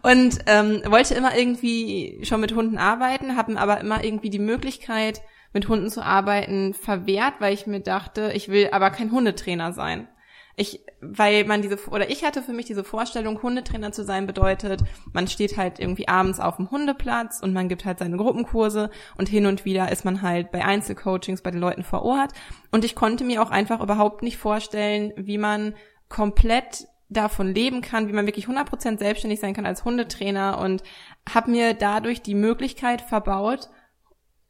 Und 0.02 0.40
ähm, 0.46 0.82
wollte 0.88 1.14
immer 1.14 1.36
irgendwie 1.36 2.20
schon 2.24 2.40
mit 2.40 2.54
Hunden 2.54 2.78
arbeiten, 2.78 3.36
haben 3.36 3.56
aber 3.56 3.80
immer 3.80 4.02
irgendwie 4.02 4.30
die 4.30 4.40
Möglichkeit, 4.40 5.22
mit 5.52 5.68
Hunden 5.68 5.90
zu 5.90 6.02
arbeiten, 6.02 6.74
verwehrt, 6.74 7.34
weil 7.38 7.54
ich 7.54 7.66
mir 7.66 7.80
dachte, 7.80 8.32
ich 8.34 8.48
will 8.48 8.70
aber 8.72 8.90
kein 8.90 9.12
Hundetrainer 9.12 9.72
sein. 9.72 10.08
Ich, 10.56 10.80
weil 11.00 11.44
man 11.44 11.62
diese, 11.62 11.78
oder 11.88 12.10
ich 12.10 12.24
hatte 12.24 12.42
für 12.42 12.52
mich 12.52 12.66
diese 12.66 12.84
Vorstellung, 12.84 13.42
Hundetrainer 13.42 13.92
zu 13.92 14.04
sein 14.04 14.26
bedeutet, 14.26 14.82
man 15.12 15.26
steht 15.26 15.56
halt 15.56 15.78
irgendwie 15.78 16.08
abends 16.08 16.40
auf 16.40 16.56
dem 16.56 16.70
Hundeplatz 16.70 17.40
und 17.40 17.54
man 17.54 17.68
gibt 17.68 17.84
halt 17.84 17.98
seine 17.98 18.18
Gruppenkurse 18.18 18.90
und 19.16 19.28
hin 19.28 19.46
und 19.46 19.64
wieder 19.64 19.90
ist 19.90 20.04
man 20.04 20.20
halt 20.20 20.52
bei 20.52 20.64
Einzelcoachings 20.64 21.42
bei 21.42 21.50
den 21.50 21.60
Leuten 21.60 21.84
vor 21.84 22.02
Ort. 22.02 22.32
Und 22.70 22.84
ich 22.84 22.94
konnte 22.94 23.24
mir 23.24 23.42
auch 23.42 23.50
einfach 23.50 23.80
überhaupt 23.80 24.22
nicht 24.22 24.36
vorstellen, 24.36 25.12
wie 25.16 25.38
man 25.38 25.74
komplett 26.08 26.86
davon 27.08 27.54
leben 27.54 27.80
kann, 27.80 28.08
wie 28.08 28.12
man 28.12 28.26
wirklich 28.26 28.46
100% 28.46 28.98
selbstständig 28.98 29.40
sein 29.40 29.54
kann 29.54 29.66
als 29.66 29.84
Hundetrainer 29.84 30.58
und 30.58 30.82
habe 31.28 31.50
mir 31.50 31.74
dadurch 31.74 32.22
die 32.22 32.34
Möglichkeit 32.34 33.00
verbaut, 33.00 33.68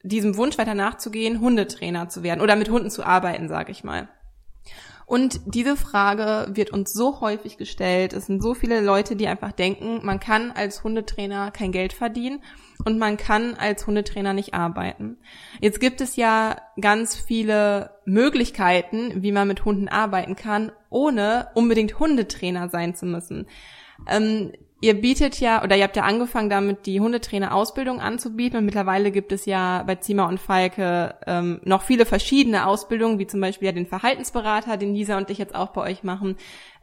diesem 0.03 0.37
Wunsch 0.37 0.59
weiter 0.59 0.75
nachzugehen, 0.75 1.41
Hundetrainer 1.41 2.09
zu 2.09 2.23
werden 2.23 2.41
oder 2.41 2.57
mit 2.57 2.71
Hunden 2.71 2.91
zu 2.91 3.05
arbeiten, 3.05 3.49
sage 3.49 3.71
ich 3.71 3.85
mal. 3.85 4.09
Und 5.13 5.43
diese 5.45 5.77
Frage 5.77 6.57
wird 6.57 6.71
uns 6.71 6.95
so 6.95 7.21
häufig 7.21 7.59
gestellt. 7.59 8.15
Es 8.15 8.25
sind 8.25 8.43
so 8.43 8.55
viele 8.55 8.81
Leute, 8.81 9.15
die 9.15 9.29
einfach 9.29 9.53
denken, 9.53 10.01
man 10.03 10.21
kann 10.21 10.53
als 10.53 10.85
Hundetrainer 10.85 11.51
kein 11.51 11.71
Geld 11.71 11.93
verdienen 11.93 12.43
und 12.87 12.99
man 12.99 13.19
kann 13.19 13.55
als 13.55 13.87
Hundetrainer 13.87 14.33
nicht 14.33 14.55
arbeiten. 14.55 15.19
Jetzt 15.61 15.81
gibt 15.81 16.01
es 16.01 16.17
ja 16.17 16.57
ganz 16.81 17.15
viele 17.15 17.91
Möglichkeiten, 18.07 19.23
wie 19.23 19.33
man 19.33 19.49
mit 19.49 19.67
Hunden 19.67 19.89
arbeiten 19.89 20.35
kann, 20.35 20.73
ohne 20.89 21.49
unbedingt 21.53 21.99
Hundetrainer 21.99 22.71
sein 22.71 22.95
zu 22.95 23.05
müssen. 23.05 23.49
Ähm, 24.09 24.53
Ihr 24.83 25.01
bietet 25.01 25.39
ja, 25.39 25.63
oder 25.63 25.77
ihr 25.77 25.85
habt 25.85 25.95
ja 25.95 26.03
angefangen 26.03 26.51
damit, 26.51 26.87
die 26.87 26.99
Hundetrainer-Ausbildung 26.99 28.01
anzubieten 28.01 28.59
und 28.59 28.65
mittlerweile 28.65 29.13
gibt 29.13 29.31
es 29.31 29.47
ja 29.47 29.85
bei 29.85 29.95
Zima 29.95 30.27
und 30.27 30.41
Falke 30.41 31.15
ähm, 31.25 31.61
noch 31.63 31.83
viele 31.83 32.05
verschiedene 32.05 32.67
Ausbildungen, 32.67 33.21
wie 33.21 33.29
zum 33.29 33.41
Beispiel 33.41 33.67
ja 33.67 33.73
den 33.73 33.87
Verhaltensberater, 33.87 34.77
den 34.77 34.93
Lisa 34.93 35.17
und 35.17 35.31
ich 35.31 35.39
jetzt 35.39 35.55
auch 35.55 35.69
bei 35.69 35.83
euch 35.83 36.03
machen. 36.03 36.37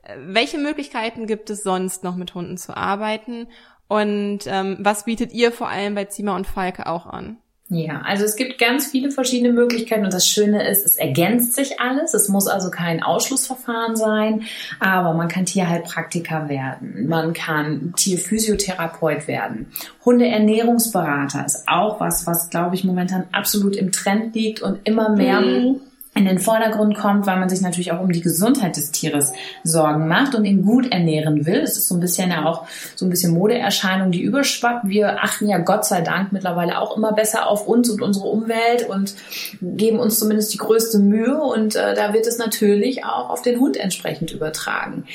Äh, 0.03 0.15
welche 0.27 0.59
Möglichkeiten 0.59 1.27
gibt 1.27 1.49
es 1.49 1.61
sonst 1.61 2.05
noch 2.05 2.15
mit 2.15 2.33
Hunden 2.33 2.55
zu 2.55 2.77
arbeiten 2.77 3.47
und 3.89 4.47
ähm, 4.47 4.77
was 4.79 5.03
bietet 5.03 5.33
ihr 5.33 5.51
vor 5.51 5.67
allem 5.67 5.93
bei 5.93 6.05
Zima 6.05 6.37
und 6.37 6.47
Falke 6.47 6.87
auch 6.87 7.05
an? 7.05 7.35
Ja, 7.71 8.01
also 8.01 8.25
es 8.25 8.35
gibt 8.35 8.57
ganz 8.57 8.87
viele 8.87 9.11
verschiedene 9.11 9.53
Möglichkeiten 9.53 10.03
und 10.03 10.11
das 10.11 10.27
Schöne 10.27 10.67
ist, 10.67 10.87
es 10.87 10.95
ergänzt 10.95 11.53
sich 11.53 11.79
alles. 11.79 12.15
Es 12.15 12.27
muss 12.27 12.47
also 12.47 12.71
kein 12.71 13.03
Ausschlussverfahren 13.03 13.95
sein, 13.95 14.41
aber 14.79 15.13
man 15.13 15.27
kann 15.27 15.45
Tierheilpraktiker 15.45 16.49
werden, 16.49 17.07
man 17.07 17.33
kann 17.33 17.93
Tierphysiotherapeut 17.95 19.27
werden. 19.27 19.71
Hundeernährungsberater 20.03 21.45
ist 21.45 21.67
auch 21.67 21.99
was, 21.99 22.25
was 22.25 22.49
glaube 22.49 22.73
ich 22.73 22.83
momentan 22.83 23.25
absolut 23.33 23.75
im 23.75 23.91
Trend 23.91 24.33
liegt 24.33 24.63
und 24.63 24.79
immer 24.85 25.09
mehr 25.09 25.41
mhm 25.41 25.81
in 26.15 26.25
den 26.25 26.39
Vordergrund 26.39 26.97
kommt, 26.97 27.27
weil 27.27 27.39
man 27.39 27.49
sich 27.49 27.61
natürlich 27.61 27.91
auch 27.91 28.01
um 28.01 28.11
die 28.11 28.21
Gesundheit 28.21 28.75
des 28.75 28.91
Tieres 28.91 29.31
Sorgen 29.63 30.07
macht 30.07 30.35
und 30.35 30.43
ihn 30.43 30.63
gut 30.63 30.91
ernähren 30.91 31.45
will. 31.45 31.59
Es 31.59 31.77
ist 31.77 31.87
so 31.87 31.95
ein 31.95 32.01
bisschen 32.01 32.31
ja 32.31 32.45
auch 32.45 32.65
so 32.95 33.05
ein 33.05 33.09
bisschen 33.09 33.33
Modeerscheinung, 33.33 34.11
die 34.11 34.21
überschwappt. 34.21 34.89
Wir 34.89 35.23
achten 35.23 35.47
ja 35.47 35.59
Gott 35.59 35.85
sei 35.85 36.01
Dank 36.01 36.31
mittlerweile 36.31 36.79
auch 36.79 36.97
immer 36.97 37.13
besser 37.13 37.47
auf 37.47 37.67
uns 37.67 37.89
und 37.89 38.01
unsere 38.01 38.27
Umwelt 38.27 38.89
und 38.89 39.13
geben 39.61 39.99
uns 39.99 40.19
zumindest 40.19 40.53
die 40.53 40.57
größte 40.57 40.99
Mühe 40.99 41.41
und 41.41 41.75
äh, 41.75 41.93
da 41.93 42.11
wird 42.13 42.27
es 42.27 42.37
natürlich 42.37 43.05
auch 43.05 43.29
auf 43.29 43.41
den 43.41 43.59
Hund 43.59 43.77
entsprechend 43.77 44.31
übertragen. 44.31 45.05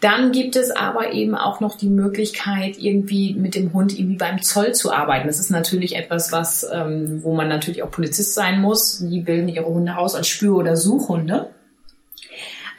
Dann 0.00 0.32
gibt 0.32 0.56
es 0.56 0.70
aber 0.70 1.12
eben 1.12 1.34
auch 1.34 1.60
noch 1.60 1.76
die 1.76 1.90
Möglichkeit, 1.90 2.78
irgendwie 2.78 3.34
mit 3.34 3.54
dem 3.54 3.74
Hund 3.74 3.98
irgendwie 3.98 4.16
beim 4.16 4.40
Zoll 4.40 4.72
zu 4.72 4.92
arbeiten. 4.92 5.26
Das 5.26 5.38
ist 5.38 5.50
natürlich 5.50 5.94
etwas, 5.94 6.32
was, 6.32 6.66
ähm, 6.72 7.22
wo 7.22 7.34
man 7.34 7.48
natürlich 7.48 7.82
auch 7.82 7.90
Polizist 7.90 8.34
sein 8.34 8.60
muss. 8.60 8.98
Die 8.98 9.20
bilden 9.20 9.48
ihre 9.48 9.66
Hunde 9.66 9.98
aus 9.98 10.14
als 10.14 10.26
Spür- 10.26 10.56
oder 10.56 10.76
Suchhunde. 10.76 11.50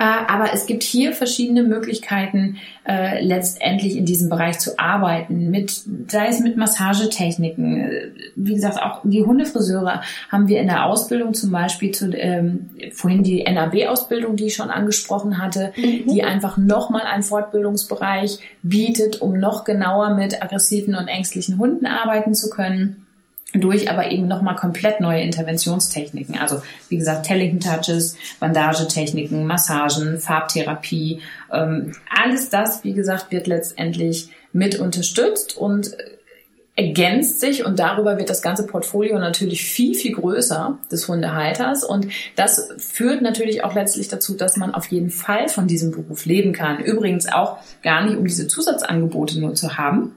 Äh, 0.02 0.26
aber 0.28 0.52
es 0.52 0.66
gibt 0.66 0.82
hier 0.82 1.14
verschiedene 1.14 1.62
Möglichkeiten, 1.62 2.58
äh, 2.88 3.24
letztendlich 3.24 3.96
in 3.96 4.04
diesem 4.04 4.30
Bereich 4.30 4.58
zu 4.58 4.80
arbeiten, 4.80 5.52
mit, 5.52 5.84
sei 6.08 6.28
es 6.28 6.40
mit 6.40 6.58
Massagetechniken. 6.58 7.82
Äh, 7.82 8.12
wie 8.36 8.56
gesagt, 8.56 8.82
auch 8.82 9.02
die 9.04 9.24
Hundefriseure 9.24 10.02
haben 10.32 10.48
wir 10.48 10.60
in 10.60 10.70
der 10.70 10.88
Ausbildung 10.88 11.36
zum 11.36 11.52
Beispiel 11.52 11.92
zu, 11.92 12.12
ähm, 12.16 12.72
vorhin 12.94 13.22
die 13.22 13.44
NAB-Ausbildung, 13.44 14.38
die 14.38 14.48
ich 14.48 14.56
schon 14.56 14.72
angesprochen 14.72 15.38
hatte, 15.38 15.72
mhm. 15.78 16.08
die 16.12 16.24
einfach 16.24 16.58
nochmal 16.58 17.04
einen 17.04 17.22
Fortbildungsbereich 17.22 18.40
bietet, 18.64 19.22
um 19.22 19.38
noch 19.38 19.66
genauer 19.66 20.16
mit 20.16 20.42
aggressiven 20.42 20.96
und 20.96 21.10
ängstlichen 21.10 21.60
Hunden 21.60 21.86
arbeiten 21.86 22.34
zu 22.34 22.50
können 22.50 23.01
durch 23.54 23.90
aber 23.90 24.12
eben 24.12 24.28
nochmal 24.28 24.56
komplett 24.56 25.02
neue 25.02 25.22
Interventionstechniken. 25.22 26.38
Also 26.38 26.62
wie 26.90 26.98
gesagt, 26.98 27.26
Tellington 27.26 27.60
Touches, 27.60 28.16
Bandagetechniken, 28.40 29.46
Massagen, 29.46 30.20
Farbtherapie, 30.20 31.22
ähm, 31.52 31.94
alles 32.10 32.50
das, 32.50 32.84
wie 32.84 32.94
gesagt, 32.94 33.32
wird 33.32 33.48
letztendlich 33.48 34.30
mit 34.54 34.80
unterstützt 34.80 35.58
und 35.58 35.92
ergänzt 36.76 37.42
sich 37.42 37.66
und 37.66 37.80
darüber 37.80 38.18
wird 38.18 38.30
das 38.30 38.42
ganze 38.42 38.66
Portfolio 38.66 39.20
natürlich 39.20 39.64
viel, 39.64 39.94
viel 39.94 40.14
größer 40.14 40.78
des 40.90 41.08
Hundehalters 41.08 41.84
und 41.84 42.08
das 42.38 42.70
führt 42.78 43.22
natürlich 43.22 43.64
auch 43.64 43.76
letztlich 43.76 44.08
dazu, 44.08 44.36
dass 44.36 44.56
man 44.56 44.74
auf 44.74 44.88
jeden 44.88 45.10
Fall 45.10 45.50
von 45.50 45.68
diesem 45.68 45.92
Beruf 45.92 46.26
leben 46.26 46.54
kann. 46.54 46.80
Übrigens 46.80 47.32
auch 47.32 47.58
gar 47.84 48.06
nicht, 48.06 48.16
um 48.16 48.26
diese 48.26 48.48
Zusatzangebote 48.48 49.40
nur 49.40 49.54
zu 49.54 49.78
haben, 49.78 50.16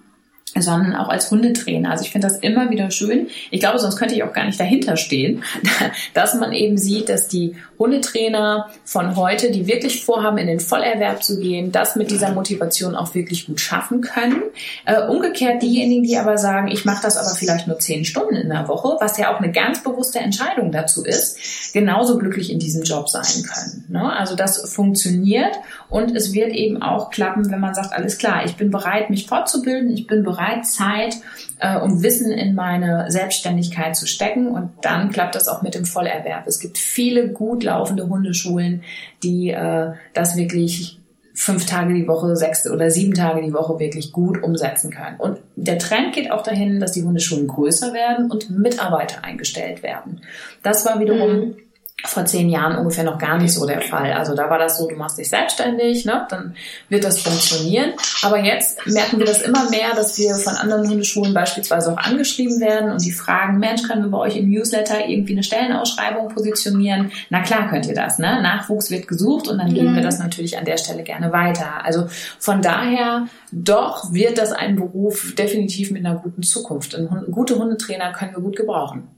sondern 0.63 0.95
auch 0.95 1.09
als 1.09 1.31
Hundetrainer. 1.31 1.91
Also 1.91 2.05
ich 2.05 2.11
finde 2.11 2.29
das 2.29 2.39
immer 2.39 2.71
wieder 2.71 2.91
schön. 2.91 3.29
Ich 3.51 3.61
glaube, 3.61 3.79
sonst 3.79 3.97
könnte 3.97 4.15
ich 4.15 4.23
auch 4.23 4.33
gar 4.33 4.45
nicht 4.45 4.61
dahinter 4.61 4.97
stehen, 4.97 5.43
dass 6.15 6.35
man 6.35 6.53
eben 6.53 6.77
sieht, 6.79 7.09
dass 7.09 7.29
die 7.29 7.57
Hundetrainer 7.79 8.71
von 8.85 9.17
heute, 9.17 9.51
die 9.51 9.67
wirklich 9.67 10.05
vorhaben, 10.05 10.39
in 10.39 10.47
den 10.47 10.61
Vollerwerb 10.61 11.23
zu 11.23 11.41
gehen, 11.41 11.73
das 11.73 11.97
mit 11.97 12.11
dieser 12.11 12.33
Motivation 12.33 12.95
auch 12.95 13.15
wirklich 13.15 13.47
gut 13.47 13.61
schaffen 13.61 14.01
können. 14.01 14.43
Äh, 14.85 15.03
umgekehrt 15.03 15.63
diejenigen, 15.63 16.05
die 16.05 16.17
aber 16.17 16.39
sagen, 16.39 16.69
ich 16.69 16.85
mache 16.85 17.03
das 17.03 17.17
aber 17.17 17.35
vielleicht 17.35 17.67
nur 17.67 17.79
zehn 17.79 18.05
Stunden 18.05 18.37
in 18.37 18.49
der 18.49 18.69
Woche, 18.69 18.97
was 19.01 19.19
ja 19.19 19.35
auch 19.35 19.41
eine 19.41 19.53
ganz 19.53 19.83
bewusste 19.83 20.21
Entscheidung 20.21 20.71
dazu 20.71 21.05
ist, 21.05 21.73
genauso 21.73 22.19
glücklich 22.19 22.51
in 22.51 22.59
diesem 22.59 22.83
Job 22.83 23.09
sein 23.09 23.43
können. 23.43 23.85
Ne? 23.89 24.13
Also 24.13 24.37
das 24.37 24.73
funktioniert 24.73 25.55
und 25.89 26.15
es 26.17 26.33
wird 26.33 26.53
eben 26.53 26.83
auch 26.83 27.11
klappen, 27.11 27.51
wenn 27.51 27.61
man 27.61 27.75
sagt, 27.75 27.93
alles 27.93 28.19
klar, 28.19 28.45
ich 28.45 28.57
bin 28.57 28.71
bereit, 28.71 29.11
mich 29.11 29.27
fortzubilden, 29.27 29.93
ich 29.93 30.07
bin 30.07 30.23
bereit, 30.23 30.44
Zeit 30.63 31.17
äh, 31.59 31.79
und 31.79 32.03
Wissen 32.03 32.31
in 32.31 32.55
meine 32.55 33.11
Selbstständigkeit 33.11 33.97
zu 33.97 34.07
stecken 34.07 34.49
und 34.49 34.71
dann 34.83 35.11
klappt 35.11 35.35
das 35.35 35.49
auch 35.49 35.63
mit 35.63 35.75
dem 35.75 35.85
Vollerwerb. 35.85 36.47
Es 36.47 36.61
gibt 36.61 36.79
viele 36.79 37.29
gut 37.29 37.63
laufende 37.63 38.09
Hundeschulen, 38.09 38.83
die 39.23 39.51
äh, 39.51 39.93
das 40.13 40.37
wirklich 40.37 41.01
fünf 41.37 41.67
Tage 41.67 41.95
die 41.95 42.07
Woche, 42.07 42.37
sechs 42.37 42.71
oder 42.71 42.91
sieben 42.91 43.15
Tage 43.15 43.43
die 43.43 43.53
Woche 43.53 43.81
wirklich 43.81 44.13
gut 44.13 44.41
umsetzen 44.43 44.91
können. 44.91 45.17
Und 45.19 45.39
der 45.57 45.79
Trend 45.79 46.15
geht 46.15 46.31
auch 46.31 46.43
dahin, 46.43 46.79
dass 46.79 46.93
die 46.93 47.03
Hundeschulen 47.03 47.49
größer 47.49 47.93
werden 47.93 48.31
und 48.31 48.51
Mitarbeiter 48.51 49.25
eingestellt 49.25 49.83
werden. 49.83 50.21
Das 50.63 50.87
war 50.87 51.01
wiederum 51.01 51.37
mhm 51.37 51.57
vor 52.05 52.25
zehn 52.27 52.51
Jahren 52.51 52.77
ungefähr 52.77 53.05
noch 53.05 53.19
gar 53.19 53.39
nicht 53.39 53.53
so 53.53 53.67
der 53.67 53.81
Fall. 53.81 54.13
Also 54.13 54.35
da 54.35 54.51
war 54.51 54.59
das 54.59 54.79
so, 54.79 54.89
du 54.89 54.97
machst 54.97 55.17
dich 55.17 55.31
selbstständig, 55.31 56.05
ne, 56.05 56.27
dann 56.29 56.55
wird 56.89 57.05
das 57.05 57.21
funktionieren. 57.21 57.93
Aber 58.23 58.39
jetzt 58.41 58.87
merken 58.87 59.19
wir 59.19 59.27
das 59.27 59.43
immer 59.43 59.71
mehr, 59.71 59.95
dass 59.95 60.19
wir 60.19 60.35
von 60.35 60.55
anderen 60.55 60.89
Hundeschulen 60.89 61.33
beispielsweise 61.33 61.93
auch 61.93 61.97
angeschrieben 61.97 62.61
werden 62.61 62.93
und 62.93 63.03
die 63.03 63.13
fragen, 63.13 63.59
Mensch, 63.59 63.85
können 63.85 64.03
wir 64.03 64.11
bei 64.11 64.19
euch 64.19 64.37
im 64.37 64.51
Newsletter 64.51 65.07
irgendwie 65.07 65.33
eine 65.33 65.43
Stellenausschreibung 65.43 66.29
positionieren? 66.29 67.11
Na 67.31 67.43
klar 67.43 67.71
könnt 67.71 67.87
ihr 67.87 67.95
das, 67.95 68.19
ne? 68.19 68.43
Nachwuchs 68.43 68.91
wird 68.91 69.09
gesucht 69.09 69.49
und 69.49 69.59
dann 69.59 69.73
geben 69.73 69.95
wir 69.95 70.01
mhm. 70.01 70.07
das 70.07 70.19
natürlich 70.19 70.59
an 70.59 70.65
der 70.65 70.77
Stelle 70.77 71.05
gerne 71.05 71.33
weiter. 71.33 71.85
Also 71.85 72.07
von 72.39 72.61
daher 72.61 73.27
doch 73.51 74.13
wird 74.13 74.37
das 74.37 74.53
ein 74.53 74.77
Beruf 74.77 75.35
definitiv 75.37 75.91
mit 75.91 76.05
einer 76.05 76.17
guten 76.17 76.43
Zukunft. 76.43 76.95
Und 76.95 77.31
gute 77.31 77.59
Hundetrainer 77.59 78.13
können 78.13 78.35
wir 78.35 78.43
gut 78.43 78.57
gebrauchen. 78.57 79.14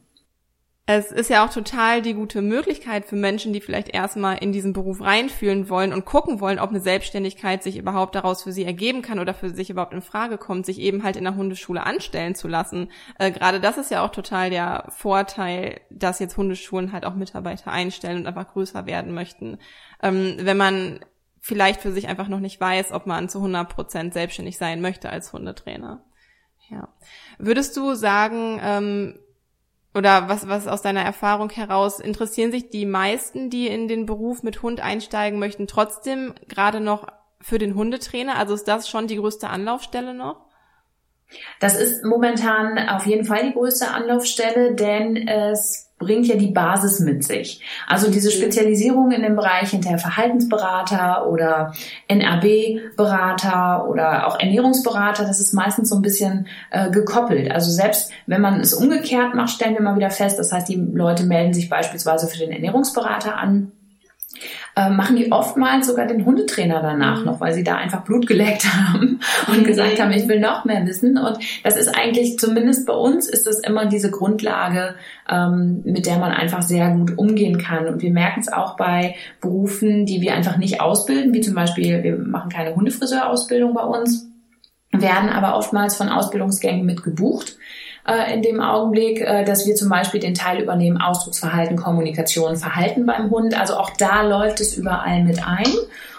Es 0.89 1.11
ist 1.11 1.31
ja 1.31 1.45
auch 1.45 1.53
total 1.53 2.01
die 2.01 2.15
gute 2.15 2.43
Möglichkeit 2.43 3.07
für 3.07 3.17
Menschen, 3.17 3.53
die 3.53 3.61
vielleicht 3.61 3.89
erstmal 3.89 4.39
in 4.39 4.53
diesen 4.53 4.73
Beruf 4.73 5.01
reinfühlen 5.01 5.69
wollen 5.69 5.93
und 5.93 6.05
gucken 6.05 6.41
wollen, 6.41 6.61
ob 6.61 6.71
eine 6.71 6.79
Selbstständigkeit 6.79 7.65
sich 7.65 7.77
überhaupt 7.77 8.15
daraus 8.15 8.45
für 8.45 8.53
sie 8.53 8.65
ergeben 8.65 9.03
kann 9.03 9.19
oder 9.19 9.35
für 9.35 9.51
sich 9.51 9.69
überhaupt 9.69 9.95
in 9.95 10.01
Frage 10.01 10.39
kommt, 10.39 10.65
sich 10.65 10.79
eben 10.79 11.03
halt 11.03 11.17
in 11.17 11.25
der 11.25 11.35
Hundeschule 11.35 11.85
anstellen 11.85 12.37
zu 12.37 12.47
lassen. 12.47 12.93
Äh, 13.19 13.33
gerade 13.33 13.59
das 13.59 13.79
ist 13.79 13.91
ja 13.91 14.05
auch 14.05 14.13
total 14.13 14.49
der 14.51 14.87
Vorteil, 14.91 15.81
dass 15.91 16.21
jetzt 16.21 16.37
Hundeschulen 16.37 16.93
halt 16.93 17.05
auch 17.05 17.17
Mitarbeiter 17.17 17.73
einstellen 17.73 18.19
und 18.19 18.29
einfach 18.29 18.53
größer 18.53 18.87
werden 18.87 19.13
möchten. 19.13 19.59
Ähm, 20.05 20.37
wenn 20.39 20.57
man 20.57 21.01
vielleicht 21.41 21.81
für 21.81 21.91
sich 21.91 22.07
einfach 22.07 22.29
noch 22.29 22.41
nicht 22.41 22.61
weiß, 22.61 22.93
ob 22.93 23.07
man 23.07 23.29
zu 23.29 23.39
100 23.39 23.69
Prozent 23.69 24.15
selbstständig 24.15 24.57
sein 24.57 24.81
möchte 24.81 25.11
als 25.11 25.33
Hundetrainer. 25.33 26.05
Ja. 26.71 26.89
Würdest 27.39 27.77
du 27.77 27.95
sagen, 27.95 28.61
ähm, 28.63 29.19
oder 29.97 30.29
was, 30.29 30.47
was 30.47 30.69
aus 30.69 30.83
deiner 30.83 31.03
Erfahrung 31.03 31.51
heraus 31.51 32.01
interessieren 32.01 32.53
sich 32.53 32.69
die 32.69 32.87
meisten, 32.87 33.49
die 33.49 33.67
in 33.67 33.89
den 33.89 34.05
Beruf 34.05 34.43
mit 34.43 34.63
Hund 34.63 34.81
einsteigen 34.81 35.39
möchten, 35.39 35.67
trotzdem 35.67 36.35
gerade 36.49 36.81
noch 36.81 37.07
für 37.41 37.59
den 37.59 37.75
Hundetrainer? 37.75 38.37
Also 38.37 38.55
ist 38.55 38.69
das 38.69 38.89
schon 38.89 39.07
die 39.07 39.17
größte 39.17 39.49
Anlaufstelle 39.49 40.13
noch? 40.13 40.45
Das 41.61 41.81
ist 41.81 42.05
momentan 42.05 42.79
auf 42.89 43.07
jeden 43.07 43.25
Fall 43.25 43.47
die 43.47 43.53
größte 43.53 43.89
Anlaufstelle, 43.89 44.75
denn 44.75 45.27
es 45.27 45.86
bringt 45.99 46.27
ja 46.27 46.37
die 46.37 46.51
Basis 46.51 47.01
mit 47.01 47.25
sich. 47.25 47.63
Also 47.87 48.11
diese 48.11 48.31
Spezialisierung 48.31 49.13
in 49.13 49.23
dem 49.23 49.35
Bereich 49.35 49.71
hinter 49.71 49.97
Verhaltensberater 49.99 51.27
oder 51.27 51.73
NRB-Berater 52.09 53.89
oder 53.89 54.27
auch 54.27 54.39
Ernährungsberater, 54.39 55.25
das 55.25 55.41
ist 55.41 55.55
meistens 55.55 55.89
so 55.89 55.97
ein 55.97 56.03
bisschen 56.03 56.49
äh, 56.71 56.91
gekoppelt. 56.91 57.51
Also 57.51 57.71
selbst 57.71 58.13
wenn 58.27 58.43
man 58.43 58.61
es 58.61 58.75
umgekehrt 58.75 59.35
macht, 59.35 59.51
stellen 59.51 59.75
wir 59.75 59.83
mal 59.83 59.97
wieder 59.97 60.11
fest, 60.11 60.39
das 60.39 60.53
heißt, 60.53 60.69
die 60.69 60.77
Leute 60.77 61.25
melden 61.25 61.55
sich 61.55 61.71
beispielsweise 61.71 62.29
für 62.29 62.39
den 62.39 62.53
Ernährungsberater 62.53 63.37
an 63.37 63.73
äh, 64.77 64.91
machen 64.91 65.17
die 65.17 65.33
oftmals 65.33 65.87
sogar 65.87 66.07
den 66.07 66.27
Hundetrainer 66.27 66.83
danach 66.83 67.21
mhm. 67.21 67.25
noch, 67.25 67.41
weil 67.41 67.55
sie 67.55 67.65
da 67.65 67.77
einfach 67.77 68.05
Blut 68.05 68.27
geleckt 68.27 68.65
haben 68.77 69.21
und 69.49 69.61
mhm. 69.61 69.65
gesagt 69.65 69.99
haben, 70.01 70.13
ich 70.13 70.29
will 70.29 70.39
noch 70.39 70.67
mehr 70.67 70.87
wissen. 70.87 71.17
Und 71.17 71.39
das 71.65 71.77
ist 71.77 71.97
eigentlich, 71.97 72.39
zumindest 72.39 72.87
bei 72.87 72.93
uns, 72.93 73.27
ist 73.27 73.47
das 73.47 73.61
immer 73.61 73.87
diese 73.87 74.11
Grundlage, 74.11 74.95
ähm, 75.31 75.81
mit 75.85 76.05
der 76.05 76.19
man 76.19 76.31
einfach 76.31 76.61
sehr 76.61 76.91
gut 76.91 77.17
umgehen 77.17 77.57
kann. 77.57 77.87
Und 77.87 78.03
wir 78.03 78.13
merken 78.13 78.41
es 78.41 78.53
auch 78.53 78.77
bei 78.77 79.15
Berufen, 79.41 80.05
die 80.05 80.21
wir 80.21 80.35
einfach 80.35 80.59
nicht 80.59 80.81
ausbilden, 80.81 81.33
wie 81.33 81.41
zum 81.41 81.55
Beispiel, 81.55 82.03
wir 82.03 82.19
machen 82.19 82.51
keine 82.51 82.75
Hundefriseurausbildung 82.75 83.73
bei 83.73 83.85
uns, 83.85 84.29
werden 84.93 85.31
aber 85.31 85.57
oftmals 85.57 85.97
von 85.97 86.11
Ausbildungsgängen 86.11 86.85
mit 86.85 87.03
gebucht 87.03 87.57
äh, 88.07 88.33
in 88.33 88.43
dem 88.43 88.61
Augenblick, 88.61 89.21
äh, 89.21 89.45
dass 89.45 89.67
wir 89.67 89.75
zum 89.75 89.89
Beispiel 89.89 90.21
den 90.21 90.35
Teil 90.35 90.63
übernehmen, 90.63 91.01
Ausdrucksverhalten, 91.01 91.77
Kommunikation, 91.77 92.57
Verhalten 92.57 93.07
beim 93.07 93.31
Hund. 93.31 93.59
Also 93.59 93.77
auch 93.77 93.91
da 93.91 94.23
läuft 94.23 94.61
es 94.61 94.77
überall 94.77 95.25
mit 95.25 95.47
ein. 95.47 95.73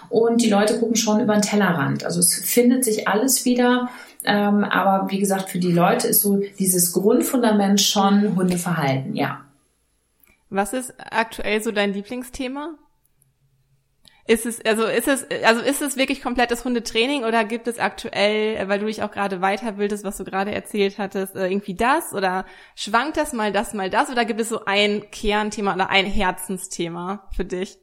Und 0.09 0.41
die 0.41 0.49
Leute 0.49 0.79
gucken 0.79 0.95
schon 0.95 1.19
über 1.19 1.33
den 1.33 1.41
Tellerrand. 1.41 2.05
Also 2.05 2.19
es 2.19 2.35
findet 2.35 2.83
sich 2.85 3.07
alles 3.07 3.45
wieder. 3.45 3.89
Ähm, 4.23 4.63
aber 4.63 5.09
wie 5.11 5.19
gesagt, 5.19 5.49
für 5.49 5.59
die 5.59 5.71
Leute 5.71 6.07
ist 6.07 6.21
so 6.21 6.41
dieses 6.59 6.91
Grundfundament 6.93 7.79
schon 7.81 8.35
Hundeverhalten, 8.35 9.15
ja. 9.15 9.41
Was 10.49 10.73
ist 10.73 10.93
aktuell 10.97 11.61
so 11.61 11.71
dein 11.71 11.93
Lieblingsthema? 11.93 12.75
Ist 14.27 14.45
es, 14.45 14.63
also 14.65 14.83
ist 14.83 15.07
es, 15.07 15.25
also 15.45 15.61
ist 15.61 15.81
es 15.81 15.95
wirklich 15.95 16.21
komplettes 16.21 16.65
Hundetraining 16.65 17.23
oder 17.23 17.45
gibt 17.45 17.67
es 17.67 17.79
aktuell, 17.79 18.67
weil 18.67 18.79
du 18.79 18.85
dich 18.85 19.01
auch 19.01 19.11
gerade 19.11 19.39
weiterbildest, 19.39 20.03
was 20.03 20.17
du 20.17 20.25
gerade 20.25 20.51
erzählt 20.51 20.97
hattest, 20.97 21.37
äh, 21.37 21.47
irgendwie 21.47 21.75
das 21.75 22.13
oder 22.13 22.45
schwankt 22.75 23.15
das 23.15 23.31
mal 23.31 23.53
das 23.53 23.73
mal 23.73 23.89
das 23.89 24.09
oder 24.09 24.25
gibt 24.25 24.41
es 24.41 24.49
so 24.49 24.65
ein 24.65 25.09
Kernthema 25.11 25.75
oder 25.75 25.89
ein 25.89 26.05
Herzensthema 26.05 27.29
für 27.31 27.45
dich? 27.45 27.79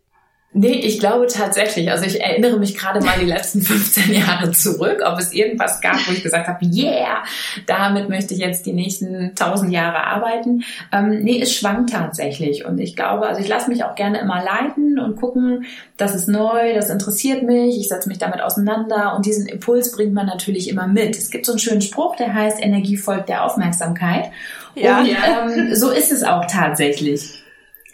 Nee, 0.56 0.74
ich 0.74 1.00
glaube 1.00 1.26
tatsächlich. 1.26 1.90
Also 1.90 2.04
ich 2.04 2.20
erinnere 2.20 2.60
mich 2.60 2.78
gerade 2.78 3.04
mal 3.04 3.18
die 3.18 3.26
letzten 3.26 3.60
15 3.62 4.14
Jahre 4.14 4.52
zurück, 4.52 5.02
ob 5.04 5.18
es 5.18 5.32
irgendwas 5.32 5.80
gab, 5.80 5.96
wo 6.06 6.12
ich 6.12 6.22
gesagt 6.22 6.46
habe, 6.46 6.64
yeah, 6.64 7.24
damit 7.66 8.08
möchte 8.08 8.34
ich 8.34 8.40
jetzt 8.40 8.64
die 8.64 8.72
nächsten 8.72 9.30
1000 9.30 9.72
Jahre 9.72 10.04
arbeiten. 10.04 10.62
Ähm, 10.92 11.24
nee, 11.24 11.42
es 11.42 11.52
schwankt 11.52 11.90
tatsächlich. 11.90 12.64
Und 12.64 12.78
ich 12.78 12.94
glaube, 12.94 13.26
also 13.26 13.40
ich 13.40 13.48
lasse 13.48 13.68
mich 13.68 13.82
auch 13.82 13.96
gerne 13.96 14.20
immer 14.20 14.44
leiten 14.44 15.00
und 15.00 15.16
gucken, 15.16 15.66
das 15.96 16.14
ist 16.14 16.28
neu, 16.28 16.72
das 16.72 16.88
interessiert 16.88 17.42
mich, 17.42 17.76
ich 17.76 17.88
setze 17.88 18.08
mich 18.08 18.18
damit 18.18 18.40
auseinander 18.40 19.16
und 19.16 19.26
diesen 19.26 19.46
Impuls 19.46 19.90
bringt 19.90 20.14
man 20.14 20.26
natürlich 20.26 20.68
immer 20.68 20.86
mit. 20.86 21.18
Es 21.18 21.30
gibt 21.30 21.46
so 21.46 21.52
einen 21.52 21.58
schönen 21.58 21.82
Spruch, 21.82 22.14
der 22.14 22.32
heißt, 22.32 22.62
Energie 22.62 22.96
folgt 22.96 23.28
der 23.28 23.44
Aufmerksamkeit. 23.44 24.30
Ja. 24.76 25.00
Und 25.00 25.08
ähm, 25.08 25.74
so 25.74 25.90
ist 25.90 26.12
es 26.12 26.22
auch 26.22 26.44
tatsächlich. 26.46 27.43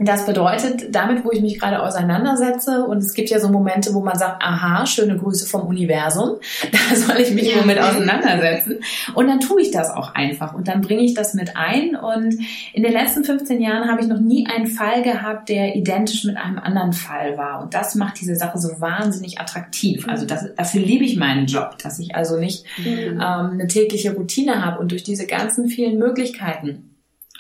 Das 0.03 0.25
bedeutet, 0.25 0.95
damit, 0.95 1.27
wo 1.27 1.31
ich 1.31 1.43
mich 1.43 1.61
gerade 1.61 1.83
auseinandersetze, 1.83 2.87
und 2.87 2.99
es 2.99 3.13
gibt 3.13 3.29
ja 3.29 3.39
so 3.39 3.51
Momente, 3.51 3.93
wo 3.93 4.01
man 4.01 4.17
sagt, 4.17 4.43
aha, 4.43 4.87
schöne 4.87 5.19
Grüße 5.19 5.47
vom 5.47 5.67
Universum, 5.67 6.37
da 6.73 6.97
soll 6.97 7.21
ich 7.21 7.33
mich 7.33 7.55
ja. 7.55 7.61
womit 7.61 7.79
auseinandersetzen. 7.79 8.79
Und 9.15 9.29
dann 9.29 9.41
tue 9.41 9.61
ich 9.61 9.73
das 9.73 9.91
auch 9.91 10.15
einfach 10.15 10.55
und 10.55 10.69
dann 10.69 10.81
bringe 10.81 11.03
ich 11.03 11.13
das 11.13 11.35
mit 11.35 11.55
ein. 11.55 11.97
Und 11.97 12.35
in 12.73 12.83
den 12.83 12.93
letzten 12.93 13.25
15 13.25 13.61
Jahren 13.61 13.91
habe 13.91 14.01
ich 14.01 14.09
noch 14.09 14.21
nie 14.21 14.47
einen 14.47 14.69
Fall 14.69 15.03
gehabt, 15.03 15.51
der 15.51 15.77
identisch 15.77 16.25
mit 16.25 16.39
einem 16.39 16.59
anderen 16.59 16.95
Fall 16.95 17.37
war. 17.37 17.63
Und 17.63 17.75
das 17.75 17.95
macht 17.95 18.19
diese 18.23 18.37
Sache 18.37 18.59
so 18.59 18.81
wahnsinnig 18.81 19.39
attraktiv. 19.39 20.09
Also 20.09 20.25
das, 20.25 20.47
dafür 20.57 20.81
liebe 20.81 21.05
ich 21.05 21.19
meinen 21.19 21.45
Job, 21.45 21.77
dass 21.83 21.99
ich 21.99 22.15
also 22.15 22.39
nicht 22.39 22.65
mhm. 22.79 22.87
ähm, 22.87 23.21
eine 23.21 23.67
tägliche 23.69 24.15
Routine 24.15 24.65
habe 24.65 24.81
und 24.81 24.93
durch 24.93 25.03
diese 25.03 25.27
ganzen 25.27 25.69
vielen 25.69 25.99
Möglichkeiten 25.99 26.90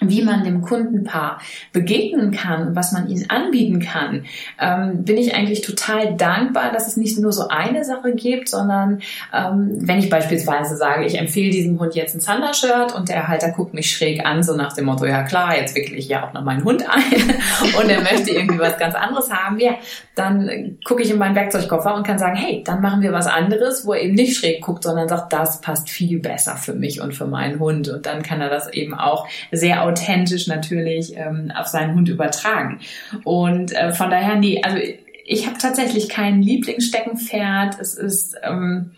wie 0.01 0.23
man 0.23 0.45
dem 0.45 0.63
Kundenpaar 0.63 1.41
begegnen 1.73 2.31
kann 2.31 2.71
was 2.75 2.93
man 2.93 3.09
ihnen 3.09 3.29
anbieten 3.29 3.81
kann, 3.81 4.25
ähm, 4.61 5.05
bin 5.05 5.17
ich 5.17 5.35
eigentlich 5.35 5.63
total 5.63 6.17
dankbar, 6.17 6.73
dass 6.73 6.87
es 6.87 6.97
nicht 6.97 7.19
nur 7.19 7.33
so 7.33 7.49
eine 7.49 7.85
Sache 7.85 8.13
gibt, 8.15 8.49
sondern 8.49 9.01
ähm, 9.33 9.77
wenn 9.81 9.99
ich 9.99 10.11
beispielsweise 10.11 10.77
sage, 10.77 11.05
ich 11.05 11.19
empfehle 11.19 11.51
diesem 11.51 11.79
Hund 11.79 11.95
jetzt 11.95 12.15
ein 12.15 12.21
Zander-Shirt 12.21 12.95
und 12.95 13.09
der 13.09 13.29
Halter 13.29 13.51
guckt 13.51 13.75
mich 13.75 13.91
schräg 13.91 14.25
an, 14.25 14.43
so 14.43 14.55
nach 14.55 14.73
dem 14.73 14.87
Motto, 14.87 15.07
ja 15.07 15.23
klar, 15.23 15.57
jetzt 15.57 15.75
wickle 15.75 15.97
ich 15.97 16.09
ja 16.09 16.27
auch 16.27 16.33
noch 16.33 16.45
meinen 16.45 16.65
Hund 16.65 16.85
ein 16.89 17.35
und 17.79 17.89
er 17.89 18.01
möchte 18.01 18.31
irgendwie 18.31 18.59
was 18.59 18.79
ganz 18.79 18.95
anderes 18.95 19.31
haben, 19.31 19.59
ja, 19.59 19.75
dann 20.21 20.79
gucke 20.85 21.03
ich 21.03 21.11
in 21.11 21.19
meinen 21.19 21.35
Werkzeugkoffer 21.35 21.95
und 21.95 22.07
kann 22.07 22.19
sagen, 22.19 22.37
hey, 22.37 22.63
dann 22.65 22.81
machen 22.81 23.03
wir 23.03 23.13
was 23.13 23.27
anderes, 23.27 23.87
wo 23.87 23.95
er 23.95 24.03
eben 24.03 24.15
nicht 24.15 24.37
schräg 24.37 24.61
guckt, 24.61 24.85
sondern 24.85 25.09
sagt, 25.09 25.33
das 25.33 25.61
passt 25.61 25.91
viel 25.91 26.21
besser 26.21 26.57
für 26.57 26.75
mich 26.75 27.01
und 27.01 27.15
für 27.15 27.27
meinen 27.27 27.59
Hund 27.59 27.89
und 27.89 28.07
dann 28.07 28.23
kann 28.23 28.41
er 28.41 28.51
das 28.51 28.73
eben 28.73 28.95
auch 28.95 29.27
sehr 29.51 29.83
authentisch 29.83 30.47
natürlich 30.47 31.17
ähm, 31.17 31.51
auf 31.57 31.67
seinen 31.67 31.95
Hund 31.95 32.09
übertragen. 32.09 32.81
Und 33.25 33.73
äh, 33.73 33.93
von 33.93 34.11
daher, 34.11 34.37
nee, 34.37 34.61
also 34.63 34.79
ich 35.25 35.47
habe 35.47 35.59
tatsächlich 35.59 36.09
kein 36.09 36.43
Lieblingssteckenpferd. 36.43 37.81
Es 37.81 37.95
ist 37.95 38.37
ähm, 38.43 38.91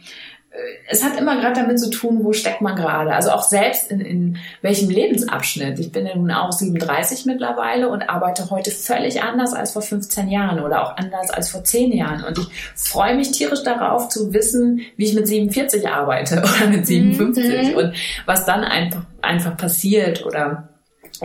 es 0.87 1.03
hat 1.03 1.19
immer 1.19 1.41
gerade 1.41 1.61
damit 1.61 1.81
zu 1.81 1.89
tun, 1.89 2.21
wo 2.23 2.33
steckt 2.33 2.61
man 2.61 2.77
gerade. 2.77 3.15
Also 3.15 3.31
auch 3.31 3.43
selbst 3.43 3.91
in, 3.91 4.01
in 4.01 4.39
welchem 4.61 4.91
Lebensabschnitt. 4.91 5.79
Ich 5.79 5.93
bin 5.93 6.07
ja 6.07 6.15
nun 6.15 6.31
auch 6.31 6.53
37 6.53 7.25
mittlerweile 7.25 7.89
und 7.89 8.03
arbeite 8.03 8.51
heute 8.51 8.71
völlig 8.71 9.23
anders 9.23 9.55
als 9.55 9.73
vor 9.73 9.81
15 9.81 10.29
Jahren 10.29 10.61
oder 10.61 10.83
auch 10.83 10.97
anders 10.97 11.31
als 11.31 11.51
vor 11.51 11.65
10 11.65 11.93
Jahren. 11.93 12.25
Und 12.25 12.39
ich 12.39 12.47
freue 12.75 13.17
mich 13.17 13.31
tierisch 13.31 13.63
darauf 13.63 14.09
zu 14.09 14.35
wissen, 14.35 14.83
wie 14.97 15.07
ich 15.07 15.15
mit 15.15 15.27
47 15.27 15.89
arbeite 15.89 16.39
oder 16.61 16.69
mit 16.69 16.87
57 16.87 17.73
mhm. 17.73 17.77
und 17.77 17.95
was 18.27 18.45
dann 18.45 18.63
einfach, 18.63 19.05
einfach 19.23 19.57
passiert 19.57 20.27
oder 20.27 20.69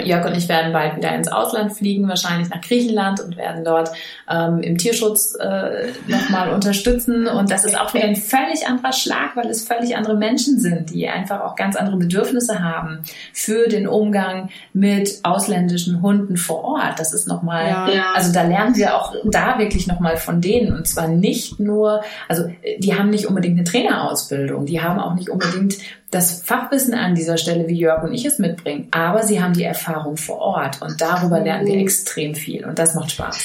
Jörg 0.04 0.26
und 0.26 0.38
ich 0.38 0.48
werden 0.48 0.74
bald 0.74 0.95
wieder 0.95 1.14
ins 1.16 1.28
Ausland 1.28 1.74
fliegen, 1.74 2.08
wahrscheinlich 2.08 2.50
nach 2.50 2.62
Griechenland 2.62 3.20
und 3.20 3.38
werden 3.38 3.64
dort 3.64 3.91
ähm, 4.30 4.60
im 4.60 4.78
Tierschutz 4.78 5.36
äh, 5.39 5.88
nochmal 6.08 6.54
unterstützen. 6.54 7.28
Und 7.28 7.52
das 7.52 7.66
ist 7.66 7.80
auch 7.80 7.93
wieder 7.93 8.06
ein 8.06 8.16
völlig 8.16 8.68
anderer 8.68 8.93
Schlag, 8.93 9.36
weil 9.36 9.48
es 9.48 9.68
völlig 9.68 9.95
andere 9.95 10.16
Menschen 10.16 10.60
sind, 10.60 10.91
die 10.91 11.08
einfach 11.08 11.41
auch 11.41 11.56
ganz 11.56 11.76
andere 11.76 11.98
Bedürfnisse 11.98 12.64
haben 12.64 13.00
für 13.34 13.68
den 13.68 13.88
Umgang 13.88 14.50
mit 14.74 15.20
ausländischen 15.24 16.02
Hunden 16.02 16.38
vor 16.38 16.64
Ort. 16.64 17.00
Das 17.00 17.14
ist 17.14 17.28
nochmal, 17.28 17.68
ja. 17.68 18.14
also 18.14 18.32
da 18.32 18.43
lernen 18.43 18.76
wir 18.76 18.95
auch 18.95 19.14
da 19.26 19.58
wirklich 19.60 19.88
nochmal 19.88 20.18
von 20.18 20.41
denen. 20.41 20.76
Und 20.76 20.88
zwar 20.88 21.08
nicht 21.08 21.60
nur, 21.60 22.02
also 22.28 22.50
die 22.80 22.95
haben 22.95 23.10
nicht 23.10 23.26
unbedingt 23.26 23.58
eine 23.58 23.64
Trainerausbildung, 23.64 24.66
die 24.66 24.82
haben 24.82 25.00
auch 25.00 25.16
nicht 25.16 25.30
unbedingt 25.30 25.78
das 26.12 26.41
Fachwissen 26.41 26.93
an 26.93 27.16
dieser 27.16 27.38
Stelle, 27.38 27.68
wie 27.68 27.78
Jörg 27.78 28.03
und 28.03 28.14
ich 28.14 28.26
es 28.26 28.39
mitbringen, 28.39 28.88
aber 28.91 29.24
sie 29.24 29.41
haben 29.41 29.53
die 29.53 29.64
Erfahrung 29.64 30.18
vor 30.18 30.39
Ort 30.39 30.82
und 30.82 31.01
darüber 31.01 31.39
lernen 31.39 31.68
wir 31.68 31.76
mhm. 31.76 31.82
extrem 31.82 32.36
viel 32.36 32.66
und 32.66 32.80
das 32.80 32.95
macht 32.95 33.12
Spaß. 33.12 33.39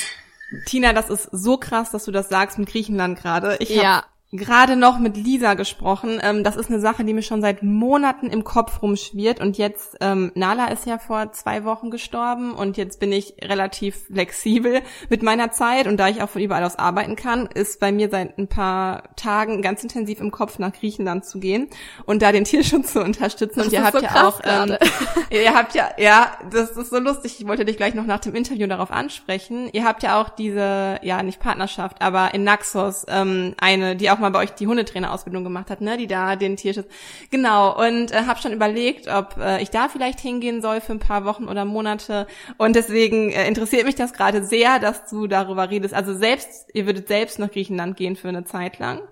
Tina, 0.66 0.92
das 0.92 1.08
ist 1.10 1.28
so 1.32 1.56
krass, 1.56 1.90
dass 1.90 2.04
du 2.04 2.12
das 2.12 2.28
sagst 2.28 2.58
mit 2.58 2.68
Griechenland 2.68 3.18
gerade. 3.18 3.56
Ich 3.58 3.70
ja 3.70 4.04
gerade 4.32 4.76
noch 4.76 4.98
mit 4.98 5.16
Lisa 5.16 5.52
gesprochen. 5.54 6.18
Ähm, 6.22 6.42
das 6.42 6.56
ist 6.56 6.70
eine 6.70 6.80
Sache, 6.80 7.04
die 7.04 7.12
mir 7.12 7.22
schon 7.22 7.42
seit 7.42 7.62
Monaten 7.62 8.28
im 8.28 8.44
Kopf 8.44 8.80
rumschwirrt. 8.80 9.40
Und 9.40 9.58
jetzt, 9.58 9.98
ähm, 10.00 10.32
Nala 10.34 10.68
ist 10.68 10.86
ja 10.86 10.98
vor 10.98 11.32
zwei 11.32 11.64
Wochen 11.64 11.90
gestorben 11.90 12.54
und 12.54 12.78
jetzt 12.78 12.98
bin 12.98 13.12
ich 13.12 13.34
relativ 13.42 14.06
flexibel 14.06 14.80
mit 15.10 15.22
meiner 15.22 15.50
Zeit. 15.50 15.86
Und 15.86 15.98
da 15.98 16.08
ich 16.08 16.22
auch 16.22 16.30
von 16.30 16.40
überall 16.40 16.64
aus 16.64 16.76
arbeiten 16.76 17.14
kann, 17.14 17.46
ist 17.46 17.78
bei 17.78 17.92
mir 17.92 18.08
seit 18.08 18.38
ein 18.38 18.48
paar 18.48 19.14
Tagen 19.16 19.60
ganz 19.60 19.82
intensiv 19.82 20.18
im 20.20 20.30
Kopf 20.30 20.58
nach 20.58 20.72
Griechenland 20.72 21.26
zu 21.26 21.38
gehen 21.38 21.68
und 22.06 22.22
da 22.22 22.32
den 22.32 22.44
Tierschutz 22.44 22.94
zu 22.94 23.02
unterstützen. 23.02 23.58
Das 23.58 23.66
und 23.66 23.72
ihr 23.74 23.84
habt 23.84 23.98
so 23.98 24.02
ja 24.02 24.28
auch, 24.28 24.40
ähm, 24.44 24.76
ihr 25.30 25.54
habt 25.54 25.74
ja, 25.74 25.90
ja, 25.98 26.32
das 26.50 26.70
ist 26.70 26.88
so 26.88 26.98
lustig. 26.98 27.38
Ich 27.38 27.46
wollte 27.46 27.66
dich 27.66 27.76
gleich 27.76 27.92
noch 27.92 28.06
nach 28.06 28.20
dem 28.20 28.34
Interview 28.34 28.66
darauf 28.66 28.90
ansprechen. 28.90 29.68
Ihr 29.74 29.84
habt 29.84 30.02
ja 30.02 30.18
auch 30.18 30.30
diese, 30.30 31.00
ja, 31.02 31.22
nicht 31.22 31.38
Partnerschaft, 31.38 32.00
aber 32.00 32.32
in 32.32 32.44
Naxos 32.44 33.04
ähm, 33.08 33.54
eine, 33.60 33.94
die 33.94 34.10
auch 34.10 34.21
mal 34.22 34.30
bei 34.30 34.40
euch 34.40 34.52
die 34.52 34.66
Hundetrainerausbildung 34.66 35.44
gemacht 35.44 35.70
hat, 35.70 35.80
ne, 35.80 35.96
die 35.96 36.06
da 36.06 36.36
den 36.36 36.56
Tierschutz. 36.56 36.86
Genau, 37.30 37.78
und 37.78 38.12
äh, 38.12 38.22
habe 38.26 38.40
schon 38.40 38.52
überlegt, 38.52 39.08
ob 39.08 39.36
äh, 39.38 39.62
ich 39.62 39.70
da 39.70 39.88
vielleicht 39.88 40.20
hingehen 40.20 40.62
soll 40.62 40.80
für 40.80 40.92
ein 40.92 40.98
paar 40.98 41.24
Wochen 41.24 41.48
oder 41.48 41.64
Monate. 41.64 42.26
Und 42.56 42.76
deswegen 42.76 43.30
äh, 43.30 43.46
interessiert 43.46 43.84
mich 43.84 43.94
das 43.94 44.12
gerade 44.12 44.44
sehr, 44.44 44.78
dass 44.78 45.06
du 45.10 45.26
darüber 45.26 45.70
redest. 45.70 45.94
Also 45.94 46.14
selbst, 46.14 46.68
ihr 46.72 46.86
würdet 46.86 47.08
selbst 47.08 47.38
nach 47.38 47.50
Griechenland 47.50 47.96
gehen 47.96 48.16
für 48.16 48.28
eine 48.28 48.44
Zeit 48.44 48.78
lang. 48.78 49.02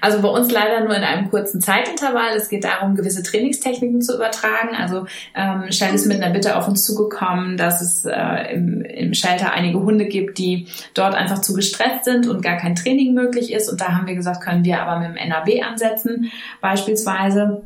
Also 0.00 0.22
bei 0.22 0.28
uns 0.28 0.50
leider 0.50 0.80
nur 0.84 0.96
in 0.96 1.02
einem 1.02 1.30
kurzen 1.30 1.60
Zeitintervall. 1.60 2.34
Es 2.36 2.48
geht 2.48 2.64
darum, 2.64 2.94
gewisse 2.94 3.22
Trainingstechniken 3.22 4.00
zu 4.00 4.14
übertragen. 4.16 4.74
Also 4.76 5.06
ähm, 5.34 5.70
Shell 5.70 5.94
ist 5.94 6.06
mit 6.06 6.22
einer 6.22 6.32
Bitte 6.32 6.56
auf 6.56 6.68
uns 6.68 6.84
zugekommen, 6.84 7.56
dass 7.56 7.80
es 7.80 8.04
äh, 8.04 8.54
im, 8.54 8.80
im 8.82 9.14
Shelter 9.14 9.52
einige 9.52 9.80
Hunde 9.80 10.06
gibt, 10.06 10.38
die 10.38 10.68
dort 10.94 11.14
einfach 11.14 11.40
zu 11.40 11.52
gestresst 11.52 12.04
sind 12.04 12.26
und 12.26 12.42
gar 12.42 12.56
kein 12.56 12.74
Training 12.74 13.14
möglich 13.14 13.52
ist. 13.52 13.68
Und 13.68 13.80
da 13.80 13.88
haben 13.88 14.06
wir 14.06 14.14
gesagt, 14.14 14.42
können 14.42 14.64
wir 14.64 14.80
aber 14.80 15.06
mit 15.06 15.18
dem 15.18 15.28
NAB 15.28 15.62
ansetzen 15.64 16.30
beispielsweise. 16.60 17.64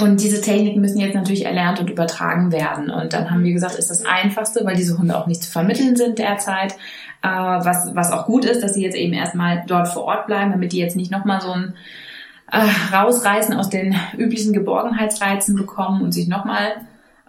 Und 0.00 0.20
diese 0.20 0.40
Techniken 0.40 0.80
müssen 0.80 0.98
jetzt 0.98 1.14
natürlich 1.14 1.44
erlernt 1.44 1.78
und 1.78 1.88
übertragen 1.88 2.50
werden. 2.50 2.90
Und 2.90 3.12
dann 3.12 3.30
haben 3.30 3.44
wir 3.44 3.52
gesagt, 3.52 3.76
ist 3.76 3.90
das 3.90 4.04
Einfachste, 4.04 4.64
weil 4.64 4.74
diese 4.74 4.98
Hunde 4.98 5.16
auch 5.16 5.28
nicht 5.28 5.44
zu 5.44 5.50
vermitteln 5.52 5.94
sind 5.94 6.18
derzeit, 6.18 6.74
äh, 7.24 7.64
was, 7.64 7.94
was 7.94 8.12
auch 8.12 8.26
gut 8.26 8.44
ist, 8.44 8.62
dass 8.62 8.74
sie 8.74 8.82
jetzt 8.82 8.96
eben 8.96 9.14
erstmal 9.14 9.64
dort 9.66 9.88
vor 9.88 10.04
Ort 10.04 10.26
bleiben, 10.26 10.52
damit 10.52 10.72
die 10.72 10.78
jetzt 10.78 10.96
nicht 10.96 11.10
nochmal 11.10 11.40
so 11.40 11.50
ein 11.50 11.74
äh, 12.52 12.94
Rausreißen 12.94 13.54
aus 13.54 13.70
den 13.70 13.96
üblichen 14.16 14.52
Geborgenheitsreizen 14.52 15.56
bekommen 15.56 16.02
und 16.02 16.12
sich 16.12 16.28
nochmal 16.28 16.74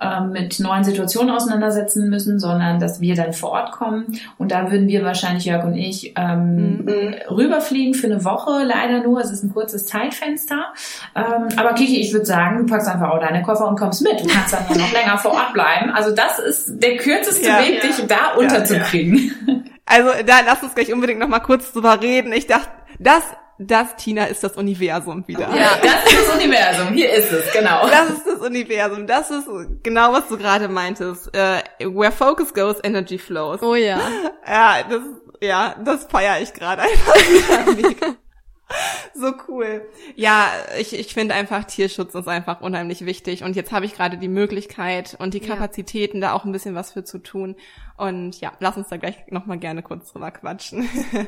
ähm, 0.02 0.32
mit 0.32 0.60
neuen 0.60 0.84
Situationen 0.84 1.34
auseinandersetzen 1.34 2.10
müssen, 2.10 2.38
sondern 2.38 2.82
dass 2.82 3.00
wir 3.00 3.16
dann 3.16 3.32
vor 3.32 3.52
Ort 3.52 3.72
kommen. 3.72 4.20
Und 4.38 4.52
da 4.52 4.70
würden 4.70 4.89
wir 4.89 5.06
wahrscheinlich, 5.06 5.46
Jörg 5.46 5.64
und 5.64 5.76
ich, 5.76 6.14
ähm, 6.18 6.84
mhm. 6.84 7.16
rüberfliegen 7.30 7.93
für 7.93 8.08
eine 8.08 8.26
Woche, 8.26 8.66
leider 8.66 9.02
nur. 9.02 9.22
Es 9.22 9.32
ist 9.32 9.43
ein 9.43 9.54
kurzes 9.54 9.86
Zeitfenster. 9.86 10.74
Ähm, 11.16 11.48
aber 11.56 11.74
Kiki, 11.74 12.02
ich 12.02 12.12
würde 12.12 12.26
sagen, 12.26 12.58
du 12.58 12.66
packst 12.66 12.89
einfach 12.89 13.10
auch 13.10 13.22
deine 13.22 13.41
Koffer 13.41 13.70
und 13.70 13.80
kommst 13.80 14.02
mit. 14.02 14.20
Du 14.20 14.28
kannst 14.28 14.54
dann 14.54 14.68
noch 14.78 14.91
länger 14.93 15.18
vor 15.18 15.32
Ort 15.32 15.54
bleiben. 15.54 15.89
Also 15.91 16.14
das 16.14 16.39
ist 16.39 16.84
der 16.84 16.98
kürzeste 16.98 17.48
ja, 17.48 17.60
Weg, 17.60 17.82
ja. 17.82 17.88
dich 17.88 18.06
da 18.06 18.34
unterzukriegen. 18.38 19.32
Ja, 19.48 19.55
also 19.96 20.24
da 20.26 20.41
lass 20.46 20.62
uns 20.62 20.76
gleich 20.76 20.91
unbedingt 20.91 21.20
noch 21.20 21.28
mal 21.28 21.39
kurz 21.39 21.72
drüber 21.72 22.02
reden. 22.02 22.34
Ich 22.34 22.48
dachte, 22.48 22.70
das 23.00 23.24
das, 23.58 23.96
Tina, 23.96 24.26
ist 24.26 24.43
das 24.43 24.58
Universum 24.58 25.26
wieder. 25.28 25.48
Ja, 25.56 25.78
das 25.82 26.12
ist 26.12 26.28
das 26.28 26.36
Universum. 26.36 26.93
Hier 26.93 27.14
ist 27.14 27.32
es, 27.32 27.54
genau. 27.54 27.88
Das 27.88 28.10
ist 28.10 28.28
das 28.28 28.39
Universum. 28.41 29.08
Das 29.08 29.32
ist 29.32 29.48
genau, 29.82 30.12
was 30.12 30.28
du 30.28 30.38
gerade 30.38 30.68
meintest. 30.68 31.28
Uh, 31.28 31.62
where 31.98 32.12
focus 32.12 32.54
goes, 32.54 32.76
energy 32.84 33.18
flows. 33.18 33.62
Oh 33.62 33.76
ja. 33.76 34.02
Ja, 34.46 34.84
das, 34.89 35.02
ja, 35.39 35.76
das 35.86 36.04
feiere 36.04 36.41
ich 36.41 36.54
gerade 36.54 36.82
einfach. 36.82 38.16
so 39.13 39.34
cool. 39.47 39.88
Ja, 40.16 40.49
ich, 40.80 40.93
ich 40.93 41.13
finde 41.13 41.36
einfach, 41.36 41.66
Tierschutz 41.66 42.16
ist 42.16 42.28
einfach 42.28 42.61
unheimlich 42.61 43.05
wichtig. 43.05 43.43
Und 43.43 43.55
jetzt 43.55 43.72
habe 43.72 43.86
ich 43.86 43.93
gerade 43.93 44.18
die 44.18 44.28
Möglichkeit 44.28 45.16
und 45.20 45.34
die 45.34 45.39
Kapazitäten, 45.39 46.18
ja. 46.18 46.30
da 46.30 46.34
auch 46.34 46.45
ein 46.45 46.51
bisschen 46.51 46.76
was 46.76 46.93
für 46.93 47.03
zu 47.03 47.20
tun. 47.20 47.55
Und 47.97 48.41
ja, 48.41 48.53
lass 48.59 48.78
uns 48.78 48.89
da 48.89 48.97
gleich 48.97 49.16
nochmal 49.30 49.57
gerne 49.57 49.84
kurz 49.84 50.11
drüber 50.11 50.32
quatschen. 50.32 50.89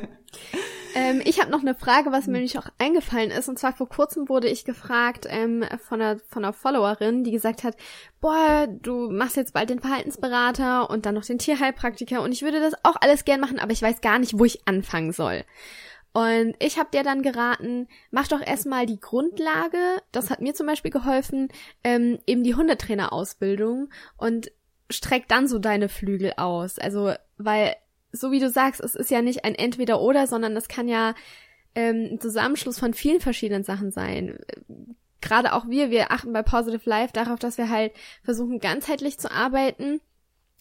Ähm, 0.96 1.22
ich 1.26 1.40
habe 1.40 1.52
noch 1.52 1.62
eine 1.62 1.76
Frage, 1.76 2.12
was 2.12 2.26
mir 2.26 2.34
nämlich 2.34 2.58
auch 2.58 2.70
eingefallen 2.80 3.30
ist. 3.30 3.48
Und 3.48 3.60
zwar 3.60 3.74
vor 3.74 3.88
kurzem 3.88 4.30
wurde 4.30 4.48
ich 4.48 4.66
gefragt 4.66 5.28
ähm, 5.30 5.64
von, 5.88 6.02
einer, 6.02 6.20
von 6.28 6.44
einer 6.44 6.54
Followerin, 6.54 7.24
die 7.24 7.30
gesagt 7.30 7.64
hat, 7.64 7.76
boah, 8.20 8.68
du 8.68 9.12
machst 9.12 9.36
jetzt 9.36 9.54
bald 9.54 9.70
den 9.70 9.80
Verhaltensberater 9.80 10.90
und 10.90 11.06
dann 11.06 11.14
noch 11.14 11.26
den 11.26 11.38
Tierheilpraktiker 11.38 12.24
und 12.24 12.32
ich 12.32 12.42
würde 12.42 12.60
das 12.60 12.74
auch 12.84 12.96
alles 13.00 13.26
gern 13.26 13.40
machen, 13.40 13.60
aber 13.60 13.74
ich 13.74 13.82
weiß 13.82 14.02
gar 14.02 14.18
nicht, 14.18 14.40
wo 14.40 14.46
ich 14.46 14.68
anfangen 14.68 15.12
soll. 15.12 15.44
Und 16.18 16.56
ich 16.58 16.80
habe 16.80 16.90
dir 16.92 17.04
dann 17.04 17.22
geraten, 17.22 17.88
mach 18.10 18.28
doch 18.28 18.42
erstmal 18.42 18.88
die 18.88 19.00
Grundlage, 19.00 20.02
das 20.12 20.32
hat 20.32 20.42
mir 20.42 20.56
zum 20.56 20.66
Beispiel 20.66 20.90
geholfen, 20.90 21.50
ähm, 21.84 22.18
eben 22.26 22.44
die 22.44 22.56
Hundetrainerausbildung 22.56 23.92
und 24.18 24.52
streck 24.90 25.28
dann 25.28 25.48
so 25.48 25.60
deine 25.60 25.90
Flügel 25.90 26.34
aus. 26.38 26.80
Also, 26.80 27.14
weil 27.38 27.76
so 28.12 28.32
wie 28.32 28.40
du 28.40 28.50
sagst, 28.50 28.82
es 28.82 28.96
ist 28.96 29.12
ja 29.12 29.22
nicht 29.22 29.46
ein 29.46 29.54
Entweder-Oder, 29.54 30.26
sondern 30.26 30.58
es 30.58 30.68
kann 30.68 30.88
ja 30.88 31.14
ähm, 31.76 32.14
ein 32.14 32.20
Zusammenschluss 32.20 32.80
von 32.80 32.96
vielen 32.96 33.22
verschiedenen 33.22 33.64
Sachen 33.64 33.92
sein. 33.92 34.40
Gerade 35.22 35.54
auch 35.54 35.68
wir, 35.68 35.92
wir 35.92 36.12
achten 36.12 36.34
bei 36.34 36.42
Positive 36.42 36.90
Life 36.90 37.14
darauf, 37.14 37.38
dass 37.38 37.60
wir 37.60 37.70
halt 37.70 37.94
versuchen, 38.24 38.58
ganzheitlich 38.58 39.20
zu 39.20 39.30
arbeiten. 39.30 40.02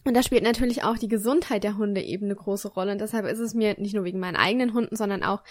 Und 0.06 0.14
da 0.14 0.22
spielt 0.22 0.44
natürlich 0.44 0.84
auch 0.84 0.98
die 0.98 1.08
Gesundheit 1.08 1.64
der 1.64 1.76
Hunde 1.76 2.00
eben 2.00 2.26
eine 2.26 2.36
große 2.36 2.68
Rolle. 2.68 2.92
Und 2.92 3.00
deshalb 3.00 3.26
ist 3.26 3.40
es 3.40 3.54
mir 3.54 3.74
nicht 3.76 3.92
nur 3.92 4.04
wegen 4.04 4.20
meinen 4.20 4.36
eigenen 4.36 4.72
Hunden, 4.72 4.94
sondern 4.94 5.24
auch, 5.24 5.42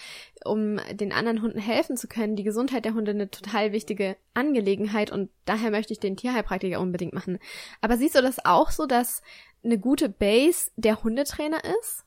um 0.46 0.80
den 0.92 1.12
anderen 1.12 1.42
Hunden 1.42 1.58
helfen 1.58 1.98
zu 1.98 2.08
können, 2.08 2.36
die 2.36 2.42
Gesundheit 2.42 2.86
der 2.86 2.94
Hunde 2.94 3.10
eine 3.10 3.30
total 3.30 3.72
wichtige 3.72 4.16
Angelegenheit. 4.32 5.12
Und 5.12 5.28
daher 5.44 5.70
möchte 5.70 5.92
ich 5.92 6.00
den 6.00 6.16
Tierheilpraktiker 6.16 6.80
unbedingt 6.80 7.12
machen. 7.12 7.38
Aber 7.82 7.98
siehst 7.98 8.14
du 8.14 8.22
das 8.22 8.46
auch 8.46 8.70
so, 8.70 8.86
dass 8.86 9.20
eine 9.62 9.78
gute 9.78 10.08
Base 10.08 10.70
der 10.76 11.04
Hundetrainer 11.04 11.60
ist? 11.82 12.05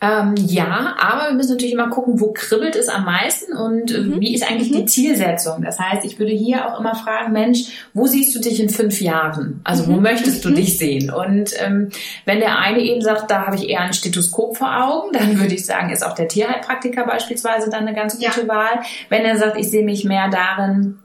Ähm, 0.00 0.34
ja, 0.36 0.94
aber 1.00 1.28
wir 1.28 1.34
müssen 1.34 1.50
natürlich 1.52 1.72
immer 1.72 1.90
gucken, 1.90 2.20
wo 2.20 2.32
kribbelt 2.32 2.76
es 2.76 2.88
am 2.88 3.04
meisten 3.04 3.52
und 3.52 3.92
äh, 3.92 3.98
mhm. 3.98 4.20
wie 4.20 4.32
ist 4.32 4.48
eigentlich 4.48 4.70
mhm. 4.70 4.76
die 4.76 4.84
Zielsetzung. 4.84 5.62
Das 5.62 5.80
heißt, 5.80 6.04
ich 6.04 6.20
würde 6.20 6.30
hier 6.30 6.66
auch 6.66 6.78
immer 6.78 6.94
fragen, 6.94 7.32
Mensch, 7.32 7.88
wo 7.94 8.06
siehst 8.06 8.32
du 8.32 8.38
dich 8.38 8.60
in 8.60 8.68
fünf 8.68 9.00
Jahren? 9.00 9.60
Also 9.64 9.84
mhm. 9.84 9.96
wo 9.96 10.00
möchtest 10.00 10.44
du 10.44 10.50
mhm. 10.50 10.54
dich 10.54 10.78
sehen? 10.78 11.10
Und 11.10 11.52
ähm, 11.58 11.88
wenn 12.26 12.38
der 12.38 12.58
eine 12.58 12.80
eben 12.80 13.00
sagt, 13.00 13.28
da 13.28 13.46
habe 13.46 13.56
ich 13.56 13.68
eher 13.68 13.80
ein 13.80 13.92
Stethoskop 13.92 14.56
vor 14.56 14.84
Augen, 14.84 15.12
dann 15.18 15.40
würde 15.40 15.54
ich 15.54 15.66
sagen, 15.66 15.90
ist 15.90 16.06
auch 16.06 16.14
der 16.14 16.28
Tierheilpraktiker 16.28 17.04
beispielsweise 17.04 17.68
dann 17.68 17.88
eine 17.88 17.94
ganz 17.94 18.20
gute 18.20 18.42
ja. 18.42 18.48
Wahl. 18.48 18.80
Wenn 19.08 19.24
er 19.24 19.36
sagt, 19.36 19.58
ich 19.58 19.68
sehe 19.68 19.84
mich 19.84 20.04
mehr 20.04 20.28
darin, 20.28 21.00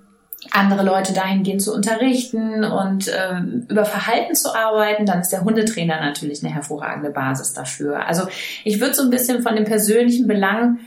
andere 0.51 0.83
Leute 0.83 1.13
dahingehend 1.13 1.61
zu 1.61 1.73
unterrichten 1.73 2.63
und 2.63 3.07
äh, 3.07 3.39
über 3.67 3.85
Verhalten 3.85 4.35
zu 4.35 4.53
arbeiten, 4.55 5.05
dann 5.05 5.21
ist 5.21 5.29
der 5.29 5.43
Hundetrainer 5.43 5.99
natürlich 6.01 6.43
eine 6.43 6.53
hervorragende 6.53 7.09
Basis 7.09 7.53
dafür. 7.53 8.05
Also 8.05 8.23
ich 8.63 8.79
würde 8.79 8.93
so 8.93 9.03
ein 9.03 9.09
bisschen 9.09 9.41
von 9.41 9.55
dem 9.55 9.65
persönlichen 9.65 10.27
Belang 10.27 10.79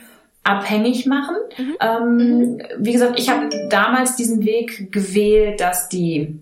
abhängig 0.44 1.06
machen. 1.06 1.36
Mhm. 1.56 1.76
Ähm, 1.80 2.16
mhm. 2.16 2.62
Wie 2.78 2.92
gesagt, 2.92 3.18
ich 3.18 3.28
habe 3.28 3.48
damals 3.68 4.16
diesen 4.16 4.44
Weg 4.44 4.92
gewählt, 4.92 5.60
dass 5.60 5.88
die 5.88 6.40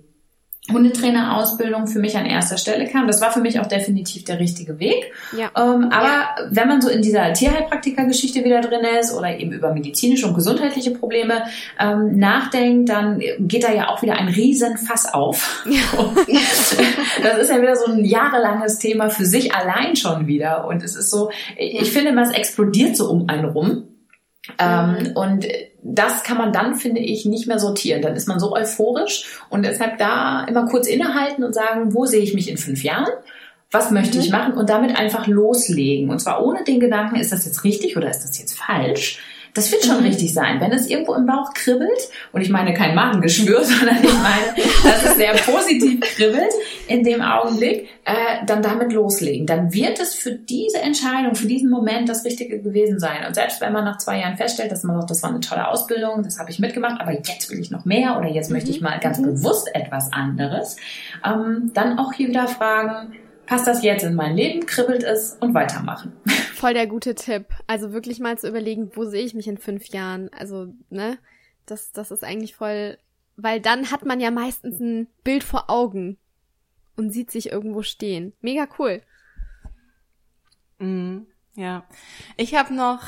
Hundetrainerausbildung 0.72 1.86
für 1.86 1.98
mich 1.98 2.16
an 2.16 2.24
erster 2.24 2.56
Stelle 2.56 2.88
kam. 2.88 3.06
Das 3.06 3.20
war 3.20 3.30
für 3.30 3.40
mich 3.40 3.60
auch 3.60 3.66
definitiv 3.66 4.24
der 4.24 4.40
richtige 4.40 4.78
Weg. 4.78 5.12
Ja. 5.36 5.50
Ähm, 5.56 5.90
aber 5.90 6.08
ja. 6.08 6.36
wenn 6.50 6.68
man 6.68 6.80
so 6.80 6.88
in 6.88 7.02
dieser 7.02 7.34
Tierheilpraktiker-Geschichte 7.34 8.44
wieder 8.44 8.62
drin 8.62 8.80
ist 8.98 9.12
oder 9.12 9.38
eben 9.38 9.52
über 9.52 9.74
medizinische 9.74 10.26
und 10.26 10.34
gesundheitliche 10.34 10.92
Probleme 10.92 11.44
ähm, 11.78 12.18
nachdenkt, 12.18 12.88
dann 12.88 13.20
geht 13.40 13.64
da 13.64 13.72
ja 13.72 13.90
auch 13.90 14.00
wieder 14.00 14.14
ein 14.14 14.28
Riesenfass 14.28 15.12
auf. 15.12 15.66
Ja. 15.66 16.14
das 17.22 17.38
ist 17.38 17.50
ja 17.50 17.60
wieder 17.60 17.76
so 17.76 17.92
ein 17.92 18.02
jahrelanges 18.04 18.78
Thema 18.78 19.10
für 19.10 19.26
sich 19.26 19.54
allein 19.54 19.96
schon 19.96 20.26
wieder. 20.26 20.66
Und 20.66 20.82
es 20.82 20.96
ist 20.96 21.10
so, 21.10 21.30
ich 21.58 21.92
finde, 21.92 22.16
was 22.16 22.32
explodiert 22.32 22.96
so 22.96 23.10
um 23.10 23.28
einen 23.28 23.44
rum. 23.44 23.88
Ähm, 24.58 24.96
mhm. 24.98 25.16
und 25.16 25.46
das 25.82 26.22
kann 26.22 26.36
man 26.36 26.52
dann, 26.52 26.74
finde 26.74 27.00
ich, 27.00 27.24
nicht 27.24 27.46
mehr 27.46 27.58
sortieren. 27.58 28.02
Dann 28.02 28.16
ist 28.16 28.28
man 28.28 28.40
so 28.40 28.54
euphorisch 28.54 29.40
und 29.48 29.64
deshalb 29.64 29.98
da 29.98 30.44
immer 30.44 30.66
kurz 30.66 30.86
innehalten 30.86 31.44
und 31.44 31.54
sagen, 31.54 31.94
wo 31.94 32.06
sehe 32.06 32.22
ich 32.22 32.34
mich 32.34 32.50
in 32.50 32.58
fünf 32.58 32.82
Jahren? 32.82 33.12
Was 33.70 33.90
möchte 33.90 34.18
mhm. 34.18 34.24
ich 34.24 34.30
machen? 34.30 34.54
Und 34.54 34.70
damit 34.70 34.96
einfach 34.96 35.26
loslegen. 35.26 36.10
Und 36.10 36.20
zwar 36.20 36.44
ohne 36.44 36.62
den 36.64 36.80
Gedanken, 36.80 37.16
ist 37.16 37.32
das 37.32 37.44
jetzt 37.44 37.64
richtig 37.64 37.96
oder 37.96 38.10
ist 38.10 38.22
das 38.22 38.38
jetzt 38.38 38.58
falsch? 38.58 39.20
Das 39.54 39.70
wird 39.70 39.84
schon 39.84 40.00
mhm. 40.00 40.06
richtig 40.06 40.34
sein. 40.34 40.60
Wenn 40.60 40.72
es 40.72 40.88
irgendwo 40.88 41.14
im 41.14 41.26
Bauch 41.26 41.54
kribbelt, 41.54 42.10
und 42.32 42.40
ich 42.40 42.50
meine 42.50 42.74
kein 42.74 42.94
Magengeschwür, 42.94 43.62
sondern 43.64 44.02
ich 44.02 44.12
meine, 44.12 44.66
dass 44.82 45.04
es 45.04 45.16
sehr 45.16 45.32
positiv 45.34 46.00
kribbelt 46.00 46.52
in 46.88 47.04
dem 47.04 47.22
Augenblick, 47.22 47.88
äh, 48.04 48.44
dann 48.46 48.62
damit 48.62 48.92
loslegen. 48.92 49.46
Dann 49.46 49.72
wird 49.72 50.00
es 50.00 50.14
für 50.14 50.32
diese 50.32 50.80
Entscheidung, 50.80 51.36
für 51.36 51.46
diesen 51.46 51.70
Moment 51.70 52.08
das 52.08 52.24
Richtige 52.24 52.60
gewesen 52.60 52.98
sein. 52.98 53.24
Und 53.26 53.34
selbst 53.34 53.60
wenn 53.60 53.72
man 53.72 53.84
nach 53.84 53.98
zwei 53.98 54.18
Jahren 54.18 54.36
feststellt, 54.36 54.72
dass 54.72 54.82
man 54.82 54.96
sagt, 54.98 55.10
das 55.10 55.22
war 55.22 55.30
eine 55.30 55.40
tolle 55.40 55.68
Ausbildung, 55.68 56.22
das 56.24 56.38
habe 56.38 56.50
ich 56.50 56.58
mitgemacht, 56.58 57.00
aber 57.00 57.12
jetzt 57.12 57.48
will 57.50 57.60
ich 57.60 57.70
noch 57.70 57.84
mehr 57.84 58.18
oder 58.18 58.28
jetzt 58.28 58.50
möchte 58.50 58.70
ich 58.70 58.80
mhm. 58.80 58.88
mal 58.88 58.98
ganz 58.98 59.18
mhm. 59.18 59.26
bewusst 59.26 59.70
etwas 59.74 60.12
anderes, 60.12 60.76
ähm, 61.24 61.70
dann 61.74 61.98
auch 61.98 62.12
hier 62.12 62.28
wieder 62.28 62.48
fragen, 62.48 63.14
passt 63.46 63.66
das 63.66 63.82
jetzt 63.82 64.04
in 64.04 64.14
mein 64.14 64.36
Leben, 64.36 64.66
kribbelt 64.66 65.02
es 65.02 65.36
und 65.40 65.54
weitermachen. 65.54 66.12
Voll 66.54 66.74
der 66.74 66.86
gute 66.86 67.14
Tipp. 67.14 67.46
Also 67.66 67.92
wirklich 67.92 68.20
mal 68.20 68.38
zu 68.38 68.48
überlegen, 68.48 68.90
wo 68.94 69.04
sehe 69.04 69.24
ich 69.24 69.34
mich 69.34 69.48
in 69.48 69.58
fünf 69.58 69.86
Jahren? 69.86 70.30
Also, 70.32 70.72
ne? 70.90 71.18
Das, 71.66 71.92
das 71.92 72.10
ist 72.10 72.24
eigentlich 72.24 72.54
voll, 72.54 72.98
weil 73.36 73.60
dann 73.60 73.90
hat 73.90 74.04
man 74.04 74.20
ja 74.20 74.30
meistens 74.30 74.80
ein 74.80 75.08
Bild 75.24 75.42
vor 75.42 75.70
Augen 75.70 76.18
und 76.96 77.10
sieht 77.10 77.30
sich 77.30 77.50
irgendwo 77.50 77.82
stehen. 77.82 78.34
Mega 78.40 78.68
cool. 78.78 79.02
Mm, 80.78 81.22
ja. 81.54 81.86
Ich 82.36 82.54
habe 82.54 82.74
noch 82.74 83.02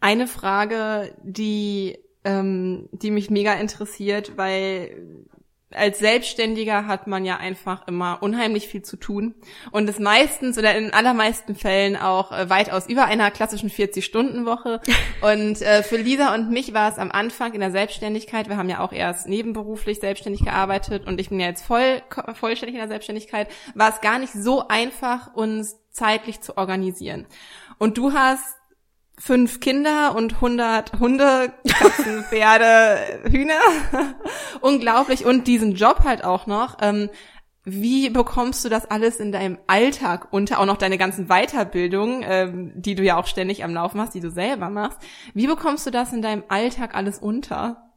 eine 0.00 0.26
Frage, 0.26 1.14
die, 1.22 1.98
ähm, 2.24 2.88
die 2.92 3.10
mich 3.10 3.30
mega 3.30 3.54
interessiert, 3.54 4.36
weil 4.36 5.26
als 5.72 6.00
Selbstständiger 6.00 6.86
hat 6.86 7.06
man 7.06 7.24
ja 7.24 7.36
einfach 7.36 7.86
immer 7.86 8.18
unheimlich 8.22 8.66
viel 8.66 8.82
zu 8.82 8.96
tun 8.96 9.34
und 9.70 9.88
es 9.88 9.98
meistens 9.98 10.58
oder 10.58 10.74
in 10.76 10.92
allermeisten 10.92 11.54
Fällen 11.54 11.96
auch 11.96 12.32
äh, 12.32 12.50
weitaus 12.50 12.88
über 12.88 13.04
einer 13.04 13.30
klassischen 13.30 13.70
40-Stunden-Woche. 13.70 14.80
Und 15.22 15.62
äh, 15.62 15.82
für 15.82 15.96
Lisa 15.96 16.34
und 16.34 16.50
mich 16.50 16.72
war 16.72 16.90
es 16.90 16.98
am 16.98 17.10
Anfang 17.10 17.52
in 17.52 17.60
der 17.60 17.70
Selbstständigkeit, 17.70 18.48
wir 18.48 18.56
haben 18.56 18.70
ja 18.70 18.80
auch 18.80 18.92
erst 18.92 19.28
nebenberuflich 19.28 20.00
selbstständig 20.00 20.44
gearbeitet 20.44 21.06
und 21.06 21.20
ich 21.20 21.28
bin 21.28 21.40
ja 21.40 21.46
jetzt 21.46 21.62
voll 21.62 22.02
vollständig 22.34 22.74
in 22.74 22.80
der 22.80 22.88
Selbstständigkeit, 22.88 23.48
war 23.74 23.90
es 23.90 24.00
gar 24.00 24.18
nicht 24.18 24.32
so 24.32 24.66
einfach, 24.68 25.34
uns 25.34 25.76
zeitlich 25.90 26.40
zu 26.40 26.56
organisieren. 26.56 27.26
Und 27.78 27.98
du 27.98 28.12
hast 28.12 28.59
fünf 29.20 29.60
Kinder 29.60 30.14
und 30.16 30.34
100 30.36 30.98
Hunde, 30.98 31.52
Katzen, 31.68 32.24
Pferde, 32.30 33.20
Hühner. 33.30 33.60
Unglaublich. 34.60 35.24
Und 35.26 35.46
diesen 35.46 35.74
Job 35.74 36.00
halt 36.04 36.24
auch 36.24 36.46
noch. 36.46 36.78
Ähm, 36.80 37.10
wie 37.64 38.08
bekommst 38.08 38.64
du 38.64 38.70
das 38.70 38.90
alles 38.90 39.20
in 39.20 39.32
deinem 39.32 39.58
Alltag 39.66 40.28
unter? 40.32 40.58
Auch 40.58 40.64
noch 40.64 40.78
deine 40.78 40.96
ganzen 40.96 41.26
Weiterbildungen, 41.28 42.24
ähm, 42.26 42.72
die 42.74 42.94
du 42.94 43.02
ja 43.02 43.18
auch 43.18 43.26
ständig 43.26 43.62
am 43.62 43.74
Laufen 43.74 44.00
hast, 44.00 44.14
die 44.14 44.20
du 44.20 44.30
selber 44.30 44.70
machst. 44.70 44.98
Wie 45.34 45.46
bekommst 45.46 45.86
du 45.86 45.90
das 45.90 46.14
in 46.14 46.22
deinem 46.22 46.42
Alltag 46.48 46.94
alles 46.94 47.18
unter? 47.18 47.89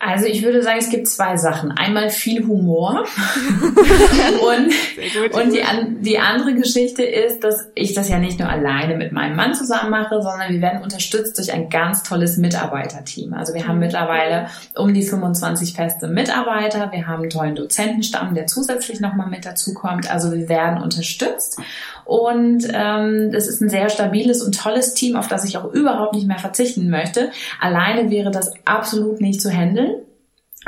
Also 0.00 0.26
ich 0.26 0.44
würde 0.44 0.62
sagen, 0.62 0.78
es 0.78 0.90
gibt 0.90 1.08
zwei 1.08 1.36
Sachen. 1.36 1.72
Einmal 1.72 2.08
viel 2.10 2.46
Humor 2.46 3.04
und, 4.48 5.34
und 5.34 5.52
die, 5.52 5.60
die 6.04 6.20
andere 6.20 6.54
Geschichte 6.54 7.02
ist, 7.02 7.42
dass 7.42 7.68
ich 7.74 7.94
das 7.94 8.08
ja 8.08 8.20
nicht 8.20 8.38
nur 8.38 8.48
alleine 8.48 8.96
mit 8.96 9.10
meinem 9.10 9.34
Mann 9.34 9.54
zusammen 9.54 9.90
mache, 9.90 10.22
sondern 10.22 10.52
wir 10.52 10.60
werden 10.60 10.82
unterstützt 10.84 11.36
durch 11.36 11.52
ein 11.52 11.68
ganz 11.68 12.04
tolles 12.04 12.36
Mitarbeiterteam. 12.36 13.34
Also 13.34 13.54
wir 13.54 13.66
haben 13.66 13.74
mhm. 13.76 13.86
mittlerweile 13.86 14.46
um 14.76 14.94
die 14.94 15.02
25 15.02 15.72
feste 15.72 16.06
Mitarbeiter. 16.06 16.92
Wir 16.92 17.08
haben 17.08 17.22
einen 17.22 17.30
tollen 17.30 17.56
Dozentenstamm, 17.56 18.36
der 18.36 18.46
zusätzlich 18.46 19.00
nochmal 19.00 19.28
mit 19.28 19.46
dazukommt. 19.46 20.08
Also 20.08 20.30
wir 20.32 20.48
werden 20.48 20.80
unterstützt 20.80 21.58
und 22.08 22.66
ähm, 22.72 23.32
es 23.34 23.48
ist 23.48 23.60
ein 23.60 23.68
sehr 23.68 23.90
stabiles 23.90 24.42
und 24.42 24.58
tolles 24.58 24.94
Team, 24.94 25.14
auf 25.14 25.28
das 25.28 25.44
ich 25.44 25.58
auch 25.58 25.70
überhaupt 25.72 26.14
nicht 26.14 26.26
mehr 26.26 26.38
verzichten 26.38 26.88
möchte. 26.88 27.30
Alleine 27.60 28.10
wäre 28.10 28.30
das 28.30 28.50
absolut 28.64 29.20
nicht 29.20 29.42
zu 29.42 29.50
handeln. 29.50 29.87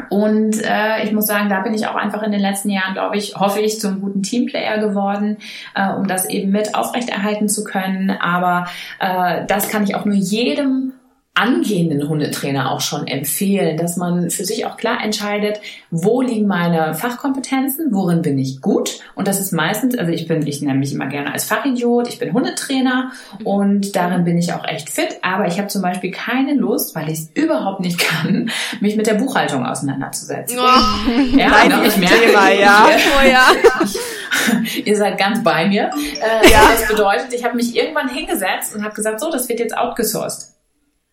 Und 0.09 0.63
äh, 0.63 1.03
ich 1.05 1.13
muss 1.13 1.27
sagen, 1.27 1.49
da 1.49 1.61
bin 1.61 1.75
ich 1.75 1.87
auch 1.87 1.97
einfach 1.97 2.23
in 2.23 2.33
den 2.33 2.41
letzten 2.41 2.71
Jahren, 2.71 2.95
glaube 2.95 3.17
ich, 3.17 3.35
hoffe 3.37 3.61
ich, 3.61 3.81
zum 3.81 4.01
guten 4.01 4.23
Teamplayer 4.23 4.79
geworden, 4.79 5.39
äh, 5.75 5.93
um 5.93 6.07
das 6.07 6.29
eben 6.29 6.51
mit 6.51 6.75
aufrechterhalten 6.75 7.49
zu 7.49 7.65
können. 7.65 8.11
Aber 8.11 8.67
äh, 9.01 9.45
das 9.47 9.69
kann 9.69 9.85
ich 9.85 9.95
auch 9.95 10.05
nur 10.05 10.15
jedem 10.15 10.93
angehenden 11.35 12.09
Hundetrainer 12.09 12.73
auch 12.73 12.81
schon 12.81 13.07
empfehlen, 13.07 13.77
dass 13.77 13.97
man 13.97 14.31
für 14.31 14.45
sich 14.45 14.67
auch 14.67 14.77
klar 14.77 15.03
entscheidet, 15.03 15.61
wo 15.91 16.21
liegen 16.21 16.47
meine 16.47 16.93
Fachkompetenzen, 16.95 17.93
worin 17.93 18.21
bin 18.21 18.37
ich 18.37 18.61
gut. 18.61 18.99
Und 19.15 19.29
das 19.29 19.41
ist 19.41 19.53
meistens, 19.53 19.97
also 19.97 20.11
ich 20.11 20.27
bin, 20.27 20.47
ich 20.47 20.61
nenne 20.61 20.79
mich 20.79 20.93
immer 20.93 21.07
gerne 21.07 21.33
als 21.33 21.45
Fachidiot, 21.45 22.09
ich 22.09 22.19
bin 22.19 22.33
Hundetrainer 22.33 23.13
und 23.45 23.95
darin 23.95 24.25
bin 24.25 24.39
ich 24.39 24.53
auch 24.53 24.67
echt 24.67 24.91
fit. 24.91 25.19
Aber 25.23 25.47
ich 25.47 25.59
habe 25.59 25.69
zum 25.69 25.83
Beispiel 25.83 26.11
keine 26.11 26.55
Lust, 26.55 26.95
weil 26.97 27.09
ich 27.09 27.21
es 27.21 27.31
überhaupt 27.35 27.81
nicht 27.81 27.99
kann, 27.99 28.51
mich 28.81 28.97
mit 28.97 29.07
der 29.07 29.15
Buchhaltung 29.15 29.65
auseinanderzusetzen. 29.65 30.59
Oh, 30.59 31.39
ja, 31.39 31.63
genau, 31.63 31.83
ich 31.83 31.97
merke, 31.97 32.27
Thema, 32.27 32.51
ja. 32.51 32.89
Oh, 32.89 33.27
ja. 33.27 33.47
Ihr 34.85 34.97
seid 34.97 35.17
ganz 35.17 35.43
bei 35.43 35.67
mir. 35.67 35.91
Äh, 36.21 36.51
ja. 36.51 36.71
Das 36.73 36.89
bedeutet, 36.89 37.33
ich 37.33 37.45
habe 37.45 37.57
mich 37.57 37.77
irgendwann 37.77 38.09
hingesetzt 38.09 38.75
und 38.75 38.83
habe 38.83 38.95
gesagt, 38.95 39.21
so, 39.21 39.31
das 39.31 39.49
wird 39.49 39.61
jetzt 39.61 39.77
outgesourced. 39.77 40.50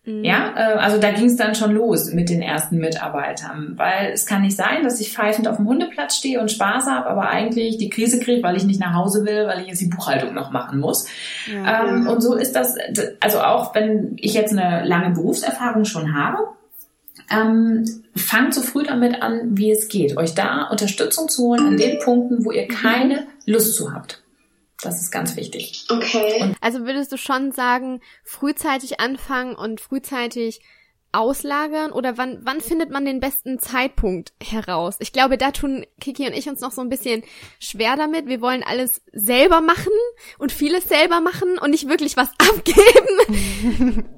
Mhm. 0.08 0.24
Ja, 0.24 0.54
äh, 0.56 0.78
also 0.78 1.00
da 1.00 1.12
ging 1.12 1.26
es 1.26 1.36
dann 1.36 1.54
schon 1.54 1.74
los 1.74 2.14
mit 2.14 2.30
den 2.30 2.42
ersten 2.42 2.78
Mitarbeitern, 2.78 3.74
weil 3.76 4.14
es 4.14 4.26
kann 4.26 4.42
nicht 4.42 4.56
sein, 4.56 4.84
dass 4.84 5.02
ich 5.02 5.12
pfeifend 5.12 5.50
auf 5.50 5.58
dem 5.58 5.68
Hundeplatz 5.68 6.16
stehe 6.16 6.40
und 6.40 6.50
Spaß 6.50 6.86
habe, 6.86 7.08
aber 7.08 7.28
eigentlich 7.28 7.78
die 7.78 7.90
Krise 7.90 8.22
kriege, 8.22 8.42
weil 8.42 8.56
ich 8.56 8.64
nicht 8.64 8.80
nach 8.80 8.94
Hause 8.94 9.26
will, 9.26 9.48
weil 9.48 9.60
ich 9.60 9.68
jetzt 9.68 9.82
die 9.82 9.88
Buchhaltung 9.88 10.34
noch 10.34 10.50
machen 10.50 10.80
muss. 10.80 11.08
Ja, 11.54 11.84
ähm, 11.84 12.06
ja. 12.06 12.12
Und 12.12 12.22
so 12.22 12.36
ist 12.36 12.56
das, 12.56 12.76
also 13.20 13.42
auch 13.42 13.76
wenn 13.76 14.14
ich 14.16 14.34
jetzt 14.34 14.58
eine 14.58 14.86
lange 14.86 15.14
Berufserfahrung 15.14 15.84
schon 15.84 16.16
habe, 16.16 16.38
ähm, 17.30 17.84
fangt 18.16 18.54
so 18.54 18.62
früh 18.62 18.84
damit 18.84 19.22
an, 19.22 19.58
wie 19.58 19.72
es 19.72 19.90
geht, 19.90 20.16
euch 20.16 20.34
da 20.34 20.70
Unterstützung 20.72 21.28
zu 21.28 21.44
holen 21.44 21.68
an 21.68 21.78
den 21.78 22.00
Punkten, 22.00 22.46
wo 22.46 22.52
ihr 22.52 22.70
keine 22.70 23.28
Lust 23.46 23.76
zu 23.76 23.94
habt. 23.94 24.24
Das 24.82 25.02
ist 25.02 25.12
ganz 25.12 25.36
wichtig. 25.36 25.86
Okay. 25.90 26.42
Und 26.42 26.56
also 26.62 26.86
würdest 26.86 27.12
du 27.12 27.18
schon 27.18 27.52
sagen, 27.52 28.02
frühzeitig 28.24 29.00
anfangen 29.00 29.56
und 29.56 29.82
frühzeitig 29.82 30.62
auslagern 31.12 31.92
oder 31.92 32.18
wann, 32.18 32.40
wann 32.44 32.62
findet 32.62 32.92
man 32.92 33.06
den 33.06 33.20
besten 33.20 33.60
Zeitpunkt 33.60 34.34
heraus? 34.44 34.98
Ich 35.00 35.14
glaube, 35.14 35.38
da 35.38 35.52
tun 35.52 35.86
Kiki 36.00 36.28
und 36.28 36.34
ich 36.34 36.48
uns 36.48 36.62
noch 36.62 36.72
so 36.72 36.82
ein 36.82 36.90
bisschen 36.90 37.24
schwer 37.60 37.96
damit. 37.96 38.28
Wir 38.28 38.42
wollen 38.42 38.64
alles 38.64 39.02
selber 39.14 39.62
machen 39.62 39.94
und 40.38 40.52
vieles 40.52 40.88
selber 40.88 41.22
machen 41.22 41.58
und 41.58 41.72
nicht 41.72 41.90
wirklich 41.90 42.18
was 42.18 42.30
abgeben. 42.38 44.10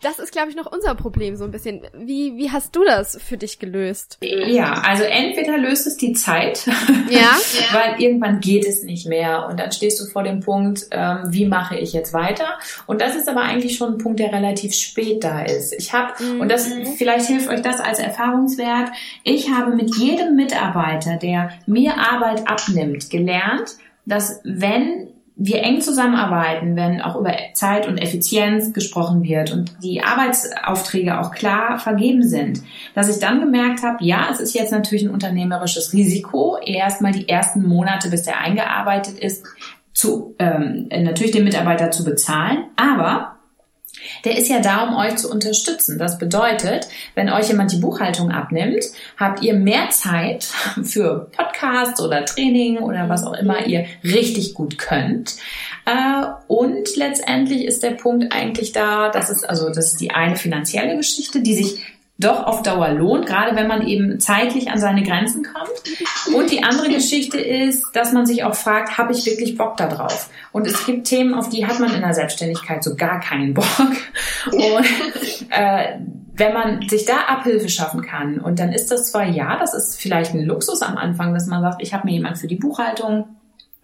das 0.00 0.18
ist, 0.18 0.32
glaube 0.32 0.50
ich, 0.50 0.56
noch 0.56 0.70
unser 0.70 0.94
Problem 0.94 1.36
so 1.36 1.44
ein 1.44 1.50
bisschen. 1.50 1.82
Wie, 1.92 2.36
wie 2.36 2.50
hast 2.50 2.74
du 2.76 2.84
das 2.84 3.18
für 3.20 3.36
dich 3.36 3.58
gelöst? 3.58 4.18
Ja, 4.20 4.82
also 4.86 5.02
entweder 5.02 5.58
löst 5.58 5.86
es 5.86 5.96
die 5.96 6.12
Zeit, 6.12 6.66
ja, 7.10 7.36
weil 7.72 8.00
irgendwann 8.00 8.40
geht 8.40 8.64
es 8.64 8.84
nicht 8.84 9.06
mehr 9.06 9.48
und 9.48 9.58
dann 9.58 9.72
stehst 9.72 10.00
du 10.00 10.06
vor 10.06 10.22
dem 10.22 10.40
Punkt, 10.40 10.86
ähm, 10.92 11.24
wie 11.28 11.46
mache 11.46 11.76
ich 11.76 11.92
jetzt 11.92 12.12
weiter? 12.12 12.58
Und 12.86 13.00
das 13.00 13.16
ist 13.16 13.28
aber 13.28 13.42
eigentlich 13.42 13.76
schon 13.76 13.94
ein 13.94 13.98
Punkt, 13.98 14.20
der 14.20 14.32
relativ 14.32 14.72
spät 14.74 15.24
da 15.24 15.42
ist. 15.42 15.72
Ich 15.72 15.92
habe, 15.92 16.12
mhm. 16.22 16.40
und 16.40 16.50
das 16.50 16.68
vielleicht 16.96 17.26
hilft 17.26 17.48
euch 17.48 17.62
das 17.62 17.80
als 17.80 17.98
Erfahrungswert, 17.98 18.90
ich 19.24 19.50
habe 19.50 19.74
mit 19.74 19.96
jedem 19.96 20.36
Mitarbeiter, 20.36 21.16
der 21.16 21.50
mir 21.66 21.98
Arbeit 21.98 22.46
abnimmt, 22.46 23.10
gelernt, 23.10 23.76
dass 24.06 24.40
wenn 24.44 25.07
wir 25.40 25.62
eng 25.62 25.80
zusammenarbeiten, 25.80 26.74
wenn 26.74 27.00
auch 27.00 27.14
über 27.14 27.32
Zeit 27.54 27.86
und 27.86 27.96
Effizienz 27.96 28.72
gesprochen 28.72 29.22
wird 29.22 29.52
und 29.52 29.72
die 29.84 30.02
Arbeitsaufträge 30.02 31.20
auch 31.20 31.30
klar 31.30 31.78
vergeben 31.78 32.24
sind, 32.24 32.60
dass 32.94 33.08
ich 33.08 33.20
dann 33.20 33.40
gemerkt 33.40 33.84
habe, 33.84 34.04
ja, 34.04 34.26
es 34.32 34.40
ist 34.40 34.54
jetzt 34.54 34.72
natürlich 34.72 35.04
ein 35.04 35.12
unternehmerisches 35.14 35.92
Risiko, 35.92 36.58
erstmal 36.64 37.12
die 37.12 37.28
ersten 37.28 37.62
Monate, 37.62 38.10
bis 38.10 38.24
der 38.24 38.40
eingearbeitet 38.40 39.16
ist, 39.16 39.46
zu 39.92 40.34
ähm, 40.40 40.88
natürlich 40.90 41.32
den 41.32 41.44
Mitarbeiter 41.44 41.92
zu 41.92 42.04
bezahlen, 42.04 42.64
aber 42.76 43.37
der 44.24 44.36
ist 44.36 44.48
ja 44.48 44.60
da, 44.60 44.84
um 44.84 44.96
euch 44.96 45.16
zu 45.16 45.30
unterstützen. 45.30 45.98
Das 45.98 46.18
bedeutet, 46.18 46.88
wenn 47.14 47.30
euch 47.30 47.48
jemand 47.48 47.72
die 47.72 47.78
Buchhaltung 47.78 48.30
abnimmt, 48.30 48.84
habt 49.16 49.42
ihr 49.42 49.54
mehr 49.54 49.90
Zeit 49.90 50.44
für 50.82 51.28
Podcasts 51.36 52.00
oder 52.00 52.24
Training 52.24 52.78
oder 52.78 53.08
was 53.08 53.24
auch 53.24 53.34
immer 53.34 53.66
ihr 53.66 53.86
richtig 54.04 54.54
gut 54.54 54.78
könnt. 54.78 55.36
Äh, 55.86 56.26
und 56.46 56.96
letztendlich 56.96 57.64
ist 57.64 57.82
der 57.82 57.92
Punkt 57.92 58.32
eigentlich 58.32 58.72
da, 58.72 59.10
das 59.10 59.30
ist 59.30 59.48
also 59.48 59.68
das 59.68 59.92
ist 59.92 60.00
die 60.00 60.10
eine 60.10 60.36
finanzielle 60.36 60.96
Geschichte, 60.96 61.40
die 61.40 61.54
sich 61.54 61.82
doch 62.18 62.44
auf 62.44 62.62
Dauer 62.62 62.90
lohnt, 62.90 63.26
gerade 63.26 63.54
wenn 63.54 63.68
man 63.68 63.86
eben 63.86 64.18
zeitlich 64.18 64.70
an 64.70 64.78
seine 64.78 65.04
Grenzen 65.04 65.44
kommt. 65.44 66.34
Und 66.34 66.50
die 66.50 66.64
andere 66.64 66.88
Geschichte 66.88 67.38
ist, 67.38 67.84
dass 67.92 68.12
man 68.12 68.26
sich 68.26 68.42
auch 68.42 68.56
fragt, 68.56 68.98
habe 68.98 69.12
ich 69.12 69.24
wirklich 69.24 69.56
Bock 69.56 69.76
da 69.76 69.86
drauf? 69.86 70.28
Und 70.50 70.66
es 70.66 70.84
gibt 70.84 71.06
Themen, 71.06 71.32
auf 71.32 71.48
die 71.48 71.66
hat 71.66 71.78
man 71.78 71.94
in 71.94 72.00
der 72.00 72.14
Selbstständigkeit 72.14 72.82
so 72.82 72.96
gar 72.96 73.20
keinen 73.20 73.54
Bock. 73.54 73.66
Und 74.46 74.86
äh, 75.50 75.98
wenn 76.34 76.52
man 76.52 76.88
sich 76.88 77.04
da 77.04 77.18
Abhilfe 77.28 77.68
schaffen 77.68 78.02
kann, 78.02 78.40
und 78.40 78.58
dann 78.58 78.72
ist 78.72 78.90
das 78.90 79.12
zwar 79.12 79.24
ja, 79.24 79.56
das 79.56 79.72
ist 79.74 80.00
vielleicht 80.00 80.34
ein 80.34 80.44
Luxus 80.44 80.82
am 80.82 80.96
Anfang, 80.96 81.34
dass 81.34 81.46
man 81.46 81.62
sagt, 81.62 81.82
ich 81.82 81.94
habe 81.94 82.06
mir 82.06 82.14
jemand 82.14 82.38
für 82.38 82.48
die 82.48 82.56
Buchhaltung 82.56 83.26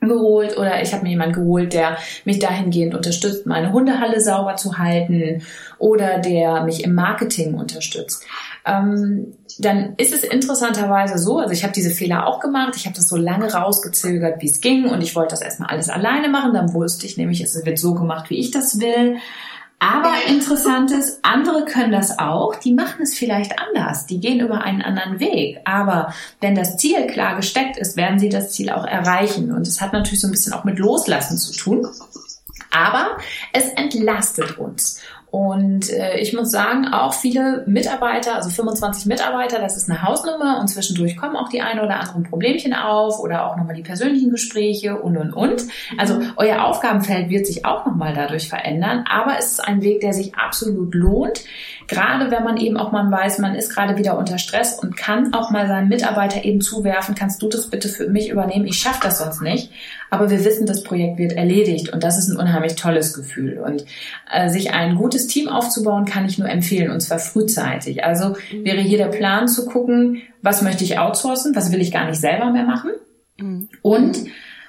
geholt 0.09 0.57
oder 0.57 0.83
ich 0.83 0.93
habe 0.93 1.03
mir 1.05 1.11
jemanden 1.11 1.35
geholt, 1.35 1.73
der 1.73 1.99
mich 2.25 2.39
dahingehend 2.39 2.95
unterstützt, 2.95 3.47
meine 3.47 3.73
Hundehalle 3.73 4.21
sauber 4.21 4.57
zu 4.57 4.79
halten 4.79 5.43
oder 5.79 6.19
der 6.19 6.65
mich 6.65 6.85
im 6.85 6.95
Marketing 6.95 7.55
unterstützt. 7.55 8.25
Ähm, 8.67 9.35
dann 9.59 9.95
ist 9.97 10.13
es 10.13 10.25
interessanterweise 10.25 11.19
so, 11.19 11.39
also 11.39 11.53
ich 11.53 11.63
habe 11.63 11.73
diese 11.73 11.91
Fehler 11.91 12.27
auch 12.27 12.41
gemacht, 12.41 12.75
ich 12.77 12.87
habe 12.87 12.97
das 12.97 13.09
so 13.09 13.17
lange 13.17 13.53
rausgezögert, 13.53 14.43
wie 14.43 14.49
es 14.49 14.61
ging 14.61 14.89
und 14.89 15.01
ich 15.01 15.15
wollte 15.15 15.31
das 15.31 15.43
erstmal 15.43 15.71
alles 15.71 15.89
alleine 15.89 16.29
machen, 16.29 16.55
dann 16.55 16.73
wusste 16.75 17.07
ich 17.07 17.17
nämlich, 17.17 17.41
es 17.41 17.65
wird 17.65 17.79
so 17.79 17.95
gemacht, 17.95 18.31
wie 18.31 18.39
ich 18.39 18.51
das 18.51 18.81
will. 18.81 19.19
Aber 19.85 20.15
interessantes, 20.29 21.19
andere 21.21 21.67
können 21.67 21.93
das 21.93 22.19
auch, 22.19 22.55
die 22.55 22.73
machen 22.73 23.03
es 23.03 23.13
vielleicht 23.13 23.53
anders, 23.59 24.07
die 24.07 24.19
gehen 24.19 24.41
über 24.41 24.63
einen 24.63 24.81
anderen 24.81 25.21
Weg. 25.21 25.61
Aber 25.67 26.15
wenn 26.41 26.55
das 26.55 26.79
Ziel 26.79 27.07
klar 27.07 27.37
gesteckt 27.37 27.77
ist, 27.77 27.95
werden 27.95 28.19
sie 28.19 28.31
das 28.31 28.53
Ziel 28.53 28.71
auch 28.71 28.87
erreichen. 28.87 29.53
Und 29.53 29.69
es 29.69 29.83
hat 29.83 29.93
natürlich 29.93 30.23
so 30.23 30.29
ein 30.29 30.31
bisschen 30.31 30.55
auch 30.55 30.65
mit 30.65 30.79
Loslassen 30.79 31.37
zu 31.37 31.53
tun. 31.53 31.87
Aber 32.71 33.19
es 33.53 33.69
entlastet 33.75 34.57
uns. 34.57 35.01
Und 35.35 35.91
äh, 35.91 36.21
ich 36.21 36.33
muss 36.33 36.53
sagen, 36.53 36.87
auch 36.87 37.13
viele 37.13 37.65
Mitarbeiter, 37.67 38.37
also 38.37 38.51
25 38.51 39.07
Mitarbeiter, 39.07 39.59
das 39.59 39.77
ist 39.77 39.91
eine 39.91 40.01
Hausnummer 40.05 40.61
und 40.61 40.69
zwischendurch 40.69 41.17
kommen 41.17 41.35
auch 41.35 41.49
die 41.49 41.61
ein 41.61 41.81
oder 41.81 41.99
anderen 41.99 42.23
Problemchen 42.23 42.73
auf 42.73 43.19
oder 43.19 43.51
auch 43.51 43.57
nochmal 43.57 43.75
die 43.75 43.83
persönlichen 43.83 44.31
Gespräche 44.31 44.97
und 44.97 45.17
und 45.17 45.33
und. 45.33 45.65
Also 45.99 46.21
euer 46.37 46.65
Aufgabenfeld 46.65 47.31
wird 47.31 47.49
sich 47.49 47.65
auch 47.65 47.85
nochmal 47.85 48.15
dadurch 48.15 48.49
verändern, 48.49 49.07
aber 49.11 49.37
es 49.37 49.55
ist 49.55 49.61
ein 49.67 49.83
Weg, 49.83 50.03
der 50.03 50.13
sich 50.13 50.37
absolut 50.37 50.95
lohnt. 50.95 51.43
Gerade 51.87 52.31
wenn 52.31 52.45
man 52.45 52.57
eben 52.57 52.77
auch 52.77 52.93
mal 52.93 53.11
weiß, 53.11 53.39
man 53.39 53.55
ist 53.55 53.71
gerade 53.71 53.97
wieder 53.99 54.17
unter 54.19 54.39
Stress 54.39 54.79
und 54.79 54.97
kann 54.97 55.35
auch 55.35 55.51
mal 55.51 55.67
seinen 55.67 55.89
Mitarbeiter 55.89 56.45
eben 56.45 56.61
zuwerfen, 56.61 57.15
kannst 57.15 57.43
du 57.43 57.49
das 57.49 57.69
bitte 57.69 57.89
für 57.89 58.09
mich 58.09 58.31
übernehmen? 58.31 58.67
Ich 58.67 58.79
schaffe 58.79 59.01
das 59.03 59.19
sonst 59.19 59.43
nicht. 59.43 59.71
Aber 60.11 60.31
wir 60.31 60.45
wissen, 60.45 60.67
das 60.67 60.83
Projekt 60.83 61.19
wird 61.19 61.33
erledigt 61.33 61.93
und 61.93 62.03
das 62.03 62.19
ist 62.19 62.29
ein 62.29 62.39
unheimlich 62.39 62.77
tolles 62.77 63.15
Gefühl. 63.15 63.59
Und 63.59 63.85
äh, 64.33 64.49
sich 64.49 64.73
ein 64.73 64.95
gutes 64.95 65.27
Team 65.27 65.49
aufzubauen, 65.49 66.05
kann 66.05 66.27
ich 66.27 66.39
nur 66.39 66.49
empfehlen 66.49 66.91
und 66.91 67.01
zwar 67.01 67.19
frühzeitig. 67.19 68.05
Also 68.05 68.37
wäre 68.63 68.81
hier 68.81 68.99
der 68.99 69.09
Plan 69.09 69.49
zu 69.49 69.67
gucken, 69.67 70.23
was 70.43 70.63
möchte 70.63 70.85
ich 70.85 70.99
outsourcen, 70.99 71.57
was 71.57 71.73
will 71.73 71.81
ich 71.81 71.93
gar 71.93 72.07
nicht 72.07 72.21
selber 72.21 72.51
mehr 72.51 72.65
machen 72.65 72.93
mhm. 73.39 73.69
und 73.83 74.19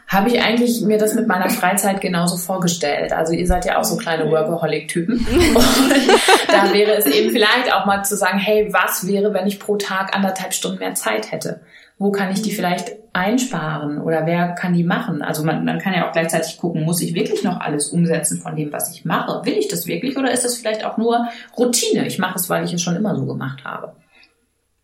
habe 0.08 0.30
ich 0.30 0.42
eigentlich 0.42 0.82
mir 0.82 0.98
das 0.98 1.16
mit 1.16 1.28
meiner 1.28 1.50
Freizeit 1.50 2.00
genauso 2.00 2.38
vorgestellt. 2.38 3.12
Also 3.12 3.34
ihr 3.34 3.48
seid 3.48 3.66
ja 3.66 3.80
auch 3.80 3.84
so 3.84 3.98
kleine 3.98 4.30
Workaholic-Typen. 4.30 5.26
da 6.48 6.74
wäre 6.74 6.96
es 6.98 7.06
eben 7.08 7.32
vielleicht 7.32 7.74
auch 7.74 7.86
mal 7.86 8.04
zu 8.04 8.16
sagen, 8.16 8.38
hey, 8.38 8.72
was 8.72 9.08
wäre, 9.08 9.34
wenn 9.34 9.48
ich 9.48 9.60
pro 9.60 9.78
Tag 9.78 10.16
anderthalb 10.16 10.54
Stunden 10.54 10.80
mehr 10.80 10.94
Zeit 10.94 11.32
hätte? 11.32 11.62
Wo 11.98 12.12
kann 12.12 12.32
ich 12.32 12.42
die 12.42 12.52
vielleicht 12.52 12.92
einsparen 13.14 14.02
oder 14.02 14.26
wer 14.26 14.50
kann 14.50 14.74
die 14.74 14.84
machen? 14.84 15.22
Also 15.22 15.44
man, 15.44 15.64
man 15.64 15.80
kann 15.80 15.94
ja 15.94 16.08
auch 16.08 16.12
gleichzeitig 16.12 16.58
gucken, 16.58 16.84
muss 16.84 17.02
ich 17.02 17.16
wirklich 17.16 17.44
noch 17.44 17.60
alles 17.60 17.90
umsetzen 17.90 18.42
von 18.42 18.56
dem, 18.56 18.72
was 18.74 18.94
ich 18.94 19.06
mache? 19.06 19.46
Will 19.46 19.58
ich 19.58 19.70
das 19.70 19.88
wirklich 19.88 20.18
oder 20.18 20.32
ist 20.32 20.44
das 20.44 20.58
vielleicht 20.58 20.86
auch 20.86 20.98
nur 20.98 21.28
Routine? 21.58 22.06
Ich 22.06 22.20
mache 22.20 22.38
es, 22.38 22.50
weil 22.50 22.66
ich 22.66 22.74
es 22.74 22.82
schon 22.82 22.98
immer 22.98 23.16
so 23.16 23.26
gemacht 23.26 23.64
habe. 23.64 23.96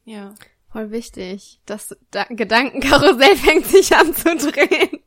Ja. 0.05 0.33
Voll 0.71 0.91
wichtig. 0.91 1.59
Das 1.65 1.95
da 2.11 2.23
Gedankenkarussell 2.29 3.35
fängt 3.35 3.65
sich 3.65 3.95
an 3.95 4.15
zu 4.15 4.37
drehen. 4.37 5.01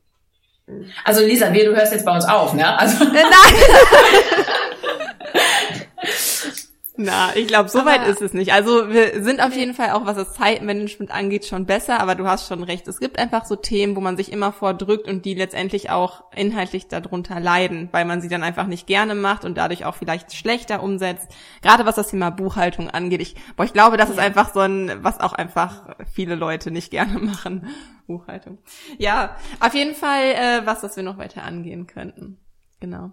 Also 1.03 1.21
Lisa, 1.21 1.53
wir, 1.53 1.65
du 1.65 1.75
hörst 1.75 1.93
jetzt 1.93 2.05
bei 2.05 2.15
uns 2.15 2.25
auf, 2.25 2.53
ne? 2.53 2.77
Also 2.77 3.03
Nein. 3.03 3.23
Na, 6.97 7.35
ich 7.35 7.47
glaube, 7.47 7.67
so 7.67 7.85
weit 7.85 8.07
ist 8.07 8.21
es 8.21 8.33
nicht. 8.33 8.53
Also 8.53 8.89
wir 8.89 9.21
sind 9.21 9.41
auf 9.41 9.53
jeden 9.53 9.73
Fall 9.73 9.91
auch, 9.91 10.05
was 10.05 10.15
das 10.15 10.33
Zeitmanagement 10.33 11.11
angeht, 11.11 11.45
schon 11.45 11.65
besser, 11.65 11.99
aber 11.99 12.15
du 12.15 12.25
hast 12.25 12.47
schon 12.47 12.63
recht. 12.63 12.87
Es 12.87 12.99
gibt 12.99 13.19
einfach 13.19 13.45
so 13.45 13.57
Themen, 13.57 13.95
wo 13.95 14.01
man 14.01 14.15
sich 14.15 14.31
immer 14.31 14.53
vordrückt 14.53 15.07
und 15.07 15.25
die 15.25 15.33
letztendlich 15.33 15.89
auch 15.89 16.23
inhaltlich 16.33 16.87
darunter 16.87 17.39
leiden, 17.39 17.89
weil 17.91 18.05
man 18.05 18.21
sie 18.21 18.29
dann 18.29 18.43
einfach 18.43 18.67
nicht 18.67 18.87
gerne 18.87 19.13
macht 19.13 19.43
und 19.43 19.57
dadurch 19.57 19.83
auch 19.83 19.95
vielleicht 19.95 20.33
schlechter 20.33 20.81
umsetzt. 20.81 21.27
Gerade 21.61 21.85
was 21.85 21.95
das 21.95 22.09
Thema 22.09 22.29
Buchhaltung 22.29 22.89
angeht. 22.89 23.21
Ich, 23.21 23.35
boah, 23.57 23.65
ich 23.65 23.73
glaube, 23.73 23.97
das 23.97 24.09
ist 24.09 24.19
einfach 24.19 24.53
so 24.53 24.61
ein, 24.61 25.03
was 25.03 25.19
auch 25.19 25.33
einfach 25.33 25.95
viele 26.13 26.35
Leute 26.35 26.71
nicht 26.71 26.91
gerne 26.91 27.19
machen. 27.19 27.67
Buchhaltung. 28.07 28.59
Ja, 28.97 29.35
auf 29.59 29.73
jeden 29.73 29.95
Fall 29.95 30.31
äh, 30.31 30.61
was, 30.65 30.81
das 30.81 30.95
wir 30.95 31.03
noch 31.03 31.17
weiter 31.17 31.43
angehen 31.43 31.87
könnten. 31.87 32.37
Genau. 32.79 33.11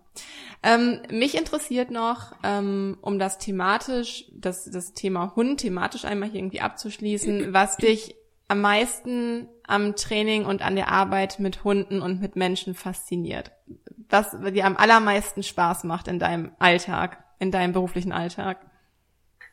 Ähm, 0.63 1.01
mich 1.11 1.37
interessiert 1.37 1.91
noch, 1.91 2.35
ähm, 2.43 2.99
um 3.01 3.19
das 3.19 3.39
thematisch, 3.39 4.27
das, 4.35 4.65
das 4.65 4.93
Thema 4.93 5.35
Hund 5.37 5.61
thematisch 5.61 6.05
einmal 6.05 6.29
hier 6.29 6.41
irgendwie 6.41 6.61
abzuschließen, 6.61 7.53
was 7.53 7.77
dich 7.77 8.17
am 8.49 8.61
meisten 8.61 9.49
am 9.67 9.97
Training 9.97 10.45
und 10.45 10.63
an 10.63 10.77
der 10.77 10.89
Arbeit 10.89 11.39
mit 11.39 11.65
Hunden 11.65 12.03
und 12.03 12.21
mit 12.21 12.37
Menschen 12.37 12.75
fasziniert. 12.75 13.53
Was 14.11 14.37
dir 14.53 14.67
am 14.67 14.77
allermeisten 14.77 15.43
Spaß 15.43 15.85
macht 15.85 16.09
in 16.09 16.19
deinem 16.19 16.53
Alltag, 16.59 17.25
in 17.39 17.51
deinem 17.51 17.73
beruflichen 17.73 18.13
Alltag. 18.13 18.59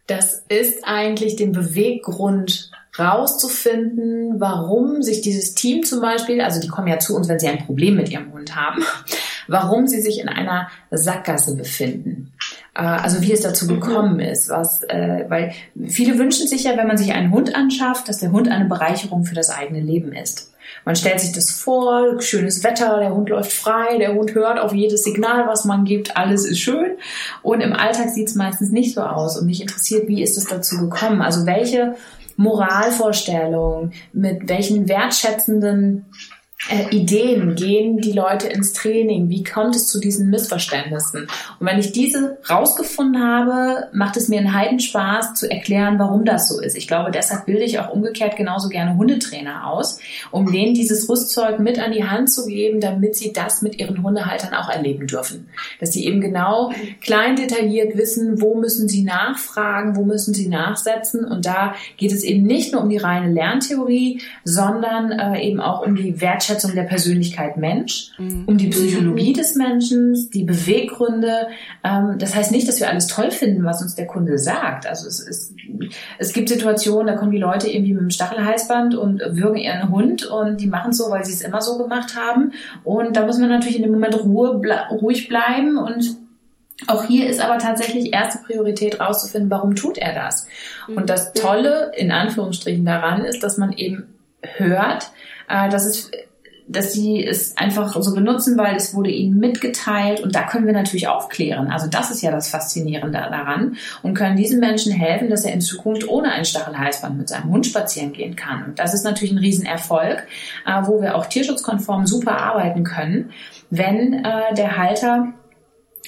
Das 0.08 0.44
ist 0.50 0.84
eigentlich 0.86 1.36
den 1.36 1.52
Beweggrund 1.52 2.72
rauszufinden, 2.98 4.40
warum 4.40 5.02
sich 5.04 5.22
dieses 5.22 5.54
Team 5.54 5.84
zum 5.84 6.02
Beispiel, 6.02 6.42
also 6.42 6.60
die 6.60 6.68
kommen 6.68 6.88
ja 6.88 7.00
zu 7.00 7.16
uns, 7.16 7.30
wenn 7.30 7.40
sie 7.40 7.48
ein 7.48 7.66
Problem 7.66 7.96
mit 7.96 8.10
ihrem 8.10 8.34
Hund 8.34 8.56
haben, 8.56 8.84
warum 9.50 9.88
sie 9.88 10.02
sich 10.02 10.20
in 10.20 10.30
einer 10.30 10.70
Sackgasse 10.92 11.56
befinden. 11.56 12.32
Äh, 12.76 12.82
also 12.82 13.22
wie 13.22 13.34
es 13.34 13.42
dazu 13.42 13.66
mhm. 13.66 13.80
gekommen 13.80 14.20
ist, 14.20 14.50
was, 14.50 14.84
äh, 14.84 15.26
weil 15.28 15.54
viele 15.88 16.18
wünschen 16.18 16.48
sich 16.48 16.64
ja, 16.64 16.78
wenn 16.78 16.88
man 16.88 16.98
sich 16.98 17.14
einen 17.14 17.32
Hund 17.32 17.56
anschafft, 17.56 18.08
dass 18.08 18.20
der 18.20 18.32
Hund 18.32 18.50
eine 18.50 18.66
Bereicherung 18.66 19.26
für 19.26 19.36
das 19.36 19.50
eigene 19.50 19.82
Leben 19.82 20.14
ist. 20.14 20.54
Man 20.86 20.96
stellt 20.96 21.20
sich 21.20 21.32
das 21.32 21.52
vor, 21.52 22.22
schönes 22.22 22.64
Wetter, 22.64 23.00
der 23.00 23.14
Hund 23.14 23.30
läuft 23.30 23.52
frei, 23.52 23.98
der 23.98 24.14
Hund 24.14 24.34
hört 24.36 24.60
auf 24.60 24.74
jedes 24.74 25.04
Signal, 25.04 25.48
was 25.48 25.66
man 25.66 25.84
gibt, 25.84 26.16
alles 26.16 26.46
ist 26.46 26.60
schön. 26.60 26.98
Und 27.42 27.62
im 27.62 27.74
Alltag 27.74 28.10
sieht 28.10 28.28
es 28.28 28.36
meistens 28.36 28.72
nicht 28.72 28.94
so 28.94 29.02
aus. 29.02 29.38
Und 29.38 29.48
mich 29.48 29.62
interessiert, 29.62 30.08
wie 30.08 30.22
ist 30.22 30.38
es 30.38 30.46
dazu 30.46 30.78
gekommen? 30.80 31.22
Also 31.22 31.46
welche 31.46 31.96
Moralvorstellungen, 32.38 33.94
mit 34.14 34.48
welchen 34.48 34.88
wertschätzenden 34.88 36.06
äh, 36.68 36.94
Ideen 36.94 37.56
gehen 37.56 38.00
die 38.00 38.12
Leute 38.12 38.48
ins 38.48 38.74
Training? 38.74 39.30
Wie 39.30 39.44
kommt 39.44 39.78
es 39.78 39.88
zu 39.88 40.00
diesen 40.00 40.30
Missverständnissen? 40.30 41.28
Und 41.60 41.66
wenn 41.66 41.80
ich 41.80 41.94
diese 41.94 42.38
rausgefunden 42.50 43.24
habe, 43.24 43.88
macht 43.94 44.18
es 44.18 44.28
mir 44.28 44.40
einen 44.40 44.54
Heidenspaß 44.54 45.36
zu 45.36 45.50
erklären, 45.50 46.00
warum 46.00 46.26
das 46.26 46.50
so 46.50 46.60
ist. 46.60 46.76
Ich 46.76 46.88
glaube, 46.88 47.12
deshalb 47.12 47.46
bilde 47.46 47.64
ich 47.64 47.80
auch 47.80 47.92
umgekehrt 47.92 48.36
genauso 48.36 48.68
gerne 48.68 48.98
Hundetrainer 48.98 49.68
aus, 49.72 50.00
um 50.32 50.52
denen 50.52 50.74
dieses 50.74 51.08
Rüstzeug 51.08 51.60
mit 51.60 51.80
an 51.80 51.94
die 51.94 52.04
Hand 52.04 52.30
zu 52.30 52.46
geben, 52.46 52.82
damit 52.82 53.16
sie 53.16 53.32
das 53.32 53.62
mit 53.62 53.80
ihren 53.80 54.04
Hundehaltern 54.04 54.54
auch 54.54 54.70
erleben 54.70 55.08
dürfen. 55.08 55.48
Dass 55.80 55.94
sie 55.94 56.06
eben 56.06 56.20
genau 56.20 56.74
klein 57.00 57.38
detailliert 57.38 57.96
wissen, 57.96 58.42
wo 58.42 58.56
müssen 58.56 58.90
sie 58.90 59.04
nachfragen, 59.04 59.96
wo 59.96 60.04
müssen 60.04 60.34
sie 60.34 60.50
nachsetzen. 60.50 61.24
Und 61.24 61.46
da 61.46 61.74
geht 61.96 62.12
es 62.12 62.24
eben 62.24 62.44
nicht 62.44 62.74
nur 62.74 62.82
um 62.82 62.90
die 62.90 62.98
reine 62.98 63.32
Lerntheorie, 63.32 64.22
sondern 64.44 65.12
äh, 65.12 65.42
eben 65.42 65.62
auch 65.62 65.86
um 65.86 65.96
die 65.96 66.20
Wertschätzung 66.20 66.49
Wertschätzung 66.50 66.76
der 66.76 66.84
Persönlichkeit 66.84 67.58
Mensch, 67.58 68.12
mhm. 68.18 68.44
um 68.46 68.58
die 68.58 68.70
Psychologie 68.70 69.34
des 69.34 69.56
Menschen, 69.56 70.30
die 70.34 70.44
Beweggründe. 70.44 71.48
Ähm, 71.84 72.16
das 72.18 72.36
heißt 72.36 72.52
nicht, 72.52 72.68
dass 72.68 72.80
wir 72.80 72.90
alles 72.90 73.08
toll 73.08 73.32
finden, 73.32 73.64
was 73.64 73.82
uns 73.82 73.96
der 73.96 74.08
Kunde 74.08 74.38
sagt. 74.38 74.88
Also 74.88 75.08
es, 75.08 75.20
ist, 75.20 75.54
es 76.18 76.34
gibt 76.34 76.50
Situationen, 76.50 77.08
da 77.08 77.16
kommen 77.16 77.32
die 77.32 77.38
Leute 77.38 77.70
irgendwie 77.70 77.94
mit 77.94 78.02
dem 78.02 78.10
Stachelhalsband 78.10 78.96
und 78.96 79.22
würgen 79.30 79.58
ihren 79.58 79.90
Hund 79.90 80.26
und 80.26 80.58
die 80.58 80.68
machen 80.68 80.92
es 80.92 80.98
so, 80.98 81.10
weil 81.10 81.24
sie 81.24 81.34
es 81.34 81.42
immer 81.42 81.62
so 81.62 81.78
gemacht 81.78 82.16
haben. 82.16 82.54
Und 82.84 83.16
da 83.16 83.26
muss 83.26 83.38
man 83.38 83.50
natürlich 83.50 83.78
in 83.78 83.84
dem 83.84 83.92
Moment 83.92 84.16
Ruhe, 84.24 84.62
ruhig 84.92 85.28
bleiben 85.28 85.78
und 85.78 86.18
auch 86.88 87.04
hier 87.04 87.28
ist 87.28 87.42
aber 87.42 87.58
tatsächlich 87.58 88.14
erste 88.14 88.42
Priorität 88.42 89.02
rauszufinden, 89.02 89.52
warum 89.52 89.76
tut 89.76 89.98
er 89.98 90.16
das? 90.16 90.48
Und 90.88 91.10
das 91.10 91.34
mhm. 91.34 91.40
Tolle 91.40 91.92
in 91.98 92.10
Anführungsstrichen 92.10 92.86
daran 92.86 93.26
ist, 93.26 93.44
dass 93.44 93.58
man 93.58 93.74
eben 93.74 94.14
hört, 94.42 95.12
äh, 95.50 95.70
dass 95.70 95.86
es 95.86 96.12
dass 96.70 96.94
sie 96.94 97.26
es 97.26 97.58
einfach 97.58 98.00
so 98.00 98.14
benutzen, 98.14 98.58
weil 98.58 98.76
es 98.76 98.94
wurde 98.94 99.10
ihnen 99.10 99.40
mitgeteilt 99.40 100.22
und 100.22 100.36
da 100.36 100.44
können 100.44 100.68
wir 100.68 100.74
natürlich 100.74 101.08
aufklären. 101.08 101.68
Also 101.68 101.88
das 101.88 102.12
ist 102.12 102.22
ja 102.22 102.30
das 102.30 102.48
Faszinierende 102.48 103.18
daran 103.18 103.76
und 104.04 104.14
können 104.14 104.38
diesen 104.38 104.60
Menschen 104.60 104.92
helfen, 104.92 105.30
dass 105.30 105.46
er 105.46 105.54
in 105.54 105.62
Zukunft 105.62 106.08
ohne 106.08 106.32
ein 106.32 106.46
Stachelhalsband 106.46 107.18
mit 107.18 107.28
seinem 107.28 107.50
Hund 107.50 107.66
spazieren 107.66 108.14
gehen 108.14 108.36
kann. 108.36 108.66
Und 108.66 108.80
das 108.80 108.94
ist 108.94 109.04
natürlich 109.04 109.32
ein 109.32 109.40
Riesenerfolg, 109.40 110.28
äh, 110.68 110.82
wo 110.84 111.02
wir 111.02 111.16
auch 111.16 111.26
tierschutzkonform 111.26 112.06
super 112.06 112.38
arbeiten 112.38 112.84
können, 112.84 113.32
wenn 113.72 114.24
äh, 114.24 114.54
der 114.56 114.78
Halter 114.78 115.34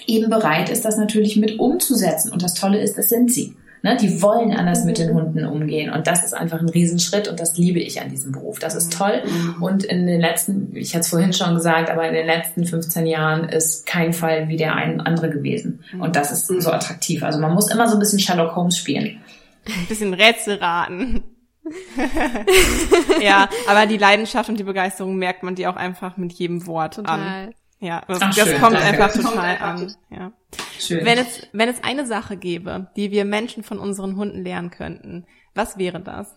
eben 0.05 0.29
bereit 0.29 0.69
ist, 0.69 0.85
das 0.85 0.97
natürlich 0.97 1.37
mit 1.37 1.59
umzusetzen. 1.59 2.31
Und 2.31 2.43
das 2.43 2.53
Tolle 2.53 2.79
ist, 2.79 2.97
das 2.97 3.09
sind 3.09 3.31
sie. 3.31 3.55
Ne, 3.83 3.97
die 3.97 4.21
wollen 4.21 4.53
anders 4.53 4.85
mit 4.85 4.99
den 4.99 5.11
Hunden 5.15 5.43
umgehen 5.43 5.91
und 5.91 6.05
das 6.05 6.23
ist 6.23 6.33
einfach 6.33 6.59
ein 6.59 6.69
Riesenschritt 6.69 7.27
und 7.27 7.39
das 7.39 7.57
liebe 7.57 7.79
ich 7.79 7.99
an 7.99 8.09
diesem 8.09 8.31
Beruf. 8.31 8.59
Das 8.59 8.75
ist 8.75 8.93
toll 8.93 9.23
mhm. 9.25 9.63
und 9.63 9.83
in 9.83 10.05
den 10.05 10.21
letzten, 10.21 10.75
ich 10.75 10.93
hatte 10.93 11.01
es 11.01 11.09
vorhin 11.09 11.33
schon 11.33 11.55
gesagt, 11.55 11.89
aber 11.89 12.07
in 12.07 12.13
den 12.13 12.27
letzten 12.27 12.63
15 12.63 13.07
Jahren 13.07 13.49
ist 13.49 13.87
kein 13.87 14.13
Fall 14.13 14.47
wie 14.49 14.57
der 14.57 14.75
ein 14.75 15.01
andere 15.01 15.31
gewesen 15.31 15.83
und 15.99 16.15
das 16.15 16.31
ist 16.31 16.45
so 16.45 16.71
attraktiv. 16.71 17.23
Also 17.23 17.39
man 17.39 17.55
muss 17.55 17.71
immer 17.71 17.87
so 17.87 17.95
ein 17.95 17.99
bisschen 17.99 18.19
Sherlock 18.19 18.55
Holmes 18.55 18.77
spielen. 18.77 19.19
Ein 19.65 19.87
bisschen 19.87 20.13
Rätsel 20.13 20.57
raten. 20.57 21.23
ja, 23.21 23.49
aber 23.67 23.87
die 23.87 23.97
Leidenschaft 23.97 24.49
und 24.49 24.59
die 24.59 24.63
Begeisterung 24.63 25.15
merkt 25.15 25.41
man 25.41 25.55
dir 25.55 25.71
auch 25.71 25.75
einfach 25.75 26.17
mit 26.17 26.33
jedem 26.33 26.67
Wort 26.67 26.95
total. 26.95 27.19
an. 27.19 27.53
Ja, 27.81 28.03
das, 28.07 28.19
Ach, 28.21 28.35
das 28.35 28.47
schön, 28.47 28.61
kommt 28.61 28.75
danke. 28.75 29.03
einfach 29.03 29.11
total 29.11 29.57
an. 29.57 29.93
Ja. 30.11 30.31
Schön. 30.79 31.03
Wenn 31.03 31.17
es, 31.17 31.47
wenn 31.51 31.67
es 31.67 31.83
eine 31.83 32.05
Sache 32.05 32.37
gäbe, 32.37 32.87
die 32.95 33.09
wir 33.09 33.25
Menschen 33.25 33.63
von 33.63 33.79
unseren 33.79 34.15
Hunden 34.15 34.43
lernen 34.43 34.69
könnten, 34.69 35.25
was 35.55 35.79
wäre 35.79 35.99
das? 35.99 36.33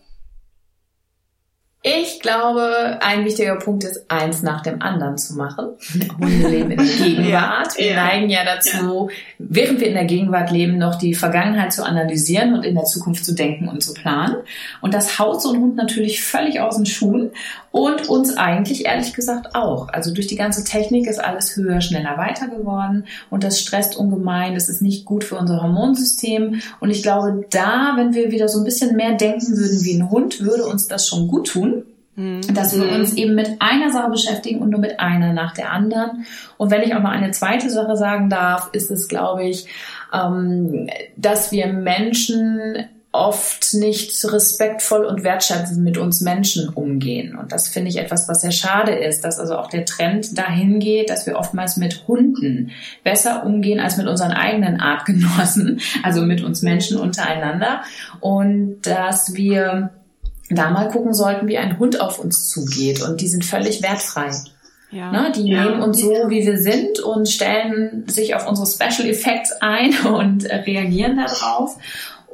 Ich 1.87 2.19
glaube, 2.19 2.97
ein 2.99 3.25
wichtiger 3.25 3.57
Punkt 3.57 3.83
ist, 3.83 4.09
eins 4.09 4.41
nach 4.41 4.63
dem 4.63 4.81
anderen 4.81 5.19
zu 5.19 5.35
machen. 5.35 5.67
Hunde 6.19 6.47
leben 6.47 6.71
in 6.71 6.77
der 6.77 6.85
Gegenwart. 6.97 7.77
Wir 7.77 7.93
neigen 7.93 8.27
ja 8.27 8.43
dazu, 8.43 9.11
während 9.37 9.79
wir 9.81 9.89
in 9.89 9.93
der 9.93 10.05
Gegenwart 10.05 10.49
leben, 10.49 10.79
noch 10.79 10.95
die 10.95 11.13
Vergangenheit 11.13 11.73
zu 11.73 11.85
analysieren 11.85 12.55
und 12.55 12.65
in 12.65 12.73
der 12.73 12.85
Zukunft 12.85 13.23
zu 13.23 13.35
denken 13.35 13.67
und 13.67 13.83
zu 13.83 13.93
planen. 13.93 14.37
Und 14.81 14.95
das 14.95 15.19
haut 15.19 15.43
so 15.43 15.53
ein 15.53 15.61
Hund 15.61 15.75
natürlich 15.75 16.23
völlig 16.23 16.59
aus 16.59 16.77
den 16.77 16.87
Schuhen 16.87 17.29
und 17.75 18.07
uns 18.07 18.37
eigentlich 18.37 18.85
ehrlich 18.85 19.13
gesagt 19.13 19.53
auch. 19.53 19.89
Also 19.89 20.13
durch 20.13 20.27
die 20.27 20.37
ganze 20.37 20.63
Technik 20.63 21.07
ist 21.07 21.21
alles 21.21 21.57
höher, 21.57 21.81
schneller, 21.81 22.17
weiter 22.17 22.47
geworden 22.47 23.03
und 23.29 23.43
das 23.43 23.59
stresst 23.59 23.97
ungemein. 23.97 24.53
Das 24.53 24.69
ist 24.69 24.81
nicht 24.81 25.03
gut 25.03 25.25
für 25.25 25.35
unser 25.35 25.61
Hormonsystem. 25.61 26.61
Und 26.79 26.89
ich 26.89 27.03
glaube, 27.03 27.43
da, 27.51 27.95
wenn 27.97 28.13
wir 28.13 28.31
wieder 28.31 28.47
so 28.47 28.59
ein 28.59 28.63
bisschen 28.63 28.95
mehr 28.95 29.15
denken 29.15 29.57
würden 29.57 29.83
wie 29.83 29.99
ein 29.99 30.09
Hund, 30.09 30.39
würde 30.39 30.65
uns 30.65 30.87
das 30.87 31.05
schon 31.05 31.27
gut 31.27 31.47
tun 31.47 31.83
Mhm. 32.17 32.53
Dass 32.53 32.79
wir 32.79 32.89
uns 32.93 33.15
eben 33.15 33.35
mit 33.35 33.57
einer 33.59 33.91
Sache 33.91 34.09
beschäftigen 34.09 34.61
und 34.61 34.69
nur 34.69 34.79
mit 34.79 35.01
einer 35.01 35.33
nach 35.33 35.53
der 35.53 35.73
anderen. 35.73 36.25
Und 36.55 36.71
wenn 36.71 36.81
ich 36.81 36.95
auch 36.95 37.01
noch 37.01 37.09
eine 37.09 37.31
zweite 37.31 37.69
Sache 37.69 37.97
sagen 37.97 38.29
darf, 38.29 38.69
ist 38.71 38.89
es, 38.89 39.09
glaube 39.09 39.43
ich, 39.43 39.67
ähm, 40.13 40.87
dass 41.17 41.51
wir 41.51 41.67
Menschen 41.73 42.87
oft 43.15 43.73
nicht 43.73 44.23
respektvoll 44.25 45.05
und 45.05 45.23
wertschätzend 45.23 45.83
mit 45.83 45.97
uns 45.97 46.21
Menschen 46.21 46.69
umgehen. 46.69 47.35
Und 47.35 47.51
das 47.51 47.67
finde 47.67 47.89
ich 47.89 47.97
etwas, 47.97 48.27
was 48.27 48.41
sehr 48.41 48.51
schade 48.51 48.93
ist, 48.93 49.23
dass 49.23 49.39
also 49.39 49.57
auch 49.57 49.69
der 49.69 49.85
Trend 49.85 50.37
dahin 50.37 50.79
geht, 50.79 51.09
dass 51.09 51.25
wir 51.25 51.37
oftmals 51.37 51.77
mit 51.77 52.07
Hunden 52.07 52.71
besser 53.03 53.45
umgehen 53.45 53.79
als 53.79 53.97
mit 53.97 54.07
unseren 54.07 54.31
eigenen 54.31 54.79
Artgenossen, 54.79 55.79
also 56.03 56.21
mit 56.21 56.43
uns 56.43 56.61
Menschen 56.61 56.97
untereinander. 56.97 57.81
Und 58.19 58.81
dass 58.81 59.33
wir 59.33 59.91
da 60.49 60.69
mal 60.69 60.89
gucken 60.89 61.13
sollten, 61.13 61.47
wie 61.47 61.57
ein 61.57 61.79
Hund 61.79 62.01
auf 62.01 62.19
uns 62.19 62.47
zugeht. 62.49 63.01
Und 63.01 63.21
die 63.21 63.27
sind 63.27 63.45
völlig 63.45 63.81
wertfrei. 63.81 64.31
Ja. 64.91 65.11
Ne, 65.11 65.31
die 65.35 65.49
ja. 65.49 65.63
nehmen 65.63 65.81
uns 65.81 65.99
so, 65.99 66.09
wie 66.09 66.45
wir 66.45 66.57
sind 66.57 66.99
und 66.99 67.27
stellen 67.27 68.07
sich 68.07 68.35
auf 68.35 68.47
unsere 68.47 68.67
Special 68.67 69.09
Effects 69.09 69.51
ein 69.59 69.93
und 70.05 70.45
reagieren 70.45 71.17
darauf. 71.17 71.77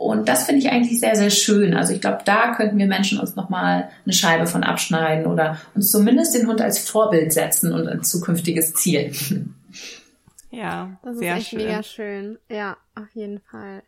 Und 0.02 0.28
das 0.28 0.46
finde 0.46 0.62
ich 0.62 0.72
eigentlich 0.72 1.00
sehr, 1.00 1.16
sehr 1.16 1.30
schön. 1.30 1.76
Also 1.76 1.94
ich 1.94 2.02
glaube, 2.02 2.20
da 2.26 2.56
könnten 2.56 2.78
wir 2.80 2.88
Menschen 2.88 3.20
uns 3.20 3.36
nochmal 3.36 3.90
eine 4.04 4.14
Scheibe 4.14 4.48
von 4.48 4.64
abschneiden 4.64 5.28
oder 5.28 5.58
uns 5.76 5.92
zumindest 5.92 6.34
den 6.34 6.48
Hund 6.48 6.60
als 6.60 6.80
Vorbild 6.80 7.32
setzen 7.32 7.72
und 7.72 7.88
ein 7.88 8.04
zukünftiges 8.04 8.74
Ziel. 8.74 9.14
Ja, 10.54 10.98
das 11.02 11.16
ist 11.16 11.22
echt 11.22 11.48
schön. 11.48 11.60
mega 11.60 11.82
schön. 11.82 12.38
Ja, 12.50 12.76
auf 12.94 13.08
jeden 13.14 13.40
Fall. 13.40 13.84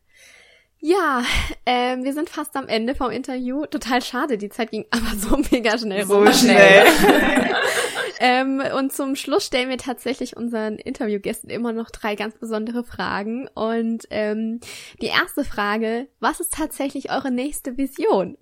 Ja, 0.80 1.24
ähm, 1.66 2.06
wir 2.06 2.14
sind 2.14 2.30
fast 2.30 2.56
am 2.56 2.70
Ende 2.70 2.96
vom 2.96 3.12
Interview. 3.12 3.66
Total 3.66 4.02
schade, 4.02 4.38
die 4.38 4.48
Zeit 4.48 4.72
ging 4.72 4.86
aber 4.92 5.16
so 5.18 5.42
mega 5.52 5.78
schnell 5.78 6.06
so 6.06 6.20
rum. 6.20 6.32
schnell. 6.32 6.86
ähm, 8.26 8.64
und 8.78 8.94
zum 8.94 9.18
Schluss 9.18 9.46
stellen 9.46 9.68
wir 9.68 9.78
tatsächlich 9.78 10.38
unseren 10.38 10.78
Interviewgästen 10.78 11.50
immer 11.50 11.74
noch 11.74 11.92
drei 11.92 12.16
ganz 12.16 12.36
besondere 12.36 12.86
Fragen. 12.86 13.50
Und 13.54 14.06
ähm, 14.12 14.62
die 15.02 15.08
erste 15.08 15.44
Frage, 15.44 16.08
was 16.22 16.40
ist 16.40 16.54
tatsächlich 16.54 17.12
eure 17.12 17.32
nächste 17.32 17.76
Vision? 17.76 18.38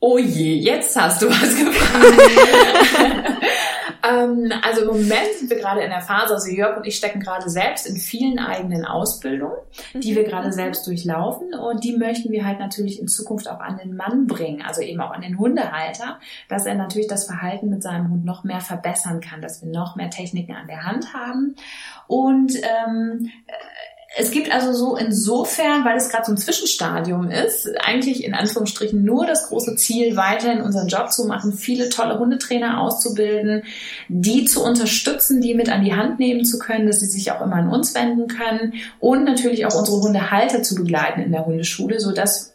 Oh 0.00 0.16
je, 0.16 0.54
jetzt 0.54 0.96
hast 0.96 1.20
du 1.20 1.28
was 1.28 1.56
gefragt. 1.58 3.42
Ähm, 4.06 4.52
also 4.62 4.82
im 4.82 4.86
Moment 4.88 5.32
sind 5.38 5.50
wir 5.50 5.58
gerade 5.58 5.80
in 5.80 5.90
der 5.90 6.00
Phase, 6.00 6.34
also 6.34 6.50
Jörg 6.50 6.76
und 6.76 6.86
ich 6.86 6.96
stecken 6.96 7.20
gerade 7.20 7.48
selbst 7.48 7.86
in 7.86 7.96
vielen 7.96 8.38
eigenen 8.38 8.84
Ausbildungen, 8.84 9.56
die 9.94 10.14
wir 10.14 10.24
gerade 10.24 10.52
selbst 10.52 10.86
durchlaufen. 10.86 11.54
Und 11.54 11.84
die 11.84 11.96
möchten 11.96 12.30
wir 12.30 12.44
halt 12.44 12.60
natürlich 12.60 13.00
in 13.00 13.08
Zukunft 13.08 13.48
auch 13.48 13.60
an 13.60 13.78
den 13.78 13.96
Mann 13.96 14.26
bringen, 14.26 14.62
also 14.62 14.80
eben 14.80 15.00
auch 15.00 15.10
an 15.10 15.22
den 15.22 15.38
Hundehalter, 15.38 16.18
dass 16.48 16.66
er 16.66 16.74
natürlich 16.74 17.08
das 17.08 17.26
Verhalten 17.26 17.68
mit 17.68 17.82
seinem 17.82 18.10
Hund 18.10 18.24
noch 18.24 18.44
mehr 18.44 18.60
verbessern 18.60 19.20
kann, 19.20 19.40
dass 19.40 19.62
wir 19.62 19.70
noch 19.70 19.96
mehr 19.96 20.10
Techniken 20.10 20.54
an 20.54 20.66
der 20.66 20.84
Hand 20.84 21.12
haben. 21.14 21.56
Und 22.06 22.52
ähm, 22.56 23.30
es 24.18 24.30
gibt 24.30 24.50
also 24.50 24.72
so 24.72 24.96
insofern, 24.96 25.84
weil 25.84 25.98
es 25.98 26.08
gerade 26.08 26.24
so 26.24 26.32
ein 26.32 26.38
Zwischenstadium 26.38 27.30
ist, 27.30 27.68
eigentlich 27.84 28.24
in 28.24 28.32
Anführungsstrichen 28.32 29.04
nur 29.04 29.26
das 29.26 29.48
große 29.48 29.76
Ziel, 29.76 30.16
weiterhin 30.16 30.62
unseren 30.62 30.88
Job 30.88 31.12
zu 31.12 31.26
machen, 31.26 31.52
viele 31.52 31.90
tolle 31.90 32.18
Hundetrainer 32.18 32.80
auszubilden, 32.80 33.64
die 34.08 34.46
zu 34.46 34.64
unterstützen, 34.64 35.42
die 35.42 35.52
mit 35.52 35.68
an 35.68 35.84
die 35.84 35.92
Hand 35.92 36.18
nehmen 36.18 36.46
zu 36.46 36.58
können, 36.58 36.86
dass 36.86 37.00
sie 37.00 37.06
sich 37.06 37.30
auch 37.30 37.42
immer 37.42 37.56
an 37.56 37.68
uns 37.68 37.94
wenden 37.94 38.26
können 38.26 38.72
und 39.00 39.24
natürlich 39.24 39.66
auch 39.66 39.74
unsere 39.74 40.00
Hundehalter 40.00 40.62
zu 40.62 40.76
begleiten 40.76 41.20
in 41.20 41.32
der 41.32 41.44
Hundeschule, 41.44 42.00
so 42.00 42.12
dass 42.12 42.54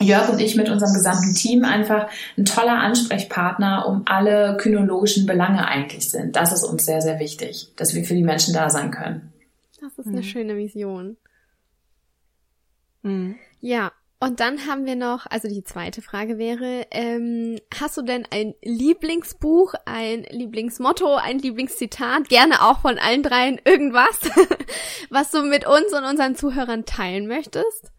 Jörg 0.00 0.30
und 0.30 0.40
ich 0.40 0.56
mit 0.56 0.70
unserem 0.70 0.94
gesamten 0.94 1.34
Team 1.34 1.64
einfach 1.64 2.08
ein 2.38 2.46
toller 2.46 2.78
Ansprechpartner 2.78 3.86
um 3.86 4.02
alle 4.06 4.56
kynologischen 4.56 5.26
Belange 5.26 5.68
eigentlich 5.68 6.10
sind. 6.10 6.34
Das 6.34 6.50
ist 6.52 6.64
uns 6.64 6.86
sehr, 6.86 7.02
sehr 7.02 7.20
wichtig, 7.20 7.68
dass 7.76 7.94
wir 7.94 8.04
für 8.04 8.14
die 8.14 8.24
Menschen 8.24 8.54
da 8.54 8.70
sein 8.70 8.90
können. 8.90 9.33
Das 9.84 9.98
ist 9.98 10.06
mhm. 10.06 10.12
eine 10.12 10.22
schöne 10.22 10.56
Vision. 10.56 11.18
Mhm. 13.02 13.36
Ja, 13.60 13.92
und 14.18 14.40
dann 14.40 14.66
haben 14.66 14.86
wir 14.86 14.96
noch, 14.96 15.26
also 15.26 15.48
die 15.48 15.64
zweite 15.64 16.00
Frage 16.00 16.38
wäre, 16.38 16.86
ähm, 16.90 17.58
hast 17.78 17.98
du 17.98 18.02
denn 18.02 18.26
ein 18.30 18.54
Lieblingsbuch, 18.62 19.74
ein 19.84 20.22
Lieblingsmotto, 20.30 21.16
ein 21.16 21.38
Lieblingszitat, 21.38 22.30
gerne 22.30 22.62
auch 22.62 22.80
von 22.80 22.98
allen 22.98 23.22
dreien 23.22 23.60
irgendwas, 23.62 24.20
was 25.10 25.30
du 25.30 25.42
mit 25.42 25.66
uns 25.66 25.92
und 25.92 26.04
unseren 26.04 26.36
Zuhörern 26.36 26.86
teilen 26.86 27.26
möchtest? 27.26 27.92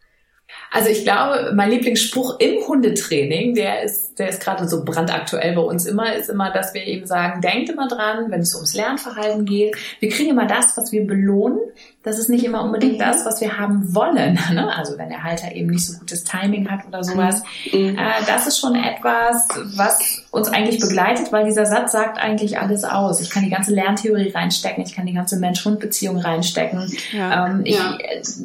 Also 0.71 0.89
ich 0.89 1.03
glaube, 1.03 1.53
mein 1.55 1.69
Lieblingsspruch 1.69 2.39
im 2.39 2.67
Hundetraining, 2.67 3.55
der 3.55 3.83
ist, 3.83 4.19
der 4.19 4.29
ist 4.29 4.41
gerade 4.41 4.67
so 4.67 4.83
brandaktuell 4.83 5.55
bei 5.55 5.61
uns 5.61 5.85
immer, 5.85 6.13
ist 6.15 6.29
immer, 6.29 6.51
dass 6.51 6.73
wir 6.73 6.85
eben 6.85 7.05
sagen, 7.05 7.41
denkt 7.41 7.69
immer 7.69 7.87
dran, 7.87 8.29
wenn 8.29 8.41
es 8.41 8.53
ums 8.55 8.73
Lernverhalten 8.73 9.45
geht, 9.45 9.75
wir 9.99 10.09
kriegen 10.09 10.31
immer 10.31 10.47
das, 10.47 10.75
was 10.75 10.91
wir 10.91 11.07
belohnen. 11.07 11.59
Das 12.03 12.19
ist 12.19 12.29
nicht 12.29 12.43
immer 12.43 12.63
unbedingt 12.63 13.01
das, 13.01 13.25
was 13.25 13.41
wir 13.41 13.57
haben 13.57 13.95
wollen. 13.95 14.39
Ne? 14.55 14.73
Also 14.73 14.97
wenn 14.97 15.09
der 15.09 15.23
Halter 15.23 15.53
eben 15.53 15.69
nicht 15.69 15.85
so 15.85 15.97
gutes 15.97 16.23
Timing 16.23 16.69
hat 16.69 16.87
oder 16.87 17.03
sowas. 17.03 17.43
Mhm. 17.73 17.97
Äh, 17.97 18.25
das 18.25 18.47
ist 18.47 18.59
schon 18.59 18.75
etwas, 18.75 19.47
was 19.75 20.24
uns 20.35 20.49
eigentlich 20.49 20.81
begleitet, 20.81 21.31
weil 21.31 21.45
dieser 21.45 21.65
Satz 21.65 21.93
sagt 21.93 22.17
eigentlich 22.17 22.59
alles 22.59 22.83
aus. 22.83 23.21
Ich 23.21 23.29
kann 23.29 23.43
die 23.43 23.49
ganze 23.49 23.73
Lerntheorie 23.73 24.31
reinstecken, 24.31 24.83
ich 24.83 24.93
kann 24.93 25.05
die 25.05 25.13
ganze 25.13 25.37
Mensch-Hund-Beziehung 25.39 26.17
reinstecken. 26.17 26.91
Ja. 27.13 27.47
Ähm, 27.47 27.61
ich, 27.63 27.77
ja. 27.77 27.97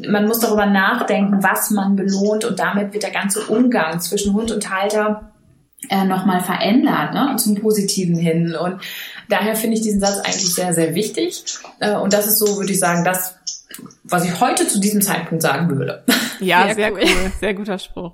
Man 0.09 0.29
muss 0.29 0.39
darüber 0.39 0.67
nachdenken, 0.67 1.43
was 1.43 1.71
man 1.71 1.97
belohnt 1.97 2.45
und 2.45 2.61
damit 2.61 2.93
wird 2.93 3.03
der 3.03 3.11
ganze 3.11 3.41
Umgang 3.47 4.01
zwischen 4.01 4.35
Hund 4.35 4.53
und 4.53 4.71
Halter 4.71 5.33
äh, 5.89 6.05
nochmal 6.05 6.41
verändert, 6.41 7.13
ne, 7.13 7.35
zum 7.37 7.57
Positiven 7.57 8.17
hin. 8.17 8.55
Und 8.55 8.81
daher 9.29 9.57
finde 9.57 9.77
ich 9.77 9.83
diesen 9.83 10.01
Satz 10.01 10.19
eigentlich 10.19 10.55
sehr, 10.55 10.73
sehr 10.73 10.95
wichtig. 10.95 11.43
Äh, 11.81 11.97
und 11.97 12.13
das 12.13 12.29
ist 12.29 12.39
so, 12.39 12.57
würde 12.57 12.73
ich 12.73 12.79
sagen, 12.79 13.03
das, 13.05 13.35
was 14.05 14.25
ich 14.25 14.41
heute 14.41 14.69
zu 14.69 14.79
diesem 14.79 15.03
Zeitpunkt 15.03 15.43
sagen 15.43 15.69
würde. 15.77 16.05
Ja, 16.39 16.67
sehr, 16.67 16.75
sehr 16.75 16.93
cool. 16.93 17.01
cool. 17.03 17.33
Sehr 17.41 17.55
guter 17.55 17.79
Spruch. 17.79 18.13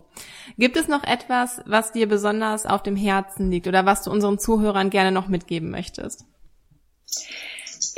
Gibt 0.58 0.76
es 0.76 0.88
noch 0.88 1.04
etwas, 1.04 1.60
was 1.66 1.92
dir 1.92 2.08
besonders 2.08 2.64
auf 2.64 2.82
dem 2.82 2.96
Herzen 2.96 3.50
liegt 3.50 3.66
oder 3.66 3.84
was 3.84 4.02
du 4.02 4.10
unseren 4.10 4.38
Zuhörern 4.38 4.90
gerne 4.90 5.12
noch 5.12 5.28
mitgeben 5.28 5.70
möchtest? 5.70 6.24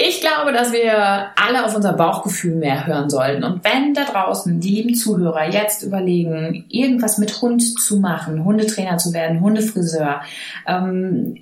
Ich 0.00 0.20
glaube, 0.20 0.52
dass 0.52 0.72
wir 0.72 1.30
alle 1.36 1.64
auf 1.64 1.74
unser 1.74 1.92
Bauchgefühl 1.92 2.54
mehr 2.54 2.86
hören 2.86 3.10
sollten. 3.10 3.42
Und 3.42 3.64
wenn 3.64 3.94
da 3.94 4.04
draußen 4.04 4.60
die 4.60 4.70
lieben 4.70 4.94
Zuhörer 4.94 5.50
jetzt 5.50 5.82
überlegen, 5.82 6.66
irgendwas 6.68 7.18
mit 7.18 7.42
Hund 7.42 7.80
zu 7.80 7.98
machen, 7.98 8.44
Hundetrainer 8.44 8.98
zu 8.98 9.12
werden, 9.12 9.40
Hundefriseur, 9.40 10.20
ähm, 10.66 11.36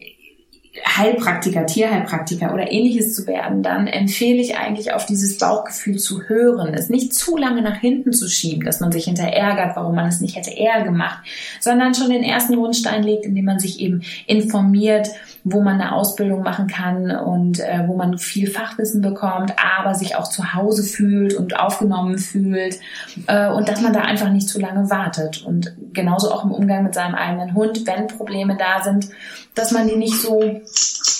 Heilpraktiker, 0.84 1.66
Tierheilpraktiker 1.66 2.52
oder 2.52 2.70
ähnliches 2.70 3.14
zu 3.14 3.26
werden, 3.26 3.62
dann 3.62 3.86
empfehle 3.86 4.40
ich 4.40 4.56
eigentlich 4.56 4.92
auf 4.92 5.06
dieses 5.06 5.38
Bauchgefühl 5.38 5.98
zu 5.98 6.22
hören, 6.24 6.74
es 6.74 6.88
nicht 6.88 7.14
zu 7.14 7.36
lange 7.36 7.62
nach 7.62 7.76
hinten 7.76 8.12
zu 8.12 8.28
schieben, 8.28 8.64
dass 8.64 8.80
man 8.80 8.92
sich 8.92 9.04
hinter 9.04 9.24
ärgert, 9.24 9.76
warum 9.76 9.94
man 9.94 10.08
es 10.08 10.20
nicht 10.20 10.36
hätte 10.36 10.50
eher 10.50 10.82
gemacht, 10.82 11.18
sondern 11.60 11.94
schon 11.94 12.10
den 12.10 12.22
ersten 12.22 12.56
Grundstein 12.56 13.02
legt, 13.02 13.24
indem 13.24 13.44
man 13.44 13.58
sich 13.58 13.80
eben 13.80 14.02
informiert, 14.26 15.08
wo 15.48 15.62
man 15.62 15.80
eine 15.80 15.92
Ausbildung 15.92 16.42
machen 16.42 16.66
kann 16.66 17.08
und 17.08 17.60
äh, 17.60 17.84
wo 17.86 17.94
man 17.94 18.18
viel 18.18 18.50
Fachwissen 18.50 19.00
bekommt, 19.00 19.54
aber 19.78 19.94
sich 19.94 20.16
auch 20.16 20.28
zu 20.28 20.54
Hause 20.54 20.82
fühlt 20.82 21.34
und 21.34 21.56
aufgenommen 21.56 22.18
fühlt 22.18 22.80
äh, 23.28 23.48
und 23.48 23.68
dass 23.68 23.80
man 23.80 23.92
da 23.92 24.00
einfach 24.00 24.28
nicht 24.30 24.48
zu 24.48 24.60
lange 24.60 24.90
wartet. 24.90 25.44
Und 25.46 25.72
genauso 25.92 26.32
auch 26.32 26.44
im 26.44 26.50
Umgang 26.50 26.82
mit 26.82 26.94
seinem 26.94 27.14
eigenen 27.14 27.54
Hund, 27.54 27.86
wenn 27.86 28.08
Probleme 28.08 28.56
da 28.58 28.82
sind, 28.82 29.08
dass 29.54 29.70
man 29.70 29.86
die 29.86 29.94
nicht 29.94 30.20
so 30.20 30.42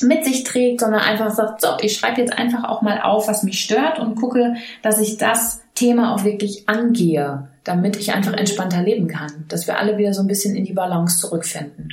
mit 0.03 0.25
sich 0.25 0.43
trägt, 0.43 0.81
sondern 0.81 1.03
einfach 1.03 1.31
sagt, 1.31 1.61
so, 1.61 1.69
ich 1.81 1.97
schreibe 1.97 2.21
jetzt 2.21 2.37
einfach 2.37 2.65
auch 2.65 2.83
mal 2.83 3.03
auf, 3.03 3.29
was 3.29 3.45
mich 3.45 3.61
stört 3.61 4.01
und 4.01 4.17
gucke, 4.17 4.55
dass 4.83 4.99
ich 4.99 5.19
das 5.19 5.63
Thema 5.77 6.13
auch 6.13 6.25
wirklich 6.25 6.69
angehe, 6.69 7.47
damit 7.63 7.97
ich 7.97 8.13
einfach 8.13 8.33
entspannter 8.33 8.83
leben 8.83 9.07
kann, 9.07 9.45
dass 9.47 9.69
wir 9.69 9.79
alle 9.79 9.99
wieder 9.99 10.13
so 10.13 10.23
ein 10.23 10.27
bisschen 10.27 10.57
in 10.57 10.65
die 10.65 10.73
Balance 10.73 11.21
zurückfinden. 11.21 11.91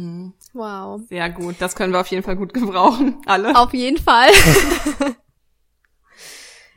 Mhm. 0.00 0.32
Wow. 0.52 1.02
Sehr 1.08 1.30
gut. 1.30 1.56
Das 1.58 1.74
können 1.74 1.92
wir 1.92 2.00
auf 2.00 2.06
jeden 2.08 2.22
Fall 2.22 2.36
gut 2.36 2.54
gebrauchen. 2.54 3.18
Alle. 3.26 3.54
Auf 3.56 3.74
jeden 3.74 3.98
Fall. 3.98 4.30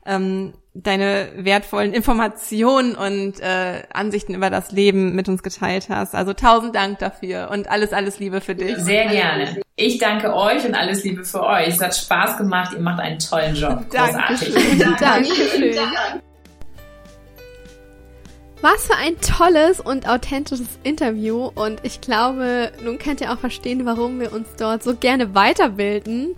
ähm, 0.07 0.55
deine 0.75 1.31
wertvollen 1.37 1.93
Informationen 1.93 2.95
und 2.95 3.41
äh, 3.41 3.83
Ansichten 3.93 4.35
über 4.35 4.51
das 4.51 4.73
Leben 4.73 5.15
mit 5.15 5.29
uns 5.29 5.43
geteilt 5.43 5.89
hast. 5.89 6.15
Also 6.15 6.33
tausend 6.33 6.75
Dank 6.75 6.99
dafür 6.99 7.49
und 7.51 7.69
alles, 7.71 7.93
alles 7.93 8.19
Liebe 8.19 8.41
für 8.41 8.55
dich. 8.55 8.77
Sehr 8.79 9.07
gerne. 9.07 9.61
Ich 9.77 9.99
danke 9.99 10.35
euch 10.35 10.65
und 10.67 10.75
alles 10.75 11.03
Liebe 11.05 11.25
für 11.25 11.43
euch. 11.43 11.69
Es 11.69 11.81
hat 11.81 11.97
Spaß 11.97 12.37
gemacht. 12.37 12.73
Ihr 12.75 12.81
macht 12.81 13.01
einen 13.01 13.19
tollen 13.19 13.55
Job. 13.55 13.85
Großartig. 13.91 14.55
Dankeschön. 15.01 15.75
Dankeschön. 15.75 16.23
Was 18.63 18.87
für 18.87 18.97
ein 18.97 19.21
tolles 19.21 19.81
und 19.81 20.09
authentisches 20.09 20.67
Interview 20.83 21.51
und 21.55 21.81
ich 21.85 22.01
glaube, 22.01 22.73
nun 22.83 22.99
könnt 22.99 23.21
ihr 23.21 23.33
auch 23.33 23.39
verstehen, 23.39 23.85
warum 23.85 24.19
wir 24.19 24.33
uns 24.33 24.49
dort 24.59 24.83
so 24.83 24.97
gerne 24.97 25.35
weiterbilden 25.35 26.35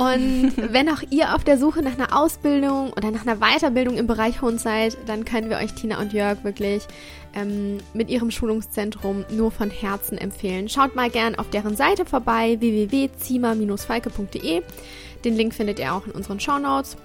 und 0.00 0.54
wenn 0.72 0.88
auch 0.88 1.02
ihr 1.10 1.34
auf 1.34 1.44
der 1.44 1.58
Suche 1.58 1.82
nach 1.82 1.98
einer 1.98 2.18
Ausbildung 2.18 2.90
oder 2.94 3.10
nach 3.10 3.26
einer 3.26 3.36
Weiterbildung 3.36 3.98
im 3.98 4.06
Bereich 4.06 4.40
Hund 4.40 4.58
seid, 4.58 4.96
dann 5.04 5.26
können 5.26 5.50
wir 5.50 5.58
euch 5.58 5.74
Tina 5.74 6.00
und 6.00 6.14
Jörg 6.14 6.42
wirklich 6.42 6.86
ähm, 7.34 7.76
mit 7.92 8.08
ihrem 8.08 8.30
Schulungszentrum 8.30 9.26
nur 9.30 9.50
von 9.50 9.68
Herzen 9.68 10.16
empfehlen. 10.16 10.70
Schaut 10.70 10.96
mal 10.96 11.10
gern 11.10 11.34
auf 11.34 11.50
deren 11.50 11.76
Seite 11.76 12.06
vorbei, 12.06 12.56
www.zima-falke.de. 12.60 14.62
Den 15.22 15.36
Link 15.36 15.52
findet 15.52 15.78
ihr 15.78 15.92
auch 15.92 16.06
in 16.06 16.12
unseren 16.12 16.40
Show 16.40 16.58
Notes. 16.58 16.96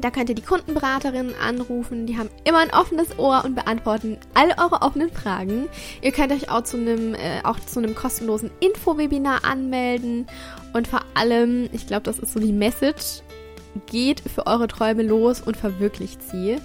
Da 0.00 0.10
könnt 0.10 0.28
ihr 0.28 0.34
die 0.34 0.42
Kundenberaterinnen 0.42 1.34
anrufen. 1.34 2.06
Die 2.06 2.16
haben 2.16 2.30
immer 2.44 2.58
ein 2.58 2.70
offenes 2.70 3.18
Ohr 3.18 3.42
und 3.44 3.54
beantworten 3.54 4.16
alle 4.34 4.56
eure 4.58 4.82
offenen 4.82 5.10
Fragen. 5.10 5.68
Ihr 6.02 6.12
könnt 6.12 6.32
euch 6.32 6.50
auch 6.50 6.62
zu 6.62 6.76
einem, 6.76 7.14
äh, 7.14 7.42
auch 7.44 7.58
zu 7.58 7.80
einem 7.80 7.94
kostenlosen 7.94 8.50
Info-Webinar 8.60 9.44
anmelden. 9.44 10.26
Und 10.72 10.86
vor 10.86 11.02
allem, 11.14 11.68
ich 11.72 11.86
glaube, 11.86 12.02
das 12.02 12.18
ist 12.18 12.32
so 12.32 12.40
die 12.40 12.52
Message, 12.52 13.22
geht 13.86 14.20
für 14.20 14.46
eure 14.46 14.68
Träume 14.68 15.02
los 15.02 15.40
und 15.40 15.56
verwirklicht 15.56 16.22
sie. 16.22 16.56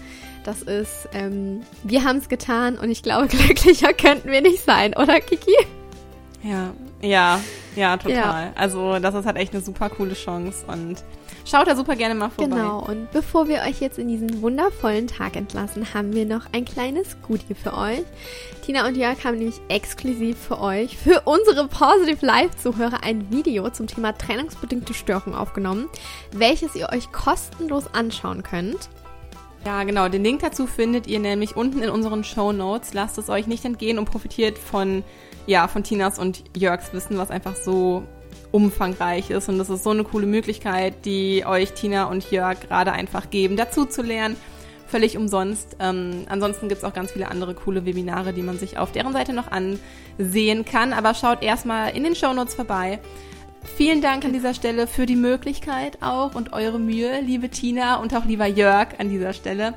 Das 0.43 0.61
ist, 0.61 1.07
ähm, 1.13 1.61
wir 1.83 2.03
haben 2.03 2.17
es 2.17 2.29
getan 2.29 2.77
und 2.77 2.89
ich 2.89 3.01
glaube, 3.01 3.27
glücklicher 3.29 3.93
könnten 3.93 4.31
wir 4.31 4.41
nicht 4.41 4.63
sein, 4.63 4.93
oder 4.95 5.21
Kiki? 5.21 5.55
Ja, 6.43 6.73
ja, 7.01 7.39
ja, 7.75 7.97
total. 7.97 8.15
Ja. 8.47 8.51
Also 8.55 8.99
das 8.99 9.15
ist 9.15 9.25
halt 9.25 9.37
echt 9.37 9.53
eine 9.53 9.63
super 9.63 9.89
coole 9.89 10.13
Chance 10.13 10.65
und 10.67 11.03
Schaut 11.45 11.67
da 11.67 11.75
super 11.75 11.95
gerne 11.95 12.15
mal 12.15 12.29
vorbei. 12.29 12.55
Genau, 12.55 12.79
und 12.79 13.11
bevor 13.11 13.47
wir 13.47 13.61
euch 13.67 13.81
jetzt 13.81 13.99
in 13.99 14.07
diesen 14.07 14.41
wundervollen 14.41 15.07
Tag 15.07 15.35
entlassen, 15.35 15.93
haben 15.93 16.13
wir 16.13 16.25
noch 16.25 16.45
ein 16.53 16.63
kleines 16.63 17.17
Goodie 17.21 17.53
für 17.53 17.77
euch. 17.77 18.03
Tina 18.65 18.87
und 18.87 18.95
Jörg 18.95 19.23
haben 19.25 19.37
nämlich 19.37 19.59
exklusiv 19.67 20.37
für 20.37 20.61
euch, 20.61 20.97
für 20.97 21.21
unsere 21.25 21.67
Positive 21.67 22.25
Live-Zuhörer, 22.25 23.03
ein 23.03 23.29
Video 23.29 23.69
zum 23.69 23.87
Thema 23.87 24.17
trennungsbedingte 24.17 24.93
Störung 24.93 25.35
aufgenommen, 25.35 25.89
welches 26.31 26.75
ihr 26.75 26.89
euch 26.93 27.11
kostenlos 27.11 27.93
anschauen 27.93 28.41
könnt. 28.41 28.89
Ja, 29.65 29.83
genau. 29.83 30.09
Den 30.09 30.23
Link 30.23 30.41
dazu 30.41 30.67
findet 30.67 31.07
ihr 31.07 31.19
nämlich 31.19 31.55
unten 31.55 31.81
in 31.81 31.89
unseren 31.89 32.23
Show 32.23 32.51
Notes. 32.51 32.93
Lasst 32.93 33.17
es 33.17 33.29
euch 33.29 33.47
nicht 33.47 33.63
entgehen 33.63 33.97
und 33.97 34.05
profitiert 34.05 34.57
von, 34.57 35.03
ja, 35.45 35.67
von 35.67 35.83
Tinas 35.83 36.19
und 36.19 36.43
Jörgs 36.55 36.93
Wissen, 36.93 37.17
was 37.17 37.31
einfach 37.31 37.55
so 37.55 38.03
umfangreich 38.53 39.31
ist. 39.31 39.49
Und 39.49 39.57
das 39.57 39.69
ist 39.69 39.83
so 39.83 39.89
eine 39.89 40.03
coole 40.03 40.27
Möglichkeit, 40.27 41.05
die 41.05 41.43
euch 41.45 41.73
Tina 41.73 42.05
und 42.05 42.29
Jörg 42.29 42.59
gerade 42.61 42.91
einfach 42.93 43.29
geben, 43.31 43.57
dazu 43.57 43.85
zu 43.85 44.03
lernen. 44.03 44.37
Völlig 44.87 45.17
umsonst. 45.17 45.75
Ähm, 45.79 46.25
ansonsten 46.29 46.69
gibt's 46.69 46.83
auch 46.83 46.93
ganz 46.93 47.11
viele 47.11 47.29
andere 47.29 47.55
coole 47.55 47.83
Webinare, 47.83 48.31
die 48.31 48.43
man 48.43 48.59
sich 48.59 48.77
auf 48.77 48.91
deren 48.91 49.11
Seite 49.11 49.33
noch 49.33 49.47
ansehen 49.51 50.65
kann. 50.65 50.93
Aber 50.93 51.15
schaut 51.15 51.41
erstmal 51.41 51.95
in 51.95 52.03
den 52.03 52.15
Shownotes 52.15 52.53
vorbei. 52.53 52.99
Vielen 53.75 54.01
Dank 54.01 54.23
an 54.23 54.33
dieser 54.33 54.53
Stelle 54.53 54.85
für 54.85 55.07
die 55.07 55.15
Möglichkeit 55.15 55.97
auch 56.03 56.35
und 56.35 56.53
eure 56.53 56.79
Mühe, 56.79 57.21
liebe 57.21 57.49
Tina 57.49 57.95
und 57.95 58.13
auch 58.15 58.25
lieber 58.25 58.45
Jörg 58.45 58.99
an 58.99 59.09
dieser 59.09 59.33
Stelle. 59.33 59.73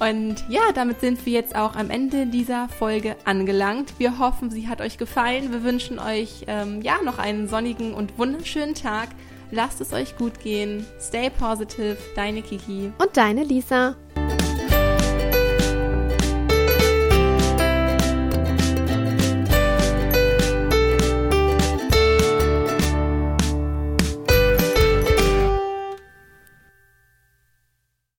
Und 0.00 0.44
ja, 0.48 0.62
damit 0.74 1.00
sind 1.00 1.24
wir 1.26 1.34
jetzt 1.34 1.54
auch 1.54 1.76
am 1.76 1.90
Ende 1.90 2.26
dieser 2.26 2.68
Folge 2.70 3.16
angelangt. 3.24 3.94
Wir 3.98 4.18
hoffen, 4.18 4.50
sie 4.50 4.66
hat 4.66 4.80
euch 4.80 4.96
gefallen. 4.96 5.52
Wir 5.52 5.62
wünschen 5.62 5.98
euch 5.98 6.44
ähm, 6.46 6.80
ja 6.80 7.02
noch 7.04 7.18
einen 7.18 7.48
sonnigen 7.48 7.92
und 7.92 8.18
wunderschönen 8.18 8.74
Tag. 8.74 9.10
Lasst 9.50 9.80
es 9.80 9.92
euch 9.92 10.16
gut 10.16 10.40
gehen. 10.40 10.86
Stay 10.98 11.28
positive. 11.28 11.98
Deine 12.16 12.40
Kiki. 12.40 12.92
Und 12.98 13.16
deine 13.16 13.44
Lisa. 13.44 13.96